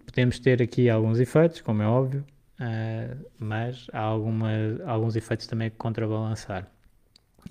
podemos 0.05 0.39
ter 0.39 0.61
aqui 0.61 0.89
alguns 0.89 1.19
efeitos, 1.19 1.61
como 1.61 1.81
é 1.81 1.87
óbvio, 1.87 2.25
uh, 2.61 3.25
mas 3.39 3.87
há 3.91 3.99
alguma, 3.99 4.49
alguns 4.85 5.15
efeitos 5.15 5.47
também 5.47 5.67
a 5.67 5.71
contrabalançar. 5.71 6.71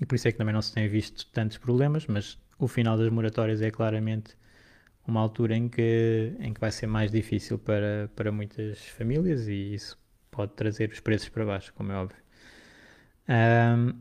E 0.01 0.07
por 0.07 0.15
isso 0.15 0.29
é 0.29 0.33
que 0.33 0.39
também 0.39 0.55
não 0.55 0.63
se 0.63 0.73
tem 0.73 0.89
visto 0.89 1.27
tantos 1.33 1.59
problemas, 1.59 2.07
mas 2.07 2.39
o 2.59 2.69
final 2.69 2.97
das 2.97 3.11
moratórias 3.11 3.61
é 3.61 3.71
claramente 3.71 4.37
uma 5.07 5.21
altura 5.21 5.57
em 5.57 5.69
que, 5.69 6.35
em 6.39 6.55
que 6.55 6.61
vai 6.61 6.71
ser 6.71 6.87
mais 6.87 7.11
difícil 7.11 7.59
para, 7.59 8.11
para 8.15 8.31
muitas 8.31 8.79
famílias 8.89 9.49
e 9.49 9.75
isso 9.75 9.99
pode 10.31 10.53
trazer 10.53 10.91
os 10.91 11.01
preços 11.01 11.29
para 11.29 11.45
baixo, 11.45 11.73
como 11.75 11.91
é 11.93 11.97
óbvio. 11.97 12.17
Um, 13.29 13.95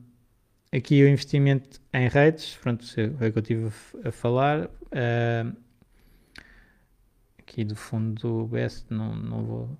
aqui 0.71 1.03
o 1.03 1.07
investimento 1.07 1.81
em 1.93 2.07
redes, 2.07 2.55
pronto, 2.57 2.85
é 2.97 3.27
o 3.27 3.31
que 3.31 3.39
eu 3.39 3.41
estive 3.41 3.71
a 4.05 4.11
falar. 4.11 4.69
Um, 4.91 5.53
aqui 7.39 7.63
do 7.63 7.75
fundo 7.75 8.21
do 8.21 8.47
BEST 8.47 8.85
não, 8.91 9.15
não 9.15 9.45
vou 9.45 9.77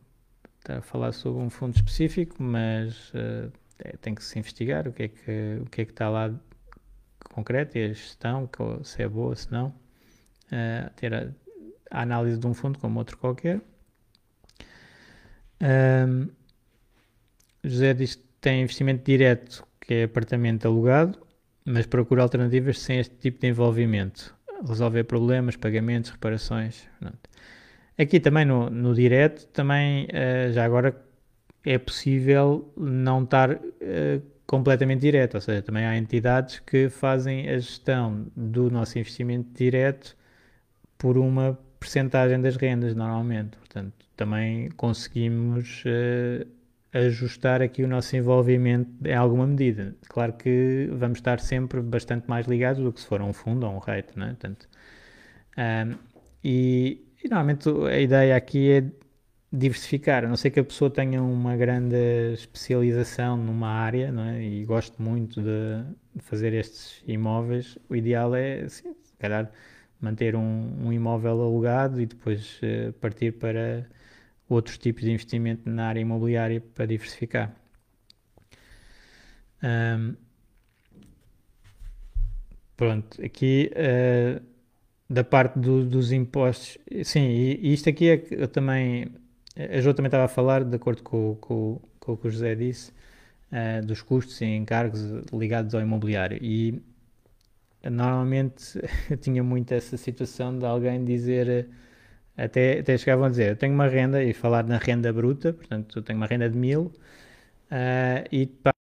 a 0.77 0.81
falar 0.81 1.11
sobre 1.11 1.41
um 1.41 1.49
fundo 1.49 1.75
específico, 1.75 2.41
mas 2.41 3.11
uh, 3.13 3.51
tem 4.01 4.13
que 4.13 4.23
se 4.23 4.37
investigar 4.37 4.87
o 4.87 4.93
que 4.93 5.03
é 5.03 5.07
que, 5.07 5.59
o 5.61 5.65
que, 5.69 5.81
é 5.81 5.85
que 5.85 5.91
está 5.91 6.09
lá 6.09 6.33
concreto 7.33 7.77
e 7.77 7.85
a 7.85 7.87
gestão, 7.89 8.49
se 8.83 9.01
é 9.01 9.07
boa, 9.07 9.35
se 9.35 9.51
não. 9.51 9.67
Uh, 10.47 10.89
ter 10.95 11.13
a, 11.13 11.29
a, 11.91 12.01
análise 12.01 12.37
de 12.37 12.47
um 12.47 12.53
fundo 12.53 12.79
como 12.79 12.99
outro 12.99 13.17
qualquer. 13.17 13.61
José 17.63 17.93
diz 17.93 18.15
que 18.15 18.23
tem 18.39 18.61
investimento 18.61 19.03
direto, 19.03 19.67
que 19.81 19.93
é 19.93 20.03
apartamento 20.03 20.65
alugado, 20.65 21.19
mas 21.65 21.85
procura 21.85 22.23
alternativas 22.23 22.79
sem 22.79 22.99
este 22.99 23.15
tipo 23.15 23.41
de 23.41 23.47
envolvimento. 23.47 24.35
Resolver 24.65 25.03
problemas, 25.03 25.55
pagamentos, 25.55 26.11
reparações. 26.11 26.87
Pronto. 26.99 27.29
Aqui 27.99 28.19
também 28.19 28.45
no, 28.45 28.69
no 28.69 28.93
direto, 28.93 29.45
também 29.47 30.05
uh, 30.05 30.53
já 30.53 30.63
agora 30.63 30.95
é 31.65 31.77
possível 31.77 32.71
não 32.77 33.23
estar 33.23 33.51
uh, 33.51 33.59
completamente 34.47 35.01
direto, 35.01 35.35
ou 35.35 35.41
seja, 35.41 35.61
também 35.61 35.85
há 35.85 35.97
entidades 35.97 36.59
que 36.59 36.87
fazem 36.87 37.49
a 37.49 37.59
gestão 37.59 38.25
do 38.35 38.71
nosso 38.71 38.97
investimento 38.97 39.49
direto 39.53 40.15
por 40.97 41.17
uma 41.17 41.59
percentagem 41.77 42.41
das 42.41 42.55
rendas 42.55 42.95
normalmente, 42.95 43.57
portanto 43.57 43.93
também 44.15 44.69
conseguimos 44.71 45.83
uh, 45.85 46.47
ajustar 46.93 47.61
aqui 47.61 47.83
o 47.83 47.87
nosso 47.87 48.15
envolvimento 48.15 48.91
em 49.05 49.13
alguma 49.13 49.45
medida. 49.45 49.93
Claro 50.07 50.33
que 50.33 50.89
vamos 50.93 51.19
estar 51.19 51.41
sempre 51.41 51.81
bastante 51.81 52.29
mais 52.29 52.47
ligados 52.47 52.81
do 52.81 52.93
que 52.93 53.01
se 53.01 53.07
for 53.07 53.21
um 53.21 53.33
fundo 53.33 53.65
ou 53.65 53.75
um 53.75 53.77
rate, 53.77 54.17
é? 54.17 54.25
Portanto, 54.27 54.69
um, 55.57 55.97
e, 56.43 57.08
e, 57.23 57.29
normalmente 57.29 57.69
a 57.69 57.99
ideia 57.99 58.35
aqui 58.35 58.71
é 58.71 58.83
diversificar, 59.51 60.25
a 60.25 60.27
não 60.27 60.37
ser 60.37 60.51
que 60.51 60.59
a 60.59 60.63
pessoa 60.63 60.91
tenha 60.91 61.21
uma 61.21 61.55
grande 61.57 61.95
especialização 62.33 63.35
numa 63.37 63.69
área, 63.69 64.11
não 64.11 64.23
é? 64.23 64.43
E 64.43 64.63
goste 64.65 65.01
muito 65.01 65.41
de 65.41 65.83
fazer 66.21 66.53
estes 66.53 67.03
imóveis, 67.07 67.77
o 67.89 67.95
ideal 67.95 68.35
é, 68.35 68.61
assim, 68.61 68.93
se 69.03 69.17
calhar, 69.17 69.51
manter 69.99 70.35
um, 70.35 70.85
um 70.85 70.93
imóvel 70.93 71.41
alugado 71.41 71.99
e 71.99 72.05
depois 72.05 72.59
uh, 72.61 72.93
partir 72.93 73.33
para 73.33 73.87
outros 74.47 74.77
tipos 74.77 75.03
de 75.03 75.11
investimento 75.11 75.69
na 75.69 75.87
área 75.87 75.99
imobiliária 75.99 76.61
para 76.61 76.85
diversificar. 76.85 77.53
Um, 79.63 80.15
pronto, 82.77 83.23
aqui 83.23 83.71
uh, 83.73 84.41
da 85.09 85.23
parte 85.23 85.57
do, 85.59 85.83
dos 85.85 86.11
impostos, 86.11 86.77
sim, 87.03 87.21
e, 87.21 87.73
isto 87.73 87.89
aqui 87.89 88.09
é 88.09 88.17
que 88.17 88.35
eu 88.35 88.47
também, 88.47 89.07
a 89.57 89.81
Jo 89.81 89.93
também 89.93 90.07
estava 90.07 90.25
a 90.25 90.27
falar, 90.27 90.63
de 90.63 90.75
acordo 90.75 91.03
com, 91.03 91.35
com, 91.41 91.81
com 91.99 92.13
o 92.13 92.17
que 92.17 92.27
o 92.27 92.31
José 92.31 92.55
disse, 92.55 92.91
uh, 93.51 93.85
dos 93.85 94.01
custos 94.01 94.39
e 94.41 94.45
encargos 94.45 95.01
ligados 95.33 95.73
ao 95.73 95.81
imobiliário. 95.81 96.37
E 96.41 96.81
normalmente 97.83 98.79
eu 99.09 99.17
tinha 99.17 99.43
muito 99.43 99.73
essa 99.73 99.97
situação 99.97 100.57
de 100.57 100.65
alguém 100.65 101.03
dizer 101.03 101.69
até, 102.37 102.79
até 102.79 102.97
chegavam 102.97 103.25
a 103.25 103.29
dizer, 103.29 103.49
eu 103.51 103.55
tenho 103.55 103.73
uma 103.73 103.87
renda, 103.87 104.23
e 104.23 104.33
falar 104.33 104.63
na 104.65 104.77
renda 104.77 105.11
bruta, 105.11 105.53
portanto, 105.53 105.99
eu 105.99 106.03
tenho 106.03 106.17
uma 106.17 106.25
renda 106.27 106.49
de 106.49 106.57
1000 106.57 106.81
uh, 106.81 106.93
e 108.31 108.45
pago 108.47 108.75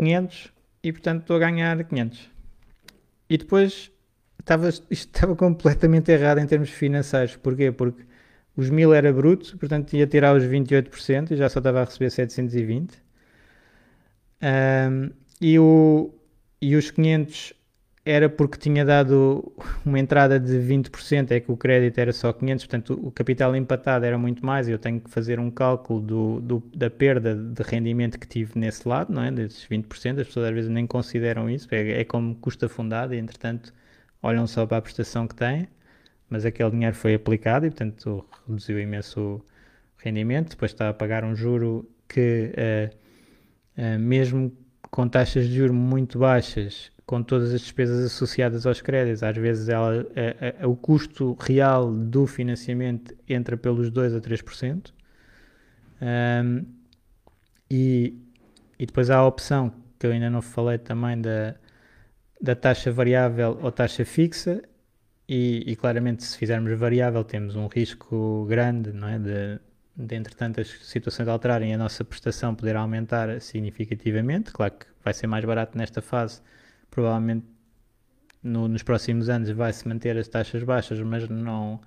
500 0.00 0.52
e, 0.82 0.92
portanto, 0.92 1.22
estou 1.22 1.36
a 1.36 1.38
ganhar 1.38 1.82
500. 1.82 2.30
E 3.28 3.38
depois, 3.38 3.91
estava, 4.42 4.68
isto 4.68 4.90
estava 4.90 5.34
completamente 5.36 6.10
errado 6.12 6.38
em 6.38 6.46
termos 6.46 6.70
financeiros. 6.70 7.36
Porquê? 7.36 7.72
Porque 7.72 8.04
os 8.56 8.68
1000 8.70 8.94
era 8.94 9.12
bruto, 9.12 9.56
portanto, 9.58 9.94
ia 9.94 10.06
tirar 10.06 10.36
os 10.36 10.44
28% 10.44 11.32
e 11.32 11.36
já 11.36 11.48
só 11.48 11.60
estava 11.60 11.80
a 11.82 11.84
receber 11.84 12.10
720. 12.10 13.02
Um, 14.42 15.10
e, 15.40 15.58
o, 15.58 16.10
e 16.60 16.76
os 16.76 16.90
500 16.90 17.54
era 18.04 18.28
porque 18.28 18.58
tinha 18.58 18.84
dado 18.84 19.52
uma 19.86 19.98
entrada 19.98 20.38
de 20.38 20.58
20%, 20.58 21.30
é 21.30 21.40
que 21.40 21.52
o 21.52 21.56
crédito 21.56 21.98
era 21.98 22.12
só 22.12 22.32
500, 22.32 22.66
portanto 22.66 23.00
o 23.00 23.12
capital 23.12 23.54
empatado 23.54 24.04
era 24.04 24.18
muito 24.18 24.44
mais, 24.44 24.68
eu 24.68 24.78
tenho 24.78 25.00
que 25.00 25.08
fazer 25.08 25.38
um 25.38 25.50
cálculo 25.50 26.00
do, 26.00 26.40
do, 26.40 26.62
da 26.74 26.90
perda 26.90 27.34
de 27.36 27.62
rendimento 27.62 28.18
que 28.18 28.26
tive 28.26 28.58
nesse 28.58 28.88
lado, 28.88 29.12
não 29.12 29.22
é? 29.22 29.30
desses 29.30 29.64
20%, 29.68 30.20
as 30.20 30.26
pessoas 30.26 30.46
às 30.48 30.54
vezes 30.54 30.70
nem 30.70 30.84
consideram 30.86 31.48
isso, 31.48 31.68
é, 31.70 32.00
é 32.00 32.04
como 32.04 32.34
custo 32.34 32.68
fundado 32.68 33.14
e 33.14 33.18
entretanto 33.18 33.72
olham 34.22 34.46
só 34.46 34.66
para 34.66 34.78
a 34.78 34.82
prestação 34.82 35.26
que 35.26 35.34
têm, 35.34 35.68
mas 36.28 36.44
aquele 36.46 36.70
dinheiro 36.70 36.94
foi 36.94 37.14
aplicado 37.14 37.66
e 37.66 37.70
portanto 37.70 38.24
reduziu 38.46 38.80
imenso 38.80 39.20
o 39.20 39.44
rendimento, 39.98 40.50
depois 40.50 40.72
está 40.72 40.88
a 40.88 40.94
pagar 40.94 41.24
um 41.24 41.34
juro 41.34 41.88
que 42.08 42.52
uh, 42.56 42.96
uh, 43.80 43.98
mesmo 43.98 44.52
com 44.90 45.08
taxas 45.08 45.48
de 45.48 45.56
juros 45.56 45.74
muito 45.74 46.18
baixas 46.18 46.92
com 47.06 47.22
todas 47.22 47.52
as 47.52 47.60
despesas 47.60 48.04
associadas 48.04 48.66
aos 48.66 48.80
créditos. 48.80 49.22
Às 49.22 49.36
vezes 49.36 49.68
ela, 49.68 50.06
a, 50.60 50.66
o 50.66 50.76
custo 50.76 51.36
real 51.40 51.92
do 51.92 52.26
financiamento 52.26 53.14
entra 53.28 53.56
pelos 53.56 53.90
2 53.90 54.14
a 54.14 54.20
3%. 54.20 54.92
Um, 56.00 56.64
e, 57.70 58.18
e 58.78 58.86
depois 58.86 59.10
há 59.10 59.16
a 59.16 59.26
opção, 59.26 59.72
que 59.98 60.06
eu 60.06 60.12
ainda 60.12 60.30
não 60.30 60.42
falei 60.42 60.78
também, 60.78 61.20
da, 61.20 61.54
da 62.42 62.54
taxa 62.56 62.90
variável 62.92 63.58
ou 63.62 63.72
taxa 63.72 64.04
fixa. 64.04 64.62
E, 65.28 65.62
e, 65.66 65.76
claramente, 65.76 66.24
se 66.24 66.36
fizermos 66.36 66.76
variável, 66.78 67.24
temos 67.24 67.56
um 67.56 67.66
risco 67.66 68.44
grande 68.46 68.92
não 68.92 69.08
é? 69.08 69.18
de, 69.18 69.60
de, 69.96 70.16
entretanto, 70.16 70.60
as 70.60 70.68
situações 70.86 71.28
alterarem 71.28 71.72
a 71.74 71.78
nossa 71.78 72.04
prestação 72.04 72.54
poder 72.54 72.76
aumentar 72.76 73.40
significativamente. 73.40 74.52
Claro 74.52 74.74
que 74.74 74.86
vai 75.02 75.14
ser 75.14 75.28
mais 75.28 75.44
barato 75.44 75.78
nesta 75.78 76.02
fase 76.02 76.42
provavelmente 76.92 77.46
no, 78.42 78.68
nos 78.68 78.82
próximos 78.82 79.28
anos 79.28 79.50
vai-se 79.50 79.88
manter 79.88 80.16
as 80.16 80.28
taxas 80.28 80.62
baixas, 80.62 81.00
mas 81.00 81.28
não 81.28 81.80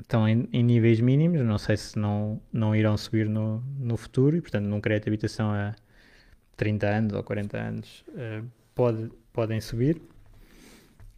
estão 0.00 0.28
em, 0.28 0.48
em, 0.52 0.64
níveis 0.64 1.00
mínimos, 1.00 1.42
não 1.42 1.58
sei 1.58 1.76
se 1.76 1.98
não, 1.98 2.40
não 2.52 2.74
irão 2.74 2.96
subir 2.96 3.28
no, 3.28 3.62
no 3.78 3.96
futuro 3.96 4.36
e 4.36 4.40
portanto 4.40 4.64
num 4.64 4.80
crédito 4.80 5.04
de 5.04 5.10
habitação 5.10 5.52
a 5.52 5.74
30 6.56 6.86
anos 6.86 7.12
ou 7.12 7.22
40 7.22 7.58
anos 7.58 8.04
uh, 8.08 8.46
pode, 8.74 9.10
podem 9.32 9.60
subir. 9.60 10.00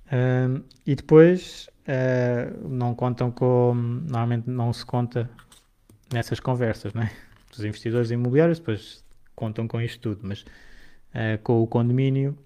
Uh, 0.06 0.62
e 0.86 0.94
depois 0.94 1.68
uh, 1.88 2.68
não 2.68 2.94
contam 2.94 3.30
com, 3.30 3.74
normalmente 3.74 4.48
não 4.48 4.72
se 4.72 4.84
conta 4.84 5.30
nessas 6.12 6.40
conversas, 6.40 6.92
né? 6.94 7.10
Os 7.52 7.64
investidores 7.64 8.10
imobiliários 8.10 8.58
depois 8.58 9.04
contam 9.34 9.66
com 9.68 9.80
isto 9.80 10.00
tudo, 10.00 10.20
mas 10.22 10.44
eh, 11.12 11.36
com 11.38 11.62
o 11.62 11.66
condomínio 11.66 12.36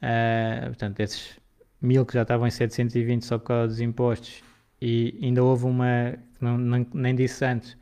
Uh, 0.00 0.66
portanto, 0.68 1.00
esses 1.00 1.38
mil 1.80 2.06
que 2.06 2.14
já 2.14 2.22
estavam 2.22 2.46
em 2.46 2.50
720 2.50 3.24
só 3.24 3.38
por 3.38 3.46
causa 3.46 3.68
dos 3.68 3.80
impostos 3.80 4.42
e 4.80 5.18
ainda 5.22 5.44
houve 5.44 5.66
uma, 5.66 6.18
não, 6.40 6.86
nem 6.94 7.14
disse 7.14 7.44
antes, 7.44 7.76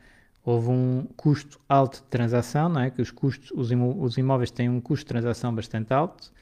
houve 0.45 0.69
um 0.69 1.07
custo 1.17 1.61
alto 1.69 1.99
de 1.99 2.09
transação, 2.09 2.69
não 2.69 2.81
é? 2.81 2.91
Que 2.91 3.01
os 3.01 3.11
custos, 3.13 3.53
os, 3.53 3.71
imó 3.71 3.95
os 3.95 4.19
imóveis 4.19 4.51
têm 4.51 4.69
um 4.69 4.81
custo 4.81 5.05
de 5.05 5.09
transação 5.09 5.55
bastante 5.55 5.93
alto, 5.93 6.25
uh, 6.25 6.38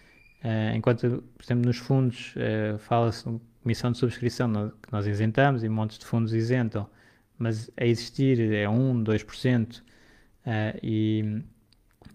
enquanto, 0.74 1.22
por 1.36 1.44
exemplo, 1.44 1.66
nos 1.66 1.78
fundos 1.78 2.34
uh, 2.36 2.78
fala-se 2.78 3.24
comissão 3.62 3.90
de 3.90 3.99
subscrição 3.99 4.70
que 4.82 4.92
nós 4.92 5.07
isentamos 5.07 5.64
e 5.64 5.68
montes 5.68 5.99
de 5.99 6.07
fundos 6.07 6.32
isentam, 6.32 6.88
mas 7.36 7.70
a 7.76 7.84
existir 7.84 8.53
é 8.53 8.68
1, 8.68 9.03
2%, 9.03 9.78
uh, 9.78 9.82
e 10.82 11.42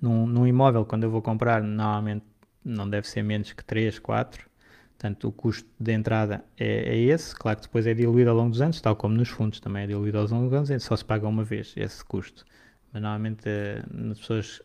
num, 0.01 0.25
num 0.25 0.47
imóvel, 0.47 0.85
quando 0.85 1.03
eu 1.03 1.11
vou 1.11 1.21
comprar, 1.21 1.61
normalmente 1.61 2.25
não 2.63 2.89
deve 2.89 3.07
ser 3.07 3.23
menos 3.23 3.51
que 3.53 3.63
3, 3.63 3.99
4. 3.99 4.49
Portanto, 4.91 5.27
o 5.27 5.31
custo 5.31 5.67
de 5.79 5.91
entrada 5.93 6.45
é, 6.57 6.95
é, 6.95 6.97
esse. 6.97 7.35
Claro 7.35 7.57
que 7.57 7.63
depois 7.63 7.87
é 7.87 7.93
diluído 7.93 8.29
ao 8.29 8.35
longo 8.35 8.51
dos 8.51 8.61
anos, 8.61 8.79
tal 8.79 8.95
como 8.95 9.15
nos 9.15 9.29
fundos 9.29 9.59
também 9.59 9.83
é 9.83 9.87
diluído 9.87 10.19
ao 10.19 10.27
longo 10.27 10.49
dos 10.49 10.69
anos, 10.69 10.83
só 10.83 10.95
se 10.95 11.03
paga 11.03 11.27
uma 11.27 11.43
vez 11.43 11.73
esse 11.75 12.05
custo. 12.05 12.45
Mas 12.93 13.01
normalmente 13.01 13.43
eh, 13.47 13.83
as 14.11 14.19
pessoas 14.19 14.61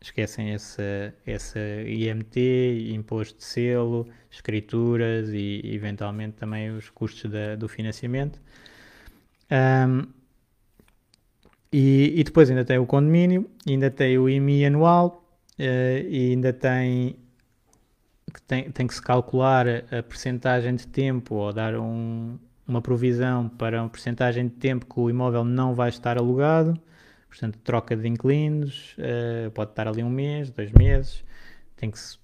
esquecem 0.00 0.52
esse, 0.52 1.12
esse 1.26 1.58
IMT, 1.86 2.92
imposto 2.94 3.38
de 3.38 3.44
selo, 3.44 4.06
escrituras 4.30 5.30
e 5.30 5.60
eventualmente 5.64 6.36
também 6.36 6.70
os 6.70 6.90
custos 6.90 7.30
da, 7.30 7.56
do 7.56 7.68
financiamento. 7.68 8.40
Um, 9.50 10.06
e, 11.72 12.20
e, 12.20 12.24
depois 12.24 12.48
ainda 12.48 12.64
tem 12.64 12.78
o 12.78 12.86
condomínio, 12.86 13.48
ainda 13.66 13.90
tem 13.90 14.18
o 14.18 14.28
IMI 14.28 14.66
anual 14.66 15.28
uh, 15.58 16.08
e 16.08 16.30
ainda 16.30 16.52
tem 16.52 17.16
que 18.32 18.42
tem, 18.42 18.70
tem 18.70 18.86
que 18.86 18.94
se 18.94 19.02
calcular 19.02 19.66
a, 19.66 19.98
a 19.98 20.02
percentagem 20.02 20.74
de 20.74 20.86
tempo 20.86 21.36
ou 21.36 21.52
dar 21.52 21.74
um, 21.74 22.38
uma 22.66 22.82
provisão 22.82 23.48
para 23.48 23.80
uma 23.80 23.88
percentagem 23.88 24.48
de 24.48 24.54
tempo 24.54 24.86
que 24.86 25.00
o 25.00 25.08
imóvel 25.08 25.44
não 25.44 25.74
vai 25.74 25.88
estar 25.88 26.18
alugado, 26.18 26.78
portanto, 27.38 27.58
troca 27.62 27.94
de 27.94 28.08
inquilinos, 28.08 28.96
uh, 28.98 29.50
pode 29.50 29.70
estar 29.70 29.86
ali 29.86 30.02
um 30.02 30.10
mês, 30.10 30.50
dois 30.50 30.72
meses, 30.72 31.22
tem 31.76 31.90
que 31.90 31.98
se, 31.98 32.18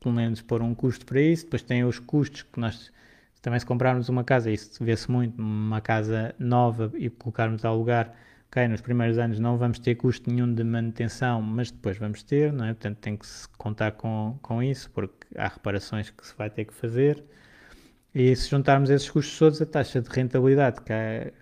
pelo 0.00 0.14
menos 0.14 0.40
pôr 0.42 0.62
um 0.62 0.74
custo 0.74 1.06
para 1.06 1.20
isso. 1.20 1.44
Depois 1.44 1.62
tem 1.62 1.84
os 1.84 1.98
custos 1.98 2.42
que 2.42 2.58
nós 2.58 2.92
também 3.40 3.60
se 3.60 3.66
comprarmos 3.66 4.08
uma 4.08 4.24
casa, 4.24 4.50
isso 4.50 4.82
vê-se 4.84 5.10
muito, 5.10 5.40
uma 5.40 5.80
casa 5.80 6.34
nova 6.38 6.90
e 6.96 7.08
colocarmos 7.08 7.64
a 7.64 7.68
alugar 7.68 8.14
ok, 8.48 8.66
nos 8.66 8.80
primeiros 8.80 9.18
anos 9.18 9.38
não 9.38 9.56
vamos 9.56 9.78
ter 9.78 9.94
custo 9.94 10.30
nenhum 10.30 10.52
de 10.52 10.64
manutenção, 10.64 11.40
mas 11.40 11.70
depois 11.70 11.98
vamos 11.98 12.22
ter, 12.22 12.52
não 12.52 12.64
é? 12.64 12.68
Portanto, 12.68 12.98
tem 12.98 13.16
que 13.16 13.26
se 13.26 13.48
contar 13.50 13.92
com, 13.92 14.38
com 14.42 14.62
isso, 14.62 14.90
porque 14.90 15.26
há 15.36 15.48
reparações 15.48 16.10
que 16.10 16.26
se 16.26 16.34
vai 16.36 16.50
ter 16.50 16.64
que 16.64 16.74
fazer. 16.74 17.22
E 18.14 18.34
se 18.34 18.48
juntarmos 18.50 18.90
esses 18.90 19.10
custos 19.10 19.38
todos, 19.38 19.62
a 19.62 19.66
taxa 19.66 20.00
de 20.00 20.08
rentabilidade, 20.08 20.80
que 20.80 20.92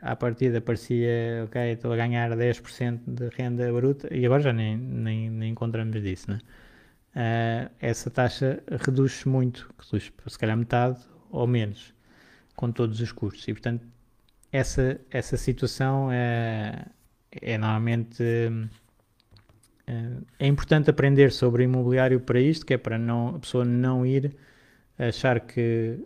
à 0.03 0.17
partida 0.17 0.61
parecia, 0.61 1.45
ok, 1.45 1.73
estou 1.73 1.93
a 1.93 1.97
ganhar 1.97 2.31
10% 2.37 3.01
de 3.07 3.29
renda 3.37 3.73
bruta, 3.73 4.13
e 4.13 4.27
agora 4.27 4.43
já 4.43 4.53
nem, 4.53 4.77
nem, 4.77 5.31
nem 5.31 5.53
encontramos 5.53 6.03
disso, 6.03 6.31
né? 6.31 6.41
Uh, 7.15 7.71
essa 7.81 8.11
taxa 8.11 8.63
reduz-se 8.85 9.27
muito, 9.29 9.73
reduz 9.79 10.13
se 10.27 10.39
calhar 10.39 10.57
metade 10.57 11.01
ou 11.31 11.47
menos, 11.47 11.95
com 12.55 12.71
todos 12.71 13.01
os 13.01 13.13
custos. 13.13 13.47
E, 13.49 13.53
portanto, 13.53 13.87
essa, 14.53 15.01
essa 15.11 15.37
situação 15.37 16.11
é, 16.13 16.87
é 17.31 17.57
normalmente 17.59 18.23
eh, 19.87 20.19
é 20.39 20.47
importante 20.47 20.91
aprender 20.91 21.33
sobre 21.33 21.65
imobiliário 21.65 22.21
para 22.21 22.41
isto, 22.41 22.67
que 22.67 22.75
é 22.75 22.79
para 22.79 22.99
não, 22.99 23.37
a 23.37 23.39
pessoa 23.39 23.65
não 23.65 24.05
ir 24.05 24.37
achar 24.99 25.41
que, 25.41 25.99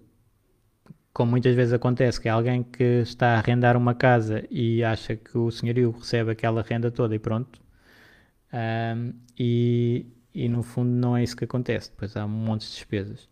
como 1.13 1.33
muitas 1.33 1.55
vezes 1.55 1.73
acontece, 1.73 2.21
que 2.21 2.29
é 2.29 2.31
alguém 2.31 2.63
que 2.63 3.03
está 3.03 3.35
a 3.35 3.39
arrendar 3.39 3.77
uma 3.77 3.95
casa 3.95 4.45
e 4.51 4.83
acha 4.85 5.17
que 5.17 5.37
o 5.37 5.51
senhorio 5.51 5.91
recebe 5.91 6.31
aquela 6.31 6.63
renda 6.63 6.91
toda 6.91 7.15
e 7.15 7.19
pronto, 7.19 7.61
Um, 8.53 9.13
e, 9.39 10.07
e 10.35 10.49
no 10.49 10.63
fundo 10.63 10.91
não 10.91 11.17
é 11.17 11.23
isso 11.23 11.37
que 11.37 11.45
acontece, 11.45 11.91
depois 11.91 12.17
há 12.17 12.25
um 12.25 12.29
monte 12.29 12.67
de 12.67 12.73
despesas. 12.73 13.29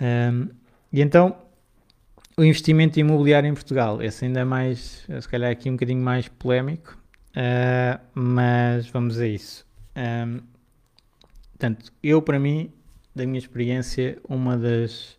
Um, 0.00 0.48
e 0.92 1.00
então 1.02 1.36
o 2.36 2.44
investimento 2.44 2.98
imobiliário 2.98 3.48
em 3.48 3.54
Portugal, 3.54 4.00
esse 4.02 4.24
ainda 4.24 4.40
é 4.40 4.44
mais, 4.44 5.04
se 5.20 5.28
calhar 5.28 5.50
aqui 5.50 5.68
um 5.68 5.74
bocadinho 5.74 6.02
mais 6.02 6.28
polémico, 6.28 6.96
uh, 7.30 8.00
mas 8.14 8.86
vamos 8.88 9.18
a 9.20 9.26
isso. 9.26 9.66
Um, 9.96 10.40
portanto, 11.50 11.92
eu 12.02 12.22
para 12.22 12.38
mim, 12.38 12.72
da 13.14 13.26
minha 13.26 13.38
experiência, 13.38 14.18
uma 14.28 14.56
das 14.56 15.18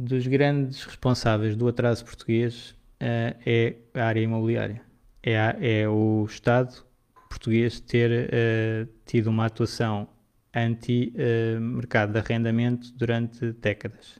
dos 0.00 0.26
grandes 0.26 0.82
responsáveis 0.84 1.54
do 1.54 1.68
atraso 1.68 2.04
português 2.04 2.70
uh, 3.02 3.36
é 3.44 3.76
a 3.94 4.04
área 4.04 4.20
imobiliária. 4.20 4.80
É, 5.22 5.38
a, 5.38 5.56
é 5.60 5.86
o 5.86 6.24
Estado 6.26 6.82
português 7.28 7.80
ter 7.80 8.10
uh, 8.10 8.88
tido 9.04 9.28
uma 9.28 9.44
atuação 9.46 10.08
anti-mercado 10.54 12.12
de 12.12 12.18
arrendamento 12.18 12.92
durante 12.94 13.52
décadas. 13.52 14.18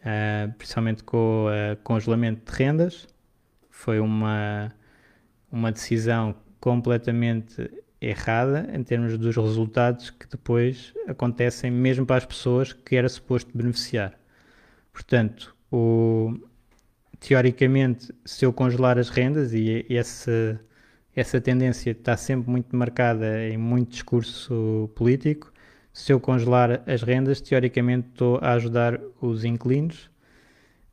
Uh, 0.00 0.52
principalmente 0.58 1.02
com 1.02 1.46
o 1.46 1.76
congelamento 1.82 2.52
de 2.52 2.56
rendas, 2.56 3.08
foi 3.70 3.98
uma, 3.98 4.72
uma 5.50 5.72
decisão 5.72 6.36
completamente 6.60 7.68
errada 8.00 8.68
em 8.72 8.84
termos 8.84 9.16
dos 9.16 9.34
resultados 9.34 10.10
que 10.10 10.28
depois 10.28 10.92
acontecem 11.08 11.70
mesmo 11.70 12.04
para 12.06 12.18
as 12.18 12.26
pessoas 12.26 12.72
que 12.72 12.94
era 12.94 13.08
suposto 13.08 13.50
beneficiar. 13.56 14.16
Portanto, 14.96 15.54
o, 15.70 16.32
teoricamente, 17.20 18.14
se 18.24 18.46
eu 18.46 18.52
congelar 18.52 18.98
as 18.98 19.10
rendas, 19.10 19.52
e 19.52 19.84
essa, 19.90 20.58
essa 21.14 21.38
tendência 21.38 21.90
está 21.90 22.16
sempre 22.16 22.50
muito 22.50 22.74
marcada 22.74 23.46
em 23.46 23.58
muito 23.58 23.90
discurso 23.90 24.90
político, 24.94 25.52
se 25.92 26.14
eu 26.14 26.18
congelar 26.18 26.82
as 26.86 27.02
rendas, 27.02 27.42
teoricamente 27.42 28.08
estou 28.08 28.38
a 28.40 28.54
ajudar 28.54 28.98
os 29.20 29.44
inquilinos, 29.44 30.10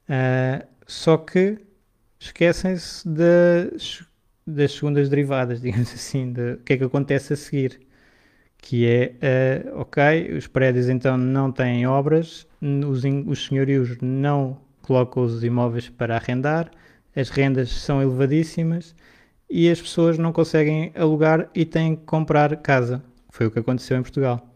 uh, 0.09 0.67
só 0.85 1.15
que 1.15 1.59
esquecem-se 2.19 3.07
das, 3.07 4.03
das 4.45 4.73
segundas 4.73 5.07
derivadas, 5.07 5.61
digamos 5.63 5.93
assim, 5.93 6.33
de 6.33 6.55
o 6.55 6.57
que 6.57 6.73
é 6.73 6.77
que 6.77 6.83
acontece 6.83 7.31
a 7.31 7.37
seguir 7.37 7.79
que 8.63 8.87
é, 8.87 9.65
uh, 9.75 9.81
ok, 9.81 10.35
os 10.37 10.47
prédios 10.47 10.87
então 10.87 11.17
não 11.17 11.51
têm 11.51 11.85
obras, 11.85 12.47
os, 12.61 13.03
os 13.27 13.45
senhorios 13.45 13.97
não 14.01 14.57
colocam 14.81 15.21
os 15.21 15.43
imóveis 15.43 15.89
para 15.89 16.15
arrendar, 16.15 16.71
as 17.13 17.29
rendas 17.29 17.69
são 17.69 18.01
elevadíssimas 18.01 18.95
e 19.49 19.69
as 19.69 19.81
pessoas 19.81 20.17
não 20.17 20.31
conseguem 20.31 20.93
alugar 20.95 21.49
e 21.53 21.65
têm 21.65 21.97
que 21.97 22.05
comprar 22.05 22.55
casa. 22.55 23.03
Foi 23.29 23.47
o 23.47 23.51
que 23.51 23.59
aconteceu 23.59 23.97
em 23.97 24.01
Portugal. 24.01 24.55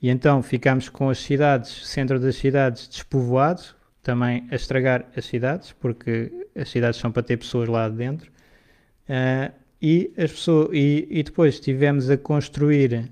E 0.00 0.08
então 0.08 0.40
ficámos 0.44 0.88
com 0.88 1.10
as 1.10 1.18
cidades, 1.18 1.88
centro 1.88 2.20
das 2.20 2.36
cidades, 2.36 2.86
despovoados, 2.86 3.74
também 4.00 4.46
a 4.52 4.54
estragar 4.54 5.06
as 5.16 5.24
cidades, 5.24 5.72
porque 5.72 6.46
as 6.54 6.70
cidades 6.70 7.00
são 7.00 7.10
para 7.10 7.24
ter 7.24 7.36
pessoas 7.36 7.68
lá 7.68 7.88
dentro. 7.88 8.30
Uh, 9.08 9.52
e, 9.82 10.12
as 10.16 10.30
pessoas, 10.30 10.68
e, 10.72 11.08
e 11.10 11.22
depois 11.24 11.54
estivemos 11.54 12.08
a 12.10 12.16
construir 12.16 13.10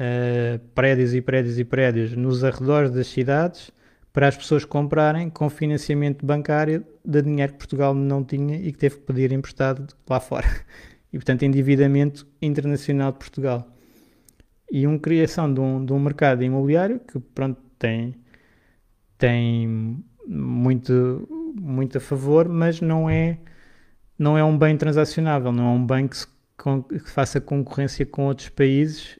uh, 0.00 0.58
prédios 0.74 1.14
e 1.14 1.20
prédios 1.20 1.58
e 1.58 1.64
prédios 1.64 2.16
nos 2.16 2.42
arredores 2.42 2.90
das 2.90 3.06
cidades 3.06 3.70
para 4.12 4.26
as 4.26 4.36
pessoas 4.36 4.64
comprarem 4.64 5.30
com 5.30 5.48
financiamento 5.48 6.24
bancário 6.24 6.84
de 7.04 7.22
dinheiro 7.22 7.52
que 7.52 7.58
Portugal 7.58 7.94
não 7.94 8.24
tinha 8.24 8.56
e 8.56 8.72
que 8.72 8.78
teve 8.78 8.96
que 8.96 9.02
pedir 9.02 9.30
emprestado 9.30 9.94
lá 10.08 10.18
fora. 10.18 10.48
E, 11.12 11.18
portanto, 11.18 11.42
endividamento 11.42 12.24
internacional 12.40 13.10
de 13.10 13.18
Portugal. 13.18 13.68
E 14.70 14.86
uma 14.86 14.96
criação 14.96 15.52
de 15.52 15.58
um, 15.58 15.84
de 15.84 15.92
um 15.92 15.98
mercado 15.98 16.44
imobiliário 16.44 17.00
que, 17.00 17.18
pronto, 17.18 17.60
tem, 17.76 18.14
tem 19.18 19.98
muito, 20.24 21.28
muito 21.60 21.98
a 21.98 22.00
favor, 22.00 22.48
mas 22.48 22.80
não 22.80 23.10
é, 23.10 23.38
não 24.16 24.38
é 24.38 24.44
um 24.44 24.56
bem 24.56 24.76
transacionável, 24.76 25.50
não 25.50 25.66
é 25.66 25.70
um 25.70 25.84
bem 25.84 26.06
que, 26.06 26.16
se, 26.16 26.28
que 26.88 27.10
faça 27.10 27.40
concorrência 27.40 28.06
com 28.06 28.26
outros 28.26 28.48
países 28.48 29.19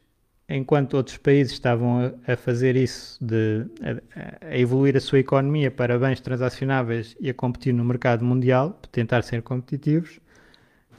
enquanto 0.50 0.94
outros 0.94 1.16
países 1.16 1.52
estavam 1.52 2.12
a, 2.26 2.36
fazer 2.36 2.76
isso, 2.76 3.16
de, 3.24 3.66
a, 3.80 4.48
a, 4.48 4.58
evoluir 4.58 4.96
a 4.96 5.00
sua 5.00 5.20
economia 5.20 5.70
para 5.70 5.98
bens 5.98 6.20
transacionáveis 6.20 7.16
e 7.20 7.30
a 7.30 7.34
competir 7.34 7.72
no 7.72 7.84
mercado 7.84 8.24
mundial, 8.24 8.78
tentar 8.90 9.22
ser 9.22 9.42
competitivos, 9.42 10.20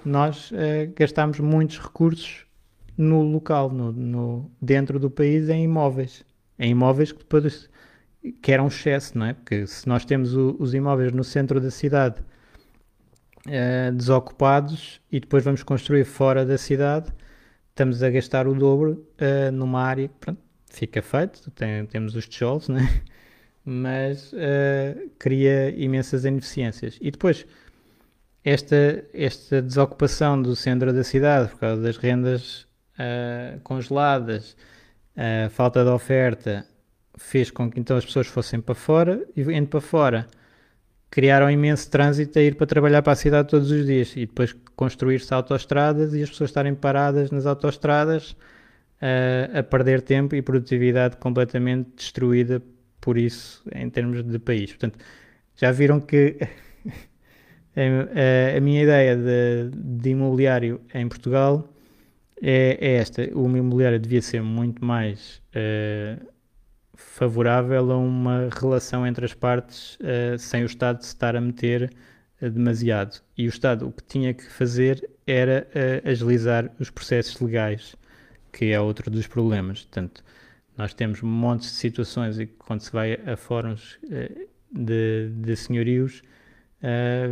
nós 0.06 0.52
eh, 0.54 0.89
gastámos 0.95 1.39
muitos 1.39 1.78
recursos 1.80 2.45
no 2.97 3.22
local, 3.22 3.70
no, 3.70 3.91
no, 3.91 4.52
dentro 4.62 4.97
do 4.97 5.10
país, 5.10 5.49
em 5.49 5.64
imóveis. 5.66 6.24
Em 6.58 6.72
imóveis 6.72 7.12
que 7.12 7.20
depois 7.20 7.70
que 8.41 8.52
era 8.52 8.62
um 8.62 8.68
excesso, 8.68 9.18
não 9.18 9.26
é? 9.26 9.34
Porque 9.34 9.66
se 9.68 9.88
nós 9.88 10.06
temos 10.06 10.36
o, 10.36 10.56
os 10.60 10.74
imóveis 10.74 11.12
no 11.12 11.24
centro 11.24 11.60
da 11.60 11.72
cidade 11.72 12.24
eh, 13.47 13.91
desocupados 13.91 15.02
e 15.12 15.20
depois 15.20 15.43
vamos 15.43 15.64
construir 15.64 16.06
fora 16.06 16.45
da 16.45 16.58
cidade, 16.58 17.12
estamos 17.72 18.03
a 18.03 18.09
gastar 18.09 18.47
o 18.47 18.53
dobro 18.53 19.05
uh, 19.19 19.51
numa 19.51 19.82
área 19.82 20.07
que 20.07 20.13
pronto, 20.19 20.41
fica 20.67 21.01
feito, 21.01 21.49
tem, 21.51 21.86
temos 21.86 22.15
os 22.15 22.28
tijolos, 22.28 22.67
né? 22.69 23.01
mas 23.65 24.32
uh, 24.34 25.09
cria 25.17 25.69
imensas 25.72 26.26
ineficiências. 26.26 26.97
E 27.01 27.09
depois, 27.11 27.45
esta, 28.43 29.03
esta 29.13 29.61
desocupação 29.61 30.41
do 30.41 30.55
centro 30.55 30.91
da 30.93 31.03
cidade 31.03 31.49
por 31.49 31.59
causa 31.59 31.82
das 31.82 31.97
rendas 31.97 32.67
uh, 32.95 33.59
congeladas, 33.63 34.55
a 35.15 35.49
falta 35.49 35.84
de 35.84 35.89
oferta, 35.89 36.65
fez 37.17 37.51
com 37.51 37.69
que 37.69 37.80
então 37.80 37.97
as 37.97 38.05
pessoas 38.05 38.28
fossem 38.28 38.59
para 38.61 38.74
fora 38.74 39.26
e 39.36 39.41
indo 39.41 39.67
para 39.67 39.82
fora 39.82 40.28
criaram 41.12 41.51
imenso 41.51 41.91
trânsito 41.91 42.39
a 42.39 42.41
ir 42.41 42.55
para 42.55 42.66
trabalhar 42.66 43.01
para 43.01 43.14
a 43.14 43.16
cidade 43.18 43.49
todos 43.49 43.70
os 43.70 43.86
dias 43.86 44.14
e 44.16 44.22
depois 44.26 44.55
construir-se 44.78 45.32
autoestradas 45.34 46.14
e 46.14 46.24
as 46.24 46.30
pessoas 46.30 46.49
estarem 46.49 46.74
paradas 46.74 47.30
nas 47.30 47.45
autoestradas 47.45 48.32
uh, 48.32 49.59
a 49.59 49.62
perder 49.62 50.01
tempo 50.01 50.36
e 50.36 50.41
produtividade 50.41 51.18
completamente 51.18 51.89
destruída 51.97 52.64
por 53.01 53.18
isso 53.18 53.62
em 53.76 53.89
termos 53.89 54.24
de 54.24 54.39
país. 54.39 54.72
Portanto, 54.72 54.97
já 55.57 55.70
viram 55.72 55.99
que 55.99 56.38
a, 57.76 58.57
a, 58.57 58.62
minha 58.62 58.82
ideia 58.82 59.18
de, 59.18 59.70
de 59.76 60.09
imobiliário 60.12 60.80
em 60.93 61.09
Portugal 61.09 61.68
é, 62.41 62.78
é, 62.80 62.93
esta. 62.95 63.22
O 63.34 63.45
imobiliário 63.49 63.99
devia 63.99 64.22
ser 64.22 64.41
muito 64.41 64.84
mais 64.86 65.41
uh, 65.55 66.30
favorável 67.02 67.91
a 67.91 67.97
uma 67.97 68.49
relação 68.60 69.06
entre 69.06 69.26
as 69.26 69.34
partes 69.34 69.95
uh, 69.95 70.38
sem 70.38 70.64
o 70.64 70.66
Estado 70.66 71.02
se 71.02 71.10
estar 71.10 71.36
a 71.36 71.41
meter 71.41 71.91
uh, 72.41 72.49
demasiado. 72.49 73.22
E 73.38 73.45
o 73.45 73.49
Estado 73.49 73.88
o 73.88 73.91
que 73.91 74.04
tinha 74.04 74.34
que 74.34 74.49
fazer 74.52 75.10
era 75.26 75.68
uh, 75.70 76.10
agilizar 76.10 76.72
os 76.80 76.89
processos 76.89 77.39
legais, 77.39 77.95
que 78.52 78.72
é 78.72 78.80
outro 78.80 79.10
dos 79.10 79.28
problemas. 79.28 79.82
Portanto, 79.82 80.24
nós 80.78 80.93
temos 80.93 81.22
montes 81.22 81.70
de 81.70 81.76
situações 81.76 82.39
e 82.39 82.47
quando 82.47 82.82
se 82.82 82.91
vai 82.91 83.20
a 83.26 83.36
fóruns 83.36 83.99
de, 84.72 85.30
de 85.30 85.56
senhorios, 85.56 86.24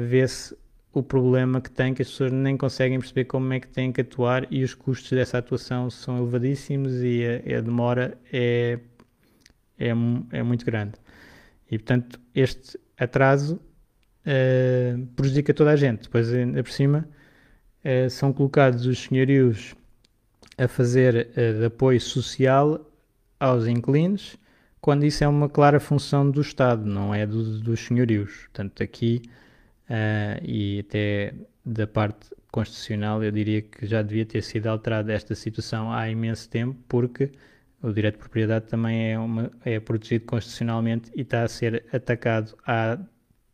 vê-se 0.08 0.56
o 0.94 1.02
problema 1.02 1.62
que 1.62 1.72
tem, 1.72 1.94
que 1.94 2.02
as 2.02 2.10
pessoas 2.10 2.32
nem 2.32 2.58
conseguem 2.58 3.00
perceber 3.00 3.26
como 3.26 3.52
é 3.54 3.60
que 3.60 3.68
têm 3.68 3.92
que 3.92 4.02
atuar 4.02 4.46
e 4.52 4.64
os 4.64 4.74
custos 4.74 5.12
dessa 5.12 5.38
atuação 5.38 5.90
são 5.90 6.18
elevadíssimos 6.18 7.02
e 7.02 7.24
a, 7.26 7.58
a 7.58 7.62
demora 7.62 8.18
é 8.32 8.80
é, 9.80 9.90
é 9.90 10.44
muito 10.44 10.66
grande. 10.66 10.94
E, 11.72 11.78
portanto, 11.78 12.20
este 12.34 12.80
atraso 12.98 13.60
uh, 14.26 15.06
prejudica 15.16 15.54
toda 15.54 15.72
a 15.72 15.76
gente. 15.76 16.04
Depois, 16.04 16.34
ainda 16.34 16.64
por 16.64 16.72
cima, 16.72 17.08
uh, 17.86 18.10
são 18.10 18.34
colocados 18.34 18.86
os 18.86 19.00
senhorios 19.00 19.76
a 20.58 20.68
fazer 20.68 21.30
uh, 21.32 21.60
de 21.60 21.66
apoio 21.66 22.02
social 22.02 22.86
aos 23.40 23.68
inquilinos, 23.68 24.38
quando 24.82 25.06
isso 25.06 25.24
é 25.24 25.28
uma 25.28 25.48
clara 25.48 25.80
função 25.80 26.30
do 26.30 26.42
Estado, 26.42 26.86
não 26.86 27.14
é 27.14 27.26
do, 27.26 27.60
dos 27.60 27.80
senhorios. 27.80 28.32
Portanto, 28.46 28.82
aqui, 28.82 29.22
e 30.42 30.80
até 30.88 31.34
da 31.66 31.88
parte 31.88 32.30
constitucional, 32.52 33.24
eu 33.24 33.32
diria 33.32 33.62
que 33.62 33.86
já 33.86 34.02
devia 34.02 34.26
ter 34.26 34.42
sido 34.42 34.68
alterada 34.68 35.12
esta 35.12 35.36
situação 35.36 35.92
há 35.92 36.10
imenso 36.10 36.50
tempo, 36.50 36.80
porque 36.88 37.32
o 37.82 37.92
direito 37.92 38.16
de 38.16 38.20
propriedade 38.20 38.66
também 38.68 39.12
é, 39.12 39.20
uma, 39.20 39.52
é 39.64 39.80
protegido 39.80 40.26
constitucionalmente 40.26 41.12
e 41.16 41.22
está 41.22 41.44
a 41.44 41.48
ser 41.48 41.86
atacado 41.94 42.56
há 42.66 42.98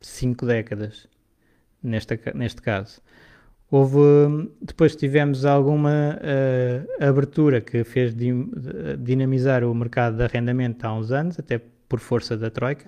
cinco 0.02 0.46
décadas, 0.46 1.08
nesta, 1.82 2.20
neste 2.34 2.62
caso. 2.62 3.02
Houve, 3.70 4.52
depois 4.62 4.96
tivemos 4.96 5.44
alguma 5.46 6.20
uh, 6.20 7.04
abertura 7.04 7.62
que 7.62 7.84
fez 7.84 8.16
dinamizar 9.00 9.64
o 9.64 9.74
mercado 9.74 10.18
de 10.18 10.24
arrendamento 10.24 10.86
há 10.86 10.94
uns 10.94 11.12
anos, 11.12 11.40
até 11.40 11.60
por 11.90 12.00
força 12.00 12.38
da 12.38 12.50
Troika. 12.50 12.88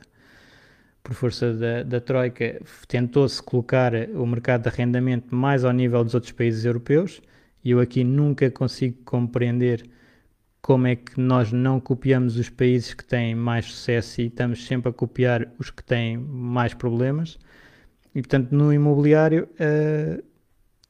Por 1.04 1.14
força 1.14 1.54
da, 1.54 1.84
da 1.84 2.00
Troika, 2.00 2.62
tentou-se 2.88 3.42
colocar 3.42 3.94
o 4.16 4.26
mercado 4.26 4.64
de 4.64 4.70
arrendamento 4.70 5.34
mais 5.34 5.66
ao 5.66 5.72
nível 5.72 6.04
dos 6.04 6.14
outros 6.14 6.32
países 6.32 6.64
europeus 6.64 7.22
e 7.64 7.72
eu 7.72 7.80
aqui 7.80 8.04
nunca 8.04 8.50
consigo 8.52 8.98
compreender 9.04 9.84
como 10.68 10.86
é 10.86 10.98
que 10.98 11.18
nós 11.18 11.54
não 11.54 11.80
copiamos 11.80 12.36
os 12.36 12.50
países 12.50 12.94
que 12.94 13.06
têm 13.06 13.34
mais 13.34 13.68
sucesso 13.68 14.20
e 14.20 14.26
estamos 14.26 14.66
sempre 14.68 14.90
a 14.90 14.94
copiar 14.94 15.48
os 15.58 15.70
que 15.70 15.82
têm 15.82 16.18
mais 16.18 16.74
problemas. 16.74 17.40
E 18.14 18.22
portanto, 18.22 18.52
no 18.52 18.74
imobiliário, 18.74 19.48
uh, 19.54 20.22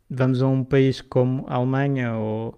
vamos 0.10 0.42
a 0.42 0.48
um 0.48 0.64
país 0.64 1.00
como 1.00 1.46
a 1.48 1.54
Alemanha 1.54 2.16
ou 2.16 2.56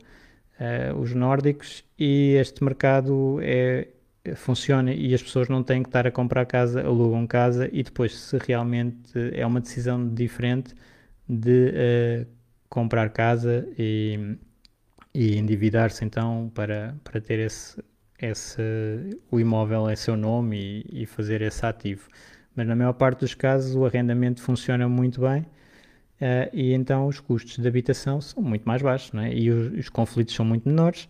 uh, 0.62 0.98
os 0.98 1.14
nórdicos 1.14 1.84
e 2.00 2.36
este 2.40 2.64
mercado 2.64 3.40
é, 3.42 3.90
funciona 4.36 4.94
e 4.94 5.14
as 5.14 5.22
pessoas 5.22 5.50
não 5.50 5.62
têm 5.62 5.84
que 5.84 5.90
estar 5.90 6.08
a 6.08 6.12
comprar 6.12 6.46
casa, 6.46 6.82
alugam 6.82 7.28
casa 7.28 7.68
e 7.74 7.84
depois, 7.84 8.18
se 8.18 8.38
realmente 8.38 9.12
é 9.34 9.46
uma 9.46 9.60
decisão 9.60 10.08
diferente 10.08 10.74
de 11.28 11.74
uh, 12.24 12.28
comprar 12.70 13.10
casa 13.10 13.68
e, 13.78 14.38
e 15.14 15.38
endividar-se 15.38 16.06
então 16.06 16.52
para, 16.54 16.96
para 17.04 17.20
ter 17.20 17.40
esse, 17.40 17.82
esse, 18.22 18.62
o 19.32 19.40
imóvel 19.40 19.90
é 19.90 19.96
seu 19.96 20.16
nome 20.16 20.86
e, 20.90 21.04
e 21.04 21.06
fazer 21.06 21.42
esse 21.42 21.66
ativo. 21.66 22.08
Mas 22.56 22.68
na 22.68 22.76
maior 22.76 22.94
parte 22.94 23.22
dos 23.22 23.34
casos 23.34 23.76
o 23.76 23.86
arrendamento 23.86 24.42
funciona 24.42 24.88
muito 24.88 25.22
bem 25.22 25.46
Uh, 26.20 26.52
e 26.52 26.74
então 26.74 27.08
os 27.08 27.22
custos 27.22 27.58
de 27.58 27.66
habitação 27.66 28.20
são 28.20 28.44
muito 28.44 28.66
mais 28.66 28.82
baixos 28.82 29.14
é? 29.22 29.34
e 29.34 29.50
os, 29.50 29.72
os, 29.72 29.88
conflitos 29.88 30.36
são 30.36 30.44
muito 30.44 30.68
menores 30.68 31.06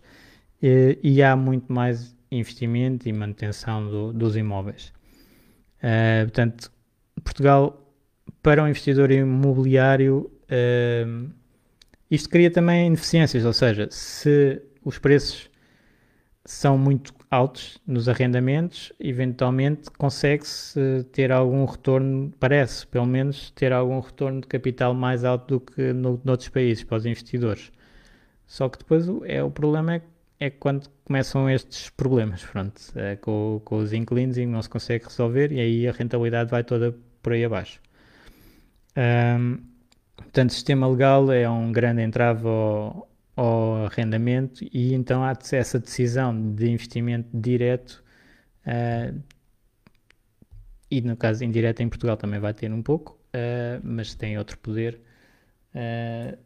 uh, 0.62 0.96
e 1.02 1.20
há 1.20 1.34
muito 1.34 1.72
mais 1.72 2.14
investimento 2.30 3.08
e 3.08 3.12
manutenção 3.12 3.84
do, 3.88 4.12
dos 4.12 4.36
imóveis. 4.36 4.92
Uh, 5.82 6.26
portanto, 6.26 6.70
Portugal, 7.24 7.92
para 8.40 8.62
um 8.62 8.68
investidor 8.68 9.10
imobiliário, 9.10 10.30
isto 12.10 12.28
cria 12.28 12.50
também 12.50 12.88
ineficiências, 12.88 13.44
ou 13.44 13.52
seja, 13.52 13.88
se 13.90 14.60
os 14.84 14.98
preços 14.98 15.50
são 16.44 16.76
muito 16.76 17.14
altos 17.30 17.80
nos 17.86 18.08
arrendamentos, 18.08 18.92
eventualmente 18.98 19.90
consegue-se 19.90 21.04
ter 21.12 21.30
algum 21.30 21.64
retorno, 21.64 22.32
parece 22.40 22.86
pelo 22.86 23.06
menos 23.06 23.50
ter 23.52 23.72
algum 23.72 24.00
retorno 24.00 24.40
de 24.40 24.48
capital 24.48 24.92
mais 24.92 25.24
alto 25.24 25.58
do 25.58 25.60
que 25.60 25.92
no, 25.92 26.20
noutros 26.24 26.48
países 26.48 26.82
para 26.82 26.96
os 26.96 27.06
investidores. 27.06 27.70
Só 28.46 28.68
que 28.68 28.78
depois 28.78 29.06
é, 29.26 29.42
o 29.42 29.50
problema 29.50 29.96
é, 29.96 30.02
é 30.40 30.50
quando 30.50 30.88
começam 31.04 31.48
estes 31.48 31.88
problemas, 31.90 32.42
pronto, 32.44 32.80
é, 32.96 33.14
com, 33.16 33.60
com 33.64 33.76
os 33.76 33.92
inquilinos 33.92 34.36
e 34.36 34.44
não 34.44 34.60
se 34.60 34.68
consegue 34.68 35.04
resolver 35.04 35.52
e 35.52 35.60
aí 35.60 35.88
a 35.88 35.92
rentabilidade 35.92 36.50
vai 36.50 36.64
toda 36.64 36.96
por 37.22 37.32
aí 37.32 37.44
abaixo. 37.44 37.80
Um, 38.96 39.69
portanto, 40.22 40.50
o 40.50 40.52
sistema 40.52 40.88
legal 40.88 41.30
é 41.32 41.48
um 41.48 41.72
grande 41.72 42.02
entrave 42.02 42.46
ao, 42.46 43.10
ao 43.36 43.86
arrendamento 43.86 44.64
e 44.72 44.92
então 44.94 45.24
há 45.24 45.32
essa 45.52 45.78
decisão 45.78 46.52
de 46.52 46.70
investimento 46.70 47.28
direto 47.32 48.04
uh, 48.66 49.18
e 50.90 51.00
no 51.00 51.16
caso 51.16 51.44
indireto 51.44 51.80
em 51.80 51.88
Portugal 51.88 52.16
também 52.16 52.38
vai 52.40 52.52
ter 52.52 52.70
um 52.72 52.82
pouco, 52.82 53.18
uh, 53.34 53.80
mas 53.82 54.14
tem 54.14 54.36
outro 54.36 54.58
poder 54.58 55.00
uh, 55.74 56.38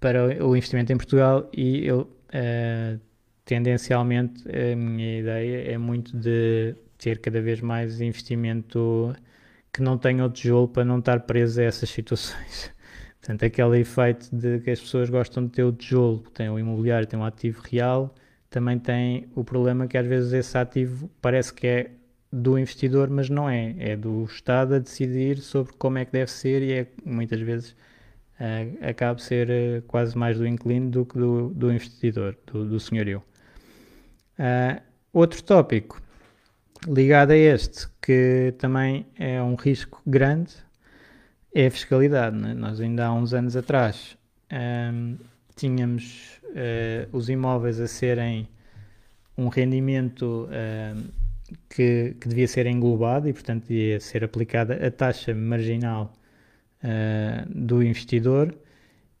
para 0.00 0.44
o 0.44 0.56
investimento 0.56 0.92
em 0.92 0.96
Portugal 0.96 1.48
e 1.52 1.86
eu 1.86 2.10
tendencialmente 3.44 4.44
a 4.50 4.76
minha 4.76 5.20
ideia 5.20 5.72
é 5.72 5.78
muito 5.78 6.14
de 6.16 6.74
ter 6.98 7.20
cada 7.20 7.40
vez 7.40 7.60
mais 7.60 8.00
investimento 8.00 9.14
que 9.76 9.82
não 9.82 9.98
tenha 9.98 10.24
o 10.24 10.30
tijolo 10.30 10.66
para 10.66 10.86
não 10.86 11.00
estar 11.00 11.20
preso 11.20 11.60
a 11.60 11.64
essas 11.64 11.90
situações. 11.90 12.72
Portanto, 13.20 13.44
aquele 13.44 13.80
efeito 13.80 14.34
de 14.34 14.58
que 14.60 14.70
as 14.70 14.80
pessoas 14.80 15.10
gostam 15.10 15.44
de 15.44 15.50
ter 15.50 15.64
o 15.64 15.72
tijolo, 15.72 16.20
tem 16.32 16.48
o 16.48 16.58
imobiliário, 16.58 17.06
tem 17.06 17.18
um 17.18 17.24
ativo 17.24 17.60
real, 17.60 18.14
também 18.48 18.78
tem 18.78 19.28
o 19.34 19.44
problema 19.44 19.86
que 19.86 19.98
às 19.98 20.06
vezes 20.06 20.32
esse 20.32 20.56
ativo 20.56 21.10
parece 21.20 21.52
que 21.52 21.66
é 21.66 21.90
do 22.32 22.58
investidor, 22.58 23.10
mas 23.10 23.28
não 23.28 23.50
é. 23.50 23.74
É 23.78 23.96
do 23.96 24.24
Estado 24.24 24.76
a 24.76 24.78
decidir 24.78 25.38
sobre 25.38 25.74
como 25.74 25.98
é 25.98 26.06
que 26.06 26.12
deve 26.12 26.30
ser 26.30 26.62
e 26.62 26.72
é, 26.72 26.86
muitas 27.04 27.40
vezes 27.40 27.72
uh, 27.72 28.88
acaba 28.88 29.16
de 29.16 29.24
ser 29.24 29.48
uh, 29.50 29.82
quase 29.82 30.16
mais 30.16 30.38
do 30.38 30.46
inquilino 30.46 30.88
do 30.88 31.04
que 31.04 31.18
do, 31.18 31.50
do 31.50 31.70
investidor, 31.70 32.34
do, 32.46 32.64
do 32.64 32.80
senhorio. 32.80 33.22
Uh, 34.38 34.80
outro 35.12 35.42
tópico 35.42 36.00
ligado 36.86 37.30
a 37.30 37.36
este, 37.36 37.86
que 38.02 38.54
também 38.58 39.06
é 39.18 39.42
um 39.42 39.54
risco 39.54 40.00
grande, 40.06 40.52
é 41.54 41.66
a 41.66 41.70
fiscalidade. 41.70 42.36
Né? 42.36 42.54
Nós 42.54 42.80
ainda 42.80 43.06
há 43.06 43.12
uns 43.12 43.32
anos 43.32 43.56
atrás 43.56 44.16
um, 44.52 45.16
tínhamos 45.54 46.40
uh, 46.44 47.16
os 47.16 47.28
imóveis 47.28 47.80
a 47.80 47.88
serem 47.88 48.48
um 49.36 49.48
rendimento 49.48 50.48
um, 50.48 51.02
que, 51.68 52.16
que, 52.20 52.28
devia 52.28 52.48
ser 52.48 52.66
englobado 52.66 53.28
e, 53.28 53.32
portanto, 53.32 53.66
devia 53.66 54.00
ser 54.00 54.24
aplicada 54.24 54.86
a 54.86 54.90
taxa 54.90 55.34
marginal 55.34 56.12
uh, 56.82 57.48
do 57.48 57.82
investidor 57.82 58.54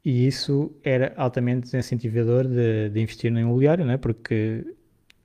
e 0.04 0.26
isso 0.26 0.72
era 0.84 1.12
altamente 1.16 1.62
desincentivador 1.62 2.46
de, 2.46 2.90
de 2.90 3.00
investir 3.00 3.30
no 3.30 3.40
imobiliário, 3.40 3.84
né? 3.84 3.96
porque 3.96 4.64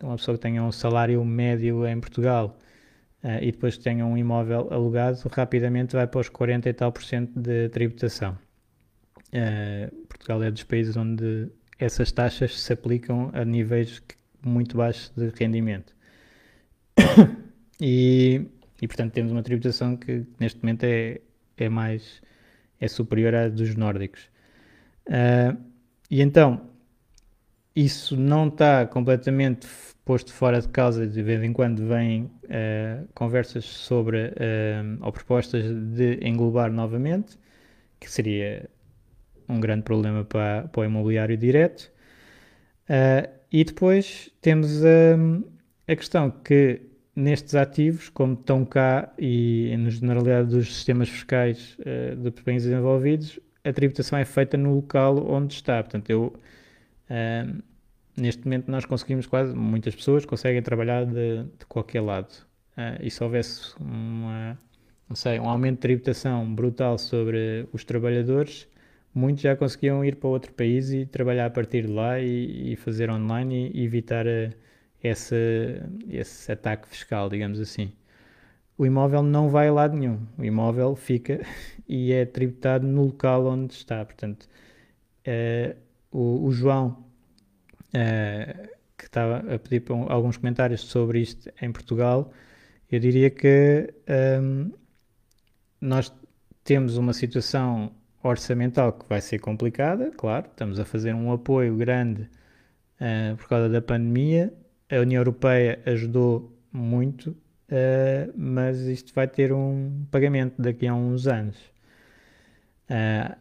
uma 0.03 0.15
pessoa 0.15 0.37
que 0.37 0.41
tenha 0.41 0.63
um 0.63 0.71
salário 0.71 1.23
médio 1.23 1.85
em 1.87 1.99
Portugal 1.99 2.57
uh, 3.23 3.41
e 3.41 3.51
depois 3.51 3.77
tenha 3.77 4.05
um 4.05 4.17
imóvel 4.17 4.67
alugado, 4.71 5.19
rapidamente 5.31 5.95
vai 5.95 6.07
para 6.07 6.19
os 6.21 6.29
40 6.29 6.69
e 6.69 6.73
tal 6.73 6.91
por 6.91 7.03
cento 7.03 7.39
de 7.39 7.69
tributação. 7.69 8.37
Uh, 9.27 9.95
Portugal 10.07 10.43
é 10.43 10.51
dos 10.51 10.63
países 10.63 10.97
onde 10.97 11.49
essas 11.79 12.11
taxas 12.11 12.59
se 12.59 12.73
aplicam 12.73 13.31
a 13.33 13.45
níveis 13.45 14.01
muito 14.45 14.77
baixos 14.77 15.11
de 15.15 15.29
rendimento. 15.29 15.95
e, 17.79 18.45
e 18.81 18.87
portanto 18.87 19.13
temos 19.13 19.31
uma 19.31 19.43
tributação 19.43 19.95
que 19.95 20.25
neste 20.39 20.61
momento 20.61 20.83
é, 20.83 21.21
é 21.57 21.69
mais 21.69 22.21
é 22.79 22.87
superior 22.87 23.33
à 23.35 23.47
dos 23.47 23.75
nórdicos. 23.75 24.29
Uh, 25.07 25.57
e 26.09 26.21
então 26.21 26.70
isso 27.75 28.17
não 28.17 28.47
está 28.47 28.85
completamente 28.85 29.67
posto 30.03 30.33
fora 30.33 30.59
de 30.61 30.67
causa, 30.67 31.07
de 31.07 31.21
vez 31.21 31.41
em 31.43 31.53
quando 31.53 31.87
vêm 31.87 32.23
uh, 32.23 33.07
conversas 33.13 33.65
sobre, 33.65 34.27
uh, 34.27 34.97
ou 35.01 35.11
propostas 35.11 35.63
de 35.95 36.19
englobar 36.21 36.71
novamente, 36.71 37.37
que 37.99 38.09
seria 38.09 38.69
um 39.47 39.59
grande 39.59 39.83
problema 39.83 40.23
para, 40.23 40.67
para 40.67 40.81
o 40.81 40.85
imobiliário 40.85 41.37
direto. 41.37 41.91
Uh, 42.89 43.29
e 43.51 43.63
depois 43.63 44.29
temos 44.41 44.81
a 45.87 45.95
questão 45.95 46.31
que 46.31 46.81
nestes 47.15 47.55
ativos, 47.55 48.09
como 48.09 48.33
estão 48.33 48.65
cá 48.65 49.13
e 49.17 49.75
na 49.77 49.89
generalidade 49.89 50.49
dos 50.49 50.73
sistemas 50.73 51.09
fiscais 51.09 51.77
uh, 51.79 52.15
dos 52.15 52.41
países 52.41 52.69
desenvolvidos, 52.69 53.39
a 53.63 53.71
tributação 53.71 54.17
é 54.17 54.25
feita 54.25 54.57
no 54.57 54.75
local 54.75 55.25
onde 55.29 55.53
está. 55.53 55.83
Portanto, 55.83 56.09
eu 56.09 56.33
neste 58.17 58.43
momento 58.45 58.69
nós 58.69 58.85
conseguimos 58.85 59.25
quase, 59.27 59.55
muitas 59.55 59.95
pessoas 59.95 60.25
conseguem 60.25 60.61
trabalhar 60.61 61.05
de, 61.05 61.43
de 61.43 61.65
qualquer 61.67 62.01
lado. 62.01 62.31
Uh, 62.77 63.01
e 63.01 63.11
se 63.11 63.23
houvesse 63.23 63.75
uma, 63.79 64.57
não 65.09 65.15
sei, 65.15 65.39
um 65.39 65.49
aumento 65.49 65.75
de 65.75 65.81
tributação 65.81 66.53
brutal 66.53 66.97
sobre 66.97 67.67
os 67.73 67.83
trabalhadores, 67.83 68.67
muitos 69.13 69.41
já 69.43 69.55
conseguiam 69.55 70.03
ir 70.05 70.15
para 70.15 70.29
outro 70.29 70.53
país 70.53 70.91
e 70.91 71.05
trabalhar 71.05 71.47
a 71.47 71.49
partir 71.49 71.85
de 71.85 71.91
lá 71.91 72.19
e, 72.19 72.73
e 72.73 72.75
fazer 72.77 73.09
online 73.09 73.69
e, 73.73 73.81
e 73.81 73.85
evitar 73.85 74.25
esse, 75.03 75.81
esse 76.09 76.51
ataque 76.51 76.87
fiscal, 76.87 77.29
digamos 77.29 77.59
assim. 77.59 77.91
O 78.77 78.85
imóvel 78.85 79.21
não 79.21 79.49
vai 79.49 79.67
a 79.67 79.73
lado 79.73 79.95
nenhum. 79.97 80.19
O 80.37 80.43
imóvel 80.43 80.95
fica 80.95 81.41
e 81.87 82.11
é 82.13 82.25
tributado 82.25 82.87
no 82.87 83.05
local 83.05 83.45
onde 83.45 83.73
está. 83.73 84.03
Portanto, 84.05 84.47
uh, 85.27 85.75
o, 86.11 86.45
o 86.45 86.51
João 86.51 87.05
uh, 87.89 88.69
que 88.97 89.05
estava 89.05 89.37
a 89.53 89.57
pedir 89.57 89.83
alguns 90.09 90.37
comentários 90.37 90.81
sobre 90.81 91.21
isto 91.21 91.51
em 91.61 91.71
Portugal, 91.71 92.31
eu 92.91 92.99
diria 92.99 93.29
que 93.29 93.91
um, 94.07 94.13
ehm, 94.13 94.71
nós 95.79 96.13
temos 96.63 96.97
uma 96.97 97.13
situação 97.13 97.91
orçamental 98.23 98.93
que 98.93 99.07
vai 99.09 99.19
ser 99.19 99.39
complicada, 99.39 100.11
claro, 100.11 100.47
estamos 100.47 100.79
a 100.79 100.85
fazer 100.85 101.15
um 101.15 101.31
apoio 101.31 101.75
grande 101.75 102.29
uh, 102.99 103.35
por 103.37 103.47
causa 103.47 103.69
da 103.69 103.81
pandemia, 103.81 104.53
a 104.89 104.99
União 104.99 105.21
Europeia 105.21 105.81
ajudou 105.85 106.55
muito, 106.71 107.31
uh, 107.31 108.31
mas 108.35 108.81
isto 108.81 109.13
vai 109.13 109.27
ter 109.27 109.51
um 109.51 110.05
pagamento 110.11 110.61
daqui 110.61 110.85
a 110.85 110.93
uns 110.93 111.27
anos. 111.27 111.57
Uh, 112.89 113.35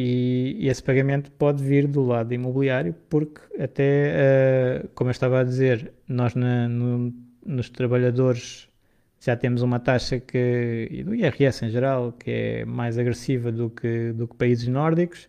e, 0.00 0.54
e, 0.60 0.68
esse 0.68 0.80
pagamento 0.80 1.28
pode 1.32 1.60
vir 1.60 1.88
do 1.88 2.04
lado 2.04 2.32
imobiliário, 2.32 2.94
porque 3.10 3.40
até, 3.60 4.84
uh, 4.84 4.88
como 4.94 5.10
eu 5.10 5.10
estava 5.10 5.40
a 5.40 5.42
dizer, 5.42 5.92
nós 6.06 6.36
na, 6.36 6.68
no, 6.68 7.12
nos 7.44 7.68
trabalhadores 7.68 8.68
já 9.20 9.36
temos 9.36 9.60
uma 9.60 9.80
taxa 9.80 10.20
que, 10.20 10.86
e 10.88 11.02
do 11.02 11.16
IRS 11.16 11.64
em 11.64 11.70
geral, 11.70 12.12
que 12.12 12.30
é 12.30 12.64
mais 12.64 12.96
agressiva 12.96 13.50
do 13.50 13.70
que, 13.70 14.12
do 14.12 14.28
que 14.28 14.36
países 14.36 14.68
nórdicos. 14.68 15.28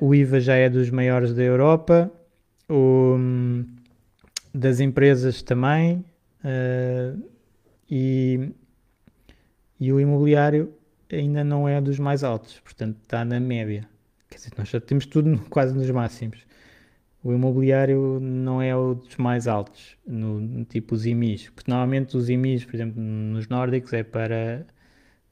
o 0.00 0.14
IVA 0.14 0.38
já 0.38 0.54
é 0.54 0.70
dos 0.70 0.88
maiores 0.90 1.34
da 1.34 1.42
Europa, 1.42 2.08
o, 2.70 3.16
das 4.54 4.78
empresas 4.78 5.42
também, 5.42 6.04
e, 7.90 8.48
e 9.80 9.92
o 9.92 9.98
imobiliário 9.98 10.72
ainda 11.10 11.44
não 11.44 11.68
é 11.68 11.80
dos 11.80 11.98
mais 11.98 12.24
altos, 12.24 12.60
portanto 12.60 12.98
está 13.02 13.24
na 13.24 13.40
média. 13.40 13.88
Quer 14.28 14.36
dizer, 14.36 14.52
nós 14.58 14.68
já 14.68 14.80
temos 14.80 15.06
tudo 15.06 15.38
quase 15.50 15.74
nos 15.74 15.90
máximos. 15.90 16.46
O 17.22 17.32
imobiliário 17.32 18.20
não 18.20 18.62
é 18.62 18.74
o 18.76 18.94
dos 18.94 19.16
mais 19.16 19.48
altos, 19.48 19.96
no, 20.06 20.40
no 20.40 20.64
tipo 20.64 20.94
os 20.94 21.06
IMIs, 21.06 21.50
porque 21.50 21.70
normalmente 21.70 22.16
os 22.16 22.28
IMIs, 22.28 22.64
por 22.64 22.74
exemplo, 22.76 23.02
nos 23.02 23.48
nórdicos 23.48 23.92
é 23.92 24.04
para, 24.04 24.66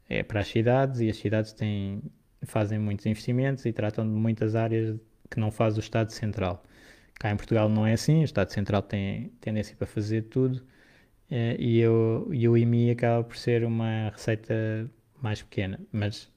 é 0.09 0.23
para 0.23 0.41
as 0.41 0.49
cidades 0.49 1.01
e 1.01 1.09
as 1.11 1.17
cidades 1.17 1.53
têm, 1.53 2.03
fazem 2.43 2.79
muitos 2.79 3.07
investimentos 3.07 3.65
e 3.67 3.73
tratam 3.73 4.05
de 4.05 4.15
muitas 4.15 4.57
áreas 4.57 4.99
que 5.31 5.39
não 5.41 5.51
faz 5.51 5.77
o 5.77 5.81
Estado 5.81 6.11
Central. 6.13 6.63
Cá 7.15 7.31
em 7.31 7.37
Portugal 7.37 7.69
não 7.69 7.87
é 7.87 7.93
assim, 7.95 8.23
o 8.23 8.25
Estado 8.25 8.51
Central 8.53 8.83
tem 8.83 9.31
tendência 9.41 9.77
para 9.77 9.87
fazer 9.87 10.23
tudo 10.23 10.63
eh, 11.31 11.57
e, 11.59 11.79
eu, 11.81 12.29
e 12.33 12.49
o 12.49 12.57
IMI 12.57 12.91
acaba 12.91 13.25
por 13.25 13.37
ser 13.37 13.65
uma 13.65 14.11
receita 14.11 14.91
mais 15.25 15.43
pequena, 15.43 15.81
mas 15.91 16.31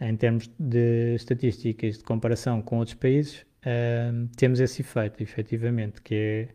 em 0.00 0.16
termos 0.16 0.50
de 0.58 1.14
estatísticas 1.14 1.98
de 1.98 2.04
comparação 2.04 2.60
com 2.60 2.78
outros 2.78 2.94
países, 2.94 3.46
uh, 3.62 4.28
temos 4.36 4.60
esse 4.60 4.82
efeito, 4.82 5.22
efetivamente, 5.22 6.02
que 6.02 6.14
é, 6.14 6.48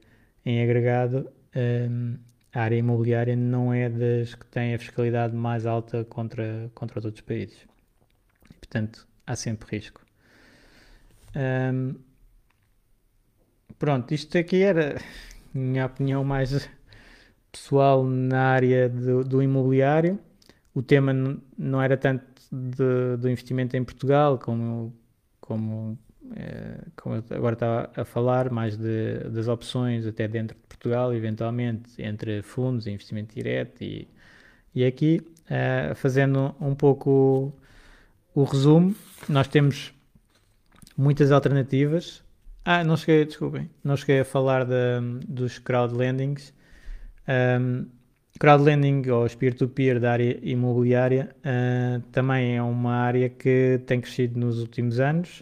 em 0.46 0.62
agregado, 0.62 1.30
uh, 1.56 2.20
a 2.54 2.62
área 2.62 2.76
imobiliária 2.76 3.36
não 3.36 3.74
é 3.74 3.90
das 3.90 4.36
que 4.36 4.46
têm 4.48 4.76
a 4.76 4.80
fiscalidade 4.80 5.36
mais 5.36 5.66
alta 5.66 6.04
contra, 6.06 6.70
contra 6.76 7.00
os 7.00 7.06
outros 7.06 7.24
países. 7.24 7.66
Portanto, 8.60 9.08
há 9.26 9.36
sempre 9.36 9.78
risco. 9.78 10.06
Um, 11.36 11.96
pronto, 13.80 14.14
isto 14.14 14.38
aqui 14.38 14.62
era, 14.62 15.02
minha 15.54 15.86
opinião, 15.86 16.24
mais 16.24 16.70
pessoal 17.52 18.04
na 18.04 18.50
área 18.50 18.88
do, 18.88 19.24
do 19.24 19.42
imobiliário. 19.42 20.20
O 20.74 20.82
tema 20.82 21.14
não 21.58 21.82
era 21.82 21.96
tanto 21.96 22.26
de, 22.52 23.18
do 23.18 23.30
investimento 23.30 23.78
em 23.78 23.84
Portugal, 23.84 24.40
como, 24.40 24.94
como, 25.40 25.98
é, 26.36 26.80
como 26.96 27.24
agora 27.30 27.54
está 27.54 27.90
a 27.96 28.06
falar, 28.06 28.50
mais 28.50 28.78
de, 28.78 29.20
das 29.30 29.48
opções 29.48 30.06
até 30.06 30.28
dentro 30.28 30.56
de 30.56 30.64
Portugal, 30.68 31.14
eventualmente, 31.14 32.02
entre 32.02 32.42
fundos, 32.42 32.88
investimento 32.88 33.36
direto 33.36 33.84
e, 33.84 34.08
e 34.74 34.84
aqui, 34.86 35.22
é, 35.50 35.94
fazendo 35.96 36.56
um 36.60 36.74
pouco 36.74 37.54
o, 38.34 38.42
o 38.42 38.44
resumo, 38.44 38.96
nós 39.30 39.48
temos 39.48 39.94
muitas 40.98 41.32
alternativas. 41.32 42.24
Ah, 42.66 42.84
não 42.84 42.96
cheguei, 42.96 43.26
desculpem, 43.26 43.70
não 43.84 43.98
cheguei 43.98 44.22
a 44.22 44.26
falar 44.26 44.66
de, 44.66 45.24
dos 45.28 45.60
crowdlendings. 45.60 46.54
Um, 47.28 47.88
crowdlending 48.44 49.10
ou 49.10 49.26
peer-to-peer 49.30 50.02
da 50.02 50.12
área 50.12 50.38
imobiliária 50.42 51.34
uh, 51.46 52.02
também 52.12 52.58
é 52.58 52.62
uma 52.62 52.94
área 52.94 53.30
que 53.30 53.80
tem 53.86 54.02
crescido 54.02 54.38
nos 54.38 54.60
últimos 54.60 55.00
anos. 55.00 55.40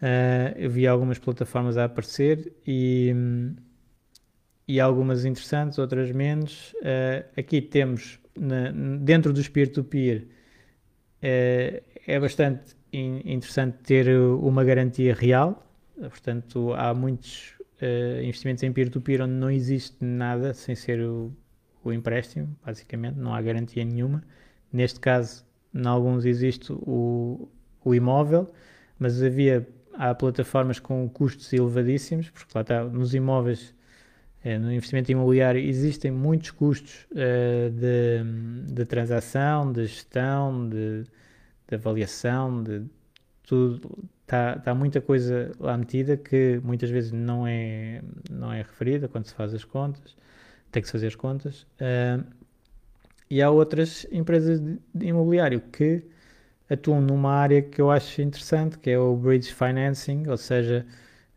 Uh, 0.00 0.54
eu 0.56 0.70
vi 0.70 0.86
algumas 0.86 1.18
plataformas 1.18 1.76
a 1.76 1.84
aparecer 1.86 2.52
e, 2.64 3.12
e 4.68 4.78
algumas 4.78 5.24
interessantes, 5.24 5.80
outras 5.80 6.12
menos. 6.12 6.72
Uh, 6.74 7.24
aqui 7.36 7.60
temos, 7.60 8.20
na, 8.38 8.70
dentro 9.00 9.32
dos 9.32 9.48
peer-to-peer, 9.48 10.28
é 11.20 12.20
bastante 12.20 12.76
in, 12.92 13.20
interessante 13.24 13.78
ter 13.82 14.16
uma 14.16 14.62
garantia 14.62 15.12
real. 15.12 15.60
Portanto, 15.98 16.72
há 16.74 16.94
muitos 16.94 17.54
investimentos 18.22 18.62
em 18.62 18.72
peer-to-peer 18.72 19.18
-peer 19.18 19.24
onde 19.24 19.34
não 19.34 19.50
existe 19.50 20.04
nada 20.04 20.54
sem 20.54 20.76
ser 20.76 21.00
o 21.00 21.32
o 21.88 21.92
empréstimo, 21.92 22.56
basicamente, 22.64 23.16
não 23.16 23.34
há 23.34 23.42
garantia 23.42 23.84
nenhuma. 23.84 24.22
Neste 24.72 25.00
caso, 25.00 25.44
em 25.74 25.86
alguns 25.86 26.24
existe 26.24 26.72
o, 26.72 27.48
o 27.84 27.94
imóvel, 27.94 28.46
mas 28.98 29.22
havia 29.22 29.66
há 29.94 30.14
plataformas 30.14 30.78
com 30.78 31.08
custos 31.08 31.52
elevadíssimos, 31.52 32.30
porque 32.30 32.50
lá 32.54 32.62
está, 32.62 32.84
nos 32.84 33.14
imóveis, 33.14 33.74
eh, 34.44 34.58
no 34.58 34.72
investimento 34.72 35.12
imobiliário, 35.12 35.60
existem 35.60 36.10
muitos 36.10 36.50
custos 36.50 37.06
eh, 37.14 37.70
de, 37.70 38.72
de 38.74 38.84
transação, 38.86 39.72
de 39.72 39.86
gestão, 39.86 40.68
de, 40.68 41.04
de 41.68 41.74
avaliação, 41.74 42.62
de 42.62 42.84
tudo. 43.42 44.08
Está, 44.22 44.54
está 44.58 44.74
muita 44.74 45.00
coisa 45.00 45.52
lá 45.60 45.76
metida 45.76 46.16
que 46.16 46.60
muitas 46.64 46.90
vezes 46.90 47.12
não 47.12 47.46
é, 47.46 48.02
não 48.30 48.52
é 48.52 48.58
referida 48.58 49.08
quando 49.08 49.26
se 49.26 49.34
faz 49.34 49.52
as 49.54 49.64
contas 49.64 50.16
tem 50.72 50.82
que 50.82 50.90
fazer 50.90 51.06
as 51.06 51.14
contas. 51.14 51.66
Uh, 51.80 52.24
e 53.30 53.40
há 53.40 53.50
outras 53.50 54.06
empresas 54.10 54.60
de, 54.60 54.78
de, 54.94 55.06
imobiliário 55.06 55.60
que 55.60 56.02
atuam 56.68 57.00
numa 57.00 57.32
área 57.32 57.62
que 57.62 57.80
eu 57.80 57.90
acho 57.90 58.20
interessante, 58.22 58.78
que 58.78 58.90
é 58.90 58.98
o 58.98 59.14
bridge 59.14 59.52
financing, 59.52 60.26
ou 60.28 60.36
seja, 60.36 60.86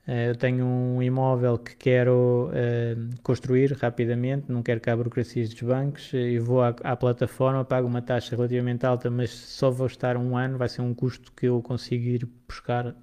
uh, 0.07 0.11
eu 0.11 0.35
tenho 0.35 0.65
um 0.65 1.03
imóvel 1.03 1.57
que 1.57 1.75
quero 1.75 2.49
uh, 2.49 3.21
construir 3.21 3.73
rapidamente, 3.73 4.51
não 4.51 4.63
quero 4.63 4.79
que 4.79 4.89
há 4.89 4.95
burocracias 4.95 5.49
dos 5.49 5.61
bancos, 5.61 6.13
e 6.13 6.39
vou 6.39 6.61
à, 6.61 6.69
à, 6.83 6.95
plataforma, 6.95 7.63
pago 7.65 7.87
uma 7.87 8.01
taxa 8.01 8.35
relativamente 8.35 8.85
alta, 8.85 9.09
mas 9.11 9.31
só 9.31 9.69
vou 9.69 9.87
estar 9.87 10.15
um 10.17 10.37
ano, 10.37 10.57
vai 10.57 10.69
ser 10.69 10.81
um 10.81 10.93
custo 10.93 11.31
que 11.33 11.47
eu 11.47 11.61
consigo 11.61 12.05
ir 12.05 12.27
buscar 12.47 12.87
uh, 12.87 12.93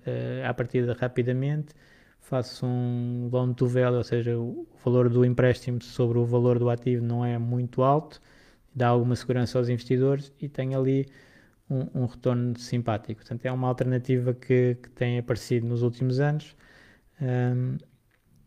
à 0.46 0.54
partida 0.54 0.96
rapidamente 0.98 1.74
faço 2.32 2.64
um 2.64 3.28
loan 3.30 3.52
to 3.52 3.66
value, 3.66 3.98
ou 3.98 4.04
seja, 4.04 4.38
o 4.38 4.66
valor 4.82 5.10
do 5.10 5.22
empréstimo 5.22 5.82
sobre 5.82 6.18
o 6.18 6.24
valor 6.24 6.58
do 6.58 6.70
ativo 6.70 7.04
não 7.04 7.22
é 7.22 7.36
muito 7.38 7.82
alto, 7.82 8.22
dá 8.74 8.88
alguma 8.88 9.14
segurança 9.16 9.58
aos 9.58 9.68
investidores 9.68 10.32
e 10.40 10.48
tem 10.48 10.74
ali 10.74 11.06
um, 11.68 12.02
um 12.02 12.06
retorno 12.06 12.58
simpático. 12.58 13.20
Portanto, 13.20 13.44
é 13.44 13.52
uma 13.52 13.68
alternativa 13.68 14.32
que, 14.32 14.76
que 14.82 14.88
tem 14.90 15.18
aparecido 15.18 15.66
nos 15.66 15.82
últimos 15.82 16.20
anos 16.20 16.56
um, 17.20 17.76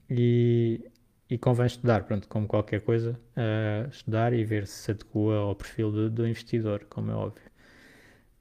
e, 0.10 0.84
e 1.30 1.38
convém 1.38 1.68
estudar, 1.68 2.06
pronto, 2.06 2.28
como 2.28 2.48
qualquer 2.48 2.82
coisa, 2.82 3.20
uh, 3.38 3.88
estudar 3.90 4.34
e 4.34 4.44
ver 4.44 4.66
se 4.68 4.74
se 4.86 4.92
adequa 4.92 5.36
ao 5.36 5.56
perfil 5.56 5.92
do, 5.92 6.10
do 6.10 6.28
investidor, 6.28 6.86
como 6.90 7.12
é 7.12 7.16
óbvio. 7.16 7.44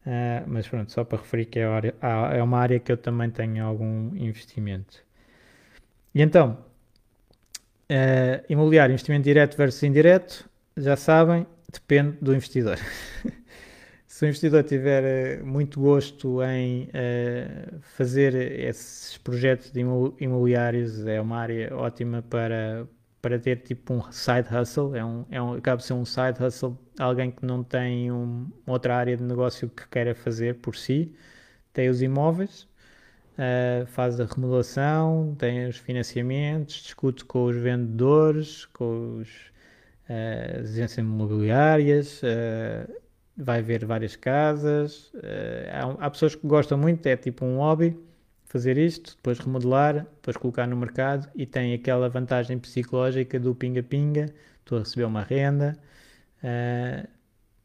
Uh, 0.07 0.45
mas 0.47 0.69
pronto, 0.69 0.91
só 0.93 1.05
para 1.05 1.19
referir 1.19 1.47
que 1.47 1.59
é, 1.59 1.65
área, 1.67 1.95
é 2.33 2.43
uma 2.43 2.59
área 2.59 2.81
que 2.81 2.93
eu 2.93 2.97
também 2.97 3.31
tenho 3.31 3.65
algum 3.65 4.15
investimento. 4.17 5.05
E 6.15 6.23
então, 6.23 6.57
uh, 7.91 8.45
imobiliário, 8.49 8.93
investimento 8.93 9.25
direto 9.25 9.57
versus 9.57 9.83
indireto, 9.83 10.49
já 10.77 10.97
sabem, 10.97 11.47
depende 11.73 12.17
do 12.21 12.35
investidor. 12.35 12.79
Se 14.07 14.25
o 14.25 14.29
investidor 14.29 14.62
tiver 14.62 15.03
eh, 15.03 15.43
muito 15.43 15.81
gosto 15.81 16.41
em 16.45 16.85
uh, 16.85 17.81
fazer 17.97 18.33
esses 18.61 19.19
projetos 19.19 19.73
de 19.73 19.81
imobiliários, 19.81 21.05
é 21.05 21.21
uma 21.21 21.37
área 21.39 21.75
ótima 21.75 22.23
para, 22.23 22.87
para 23.21 23.41
ter 23.41 23.57
tipo 23.62 23.93
um 23.93 24.12
side 24.12 24.47
hustle, 24.55 24.95
é 24.95 25.05
um, 25.05 25.27
é 25.33 25.43
um, 25.43 25.55
acaba 25.55 25.79
de 25.79 25.85
ser 25.85 25.95
um 25.95 26.05
side 26.05 26.41
hustle, 26.41 26.79
alguém 26.97 27.33
que 27.33 27.45
não 27.45 27.65
tem 27.65 28.12
um, 28.12 28.49
outra 28.65 28.95
área 28.97 29.17
de 29.17 29.25
negócio 29.25 29.69
que 29.69 29.89
queira 29.89 30.15
fazer 30.15 30.61
por 30.61 30.77
si, 30.77 31.12
tem 31.73 31.89
os 31.89 32.01
imóveis, 32.01 32.69
uh, 33.35 33.87
faz 33.87 34.20
a 34.20 34.24
remodelação, 34.24 35.35
tem 35.39 35.66
os 35.66 35.76
financiamentos, 35.76 36.76
discute 36.76 37.24
com 37.24 37.45
os 37.45 37.57
vendedores, 37.57 38.66
com 38.66 39.18
os, 39.18 39.28
uh, 40.09 40.61
as 40.61 40.70
agências 40.70 40.99
imobiliárias, 40.99 42.22
uh, 42.22 42.93
vai 43.37 43.62
ver 43.62 43.85
várias 43.85 44.16
casas. 44.16 45.12
Há, 45.72 46.07
há, 46.07 46.11
pessoas 46.11 46.35
que 46.35 46.47
gostam 46.47 46.78
muito, 46.78 47.05
é 47.07 47.16
tipo 47.16 47.45
um 47.45 47.59
hobby, 47.59 47.97
fazer 48.45 48.78
isto, 48.78 49.16
depois 49.16 49.39
remodelar, 49.39 50.07
depois 50.16 50.37
colocar 50.37 50.66
no 50.66 50.76
mercado 50.76 51.28
e 51.35 51.45
tem 51.45 51.74
aquela 51.74 52.09
vantagem 52.09 52.59
psicológica 52.59 53.41
do 53.41 53.55
pinga-pinga, 53.55 54.26
estou 54.61 54.78
a 54.78 54.82
receber 54.82 55.05
uma 55.05 55.22
renda. 55.22 55.76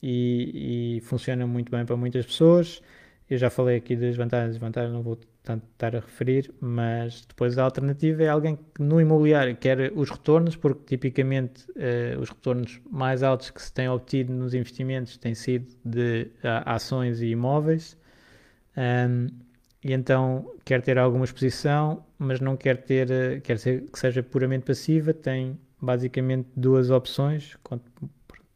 E, 0.01 0.97
e, 0.97 1.01
funciona 1.01 1.45
muito 1.45 1.71
bem 1.71 1.85
para 1.85 1.97
muitas 1.97 2.25
pessoas. 2.25 2.81
Eu 3.29 3.37
já 3.37 3.49
falei 3.49 3.77
aqui 3.77 3.95
das 3.95 4.15
vantagens 4.15 4.51
e 4.51 4.53
desvantagens, 4.53 4.93
não 4.93 5.03
vou 5.03 5.19
tanto 5.43 5.65
estar 5.71 5.95
a 5.95 5.99
referir, 5.99 6.53
mas 6.59 7.25
depois 7.25 7.57
a 7.57 7.63
alternativa 7.63 8.23
é 8.23 8.29
alguém 8.29 8.55
que 8.55 8.81
no 8.81 8.99
imobiliário 8.99 9.55
quer 9.55 9.91
os 9.95 10.09
retornos, 10.09 10.55
porque 10.55 10.83
tipicamente 10.85 11.65
uh, 11.71 12.19
os 12.19 12.29
retornos 12.29 12.79
mais 12.89 13.23
altos 13.23 13.49
que 13.49 13.61
se 13.61 13.71
têm 13.71 13.89
obtido 13.89 14.33
nos 14.33 14.53
investimentos 14.53 15.17
têm 15.17 15.33
sido 15.33 15.67
de 15.83 16.29
ações 16.65 17.21
e 17.21 17.27
imóveis, 17.27 17.97
um, 18.77 19.27
e 19.83 19.93
então 19.93 20.53
quer 20.65 20.81
ter 20.81 20.97
alguma 20.97 21.25
exposição, 21.25 22.05
mas 22.17 22.39
não 22.39 22.57
quer 22.57 22.83
ter, 22.83 23.09
uh, 23.09 23.41
quer 23.41 23.57
ser, 23.57 23.89
que 23.89 23.97
seja 23.97 24.21
puramente 24.21 24.65
passiva, 24.65 25.13
tem 25.13 25.57
basicamente 25.81 26.49
duas 26.55 26.91
opções, 26.91 27.57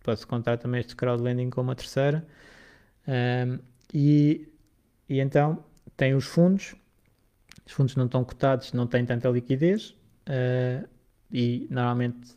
pode-se 0.03 0.27
contar 0.27 0.57
também 0.57 0.81
este 0.81 0.95
crowdlending 0.95 1.49
como 1.49 1.71
a 1.71 1.75
terceira, 1.75 2.25
um, 3.07 3.57
e, 3.93 4.47
e 5.07 5.19
então 5.19 5.63
tem 5.95 6.13
os 6.15 6.25
fundos 6.25 6.75
os 7.65 7.71
fundos 7.71 7.95
não 7.95 8.05
estão 8.05 8.23
cotados, 8.23 8.73
não 8.73 8.87
têm 8.87 9.05
tanta 9.05 9.29
liquidez 9.29 9.95
uh, 10.27 10.87
e 11.31 11.67
normalmente 11.69 12.35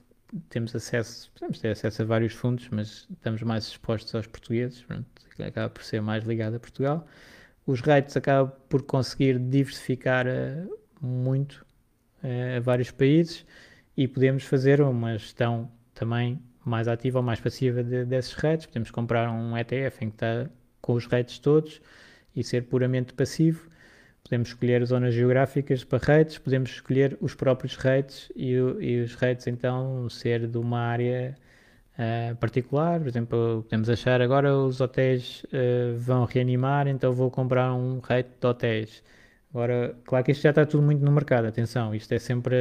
temos 0.48 0.74
acesso, 0.74 1.30
podemos 1.32 1.58
ter 1.60 1.70
acesso 1.70 2.02
a 2.02 2.04
vários 2.04 2.32
fundos, 2.32 2.68
mas 2.70 3.06
estamos 3.10 3.42
mais 3.42 3.66
expostos 3.66 4.14
aos 4.14 4.26
portugueses, 4.26 4.82
pronto, 4.82 5.06
acaba 5.40 5.70
por 5.70 5.82
ser 5.82 6.00
mais 6.00 6.24
ligado 6.24 6.56
a 6.56 6.60
Portugal. 6.60 7.06
Os 7.66 7.80
rates 7.80 8.16
acabam 8.16 8.52
por 8.68 8.82
conseguir 8.82 9.38
diversificar 9.38 10.26
uh, 10.26 10.78
muito 11.00 11.66
uh, 12.22 12.56
a 12.56 12.60
vários 12.60 12.90
países 12.90 13.44
e 13.96 14.06
podemos 14.06 14.44
fazer 14.44 14.80
uma 14.80 15.18
gestão 15.18 15.70
também 15.94 16.40
mais 16.64 16.86
ativa 16.86 17.18
ou 17.18 17.24
mais 17.24 17.40
passiva 17.40 17.82
de, 17.82 18.04
desses 18.04 18.32
rates. 18.34 18.66
Podemos 18.66 18.90
comprar 18.90 19.30
um 19.30 19.56
ETF 19.56 20.04
em 20.04 20.10
que 20.10 20.16
está 20.16 20.48
com 20.80 20.92
os 20.94 21.06
rates 21.06 21.38
todos 21.38 21.80
e 22.36 22.44
ser 22.44 22.62
puramente 22.64 23.14
passivo 23.14 23.68
Podemos 24.26 24.48
escolher 24.48 24.84
zonas 24.84 25.14
geográficas 25.14 25.84
para 25.84 26.04
rates, 26.04 26.36
podemos 26.36 26.70
escolher 26.70 27.16
os 27.20 27.32
próprios 27.32 27.76
rates 27.76 28.28
e, 28.34 28.54
e 28.54 29.00
os 29.00 29.14
rates 29.14 29.46
então 29.46 30.08
ser 30.10 30.48
de 30.48 30.58
uma 30.58 30.80
área 30.80 31.36
uh, 31.96 32.34
particular. 32.34 32.98
Por 32.98 33.06
exemplo, 33.06 33.62
podemos 33.62 33.88
achar 33.88 34.20
agora 34.20 34.52
os 34.56 34.80
hotéis 34.80 35.44
uh, 35.44 35.96
vão 35.96 36.24
reanimar, 36.24 36.88
então 36.88 37.12
vou 37.12 37.30
comprar 37.30 37.72
um 37.72 38.00
rate 38.00 38.30
de 38.40 38.46
hotéis. 38.48 39.00
Agora, 39.50 39.96
claro 40.04 40.24
que 40.24 40.32
isto 40.32 40.42
já 40.42 40.50
está 40.50 40.66
tudo 40.66 40.82
muito 40.82 41.04
no 41.04 41.12
mercado, 41.12 41.46
atenção, 41.46 41.94
isto 41.94 42.12
é 42.12 42.18
sempre 42.18 42.56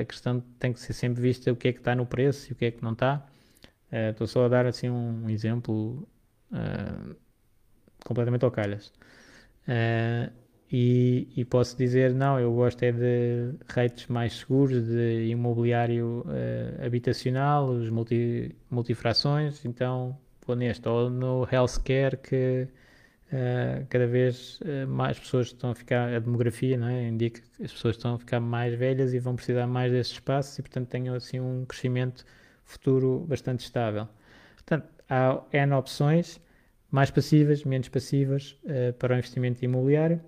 a 0.00 0.04
questão, 0.06 0.40
tem 0.58 0.72
que 0.72 0.80
ser 0.80 0.94
sempre 0.94 1.20
vista 1.20 1.52
o 1.52 1.56
que 1.56 1.68
é 1.68 1.72
que 1.74 1.78
está 1.78 1.94
no 1.94 2.06
preço 2.06 2.50
e 2.50 2.52
o 2.54 2.56
que 2.56 2.64
é 2.64 2.70
que 2.70 2.82
não 2.82 2.92
está. 2.92 3.22
Uh, 3.92 4.12
estou 4.12 4.26
só 4.26 4.46
a 4.46 4.48
dar 4.48 4.64
assim 4.64 4.88
um 4.88 5.28
exemplo 5.28 6.08
completamente 8.04 8.44
ao 8.44 8.50
calhas. 8.50 8.92
Uh, 9.68 10.30
e, 10.70 11.28
e, 11.36 11.44
posso 11.44 11.76
dizer, 11.76 12.14
não, 12.14 12.40
eu 12.40 12.52
gosto 12.54 12.82
é 12.82 12.92
de 12.92 13.54
rates 13.68 14.06
mais 14.06 14.38
seguros, 14.38 14.86
de 14.86 15.26
imobiliário 15.28 16.24
uh, 16.26 16.84
habitacional, 16.84 17.68
os 17.68 17.90
multi, 17.90 18.56
multifrações, 18.70 19.64
então 19.66 20.18
vou 20.46 20.56
neste, 20.56 20.88
ou 20.88 21.10
no 21.10 21.46
healthcare 21.52 22.16
que 22.16 22.66
uh, 23.32 23.86
cada 23.90 24.06
vez 24.06 24.58
mais 24.88 25.18
pessoas 25.18 25.48
estão 25.48 25.70
a 25.70 25.74
ficar, 25.74 26.14
a 26.14 26.18
demografia 26.18 26.80
é? 26.86 27.06
indica 27.06 27.42
que 27.42 27.64
as 27.64 27.72
pessoas 27.72 27.96
estão 27.96 28.14
a 28.14 28.18
ficar 28.18 28.40
mais 28.40 28.74
velhas 28.74 29.12
e 29.12 29.18
vão 29.18 29.36
precisar 29.36 29.66
mais 29.66 29.92
desses 29.92 30.14
espaços 30.14 30.58
e 30.58 30.62
portanto 30.62 30.88
tenho 30.88 31.14
assim 31.14 31.38
um 31.38 31.66
crescimento 31.66 32.24
futuro 32.64 33.26
bastante 33.28 33.60
estável. 33.60 34.08
Portanto, 34.54 34.88
há 35.08 35.42
N 35.52 35.74
opções, 35.74 36.40
mais 36.92 37.10
passivas, 37.10 37.64
menos 37.64 37.88
passivas 37.88 38.56
para 38.98 39.14
o 39.14 39.18
investimento 39.18 39.64
imobiliário 39.64 40.20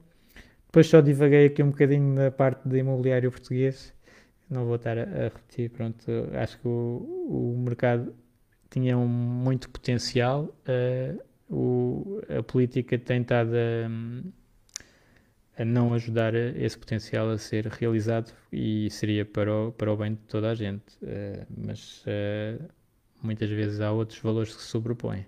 depois 0.74 0.88
só 0.88 1.00
divaguei 1.00 1.46
aqui 1.46 1.62
um 1.62 1.70
bocadinho 1.70 2.14
na 2.14 2.32
parte 2.32 2.68
de 2.68 2.78
imobiliário 2.78 3.30
português. 3.30 3.94
Não 4.50 4.66
vou 4.66 4.74
estar 4.74 4.98
a, 4.98 5.02
a 5.02 5.22
repetir, 5.28 5.70
pronto. 5.70 6.10
Acho 6.32 6.58
que 6.58 6.66
o, 6.66 7.52
o 7.54 7.62
mercado 7.64 8.12
tinha 8.70 8.98
um, 8.98 9.06
muito 9.06 9.70
potencial. 9.70 10.52
Uh, 10.66 11.22
o, 11.48 12.20
a 12.28 12.42
política 12.42 12.98
tem 12.98 13.20
estado 13.20 13.52
a, 13.54 15.62
a, 15.62 15.64
não 15.64 15.94
ajudar 15.94 16.34
esse 16.34 16.76
potencial 16.76 17.30
a 17.30 17.38
ser 17.38 17.68
realizado 17.68 18.32
e 18.52 18.90
seria 18.90 19.24
para 19.24 19.54
o, 19.54 19.70
para 19.70 19.92
o 19.92 19.96
bem 19.96 20.14
de 20.14 20.22
toda 20.22 20.50
a 20.50 20.56
gente. 20.56 20.96
Uh, 21.04 21.46
mas 21.56 22.02
uh, 22.02 22.60
muitas 23.22 23.48
vezes 23.48 23.80
há 23.80 23.92
outros 23.92 24.18
valores 24.18 24.52
que 24.52 24.60
se 24.60 24.70
sobrepõem. 24.70 25.24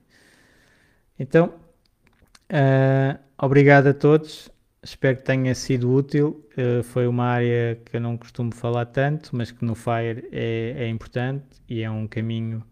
Então, 1.19 1.55
obrigado 3.39 3.89
a 3.89 3.95
todos. 3.95 4.51
Espero 4.87 5.17
que 5.17 5.25
tenha 5.25 5.53
sido 5.55 5.93
útil. 5.93 6.47
Uh, 6.57 6.83
foi 6.85 7.09
uma 7.09 7.25
área 7.25 7.77
que 7.85 7.97
eu 7.97 8.01
não 8.01 8.17
costumo 8.17 8.55
falar 8.55 8.87
tanto, 8.87 9.35
mas 9.35 9.51
que 9.51 9.65
no 9.65 9.75
Fire 9.75 10.29
é, 10.31 10.75
é 10.79 10.89
importante 10.89 11.45
e 11.69 11.83
é 11.83 11.91
um 11.91 12.07
caminho 12.07 12.63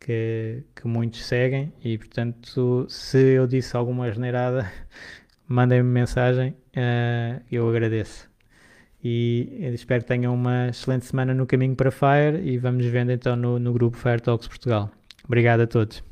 que, 0.00 0.64
que, 0.74 0.88
muitos 0.88 1.24
seguem. 1.24 1.72
E 1.84 1.96
portanto, 1.96 2.84
se 2.88 3.16
eu 3.34 3.46
disse 3.46 3.76
alguma 3.76 4.08
asneirada, 4.08 4.70
mandem-me 5.46 5.88
mensagem, 5.88 6.50
uh, 6.76 7.40
eu 7.50 7.68
agradeço. 7.68 8.28
E 9.04 9.70
espero 9.72 10.02
que 10.02 10.08
tenham 10.08 10.34
uma 10.34 10.68
excelente 10.68 11.06
semana 11.06 11.32
no 11.32 11.46
caminho 11.46 11.76
para 11.76 11.92
Fire 11.92 12.40
e 12.42 12.58
vamos 12.58 12.84
vendo 12.86 13.12
então 13.12 13.36
no, 13.36 13.58
no 13.58 13.72
grupo 13.72 13.96
Fire 13.96 14.20
Talks 14.20 14.48
Portugal. 14.48 14.90
Obrigado 15.24 15.60
a 15.60 15.66
todos. 15.66 16.11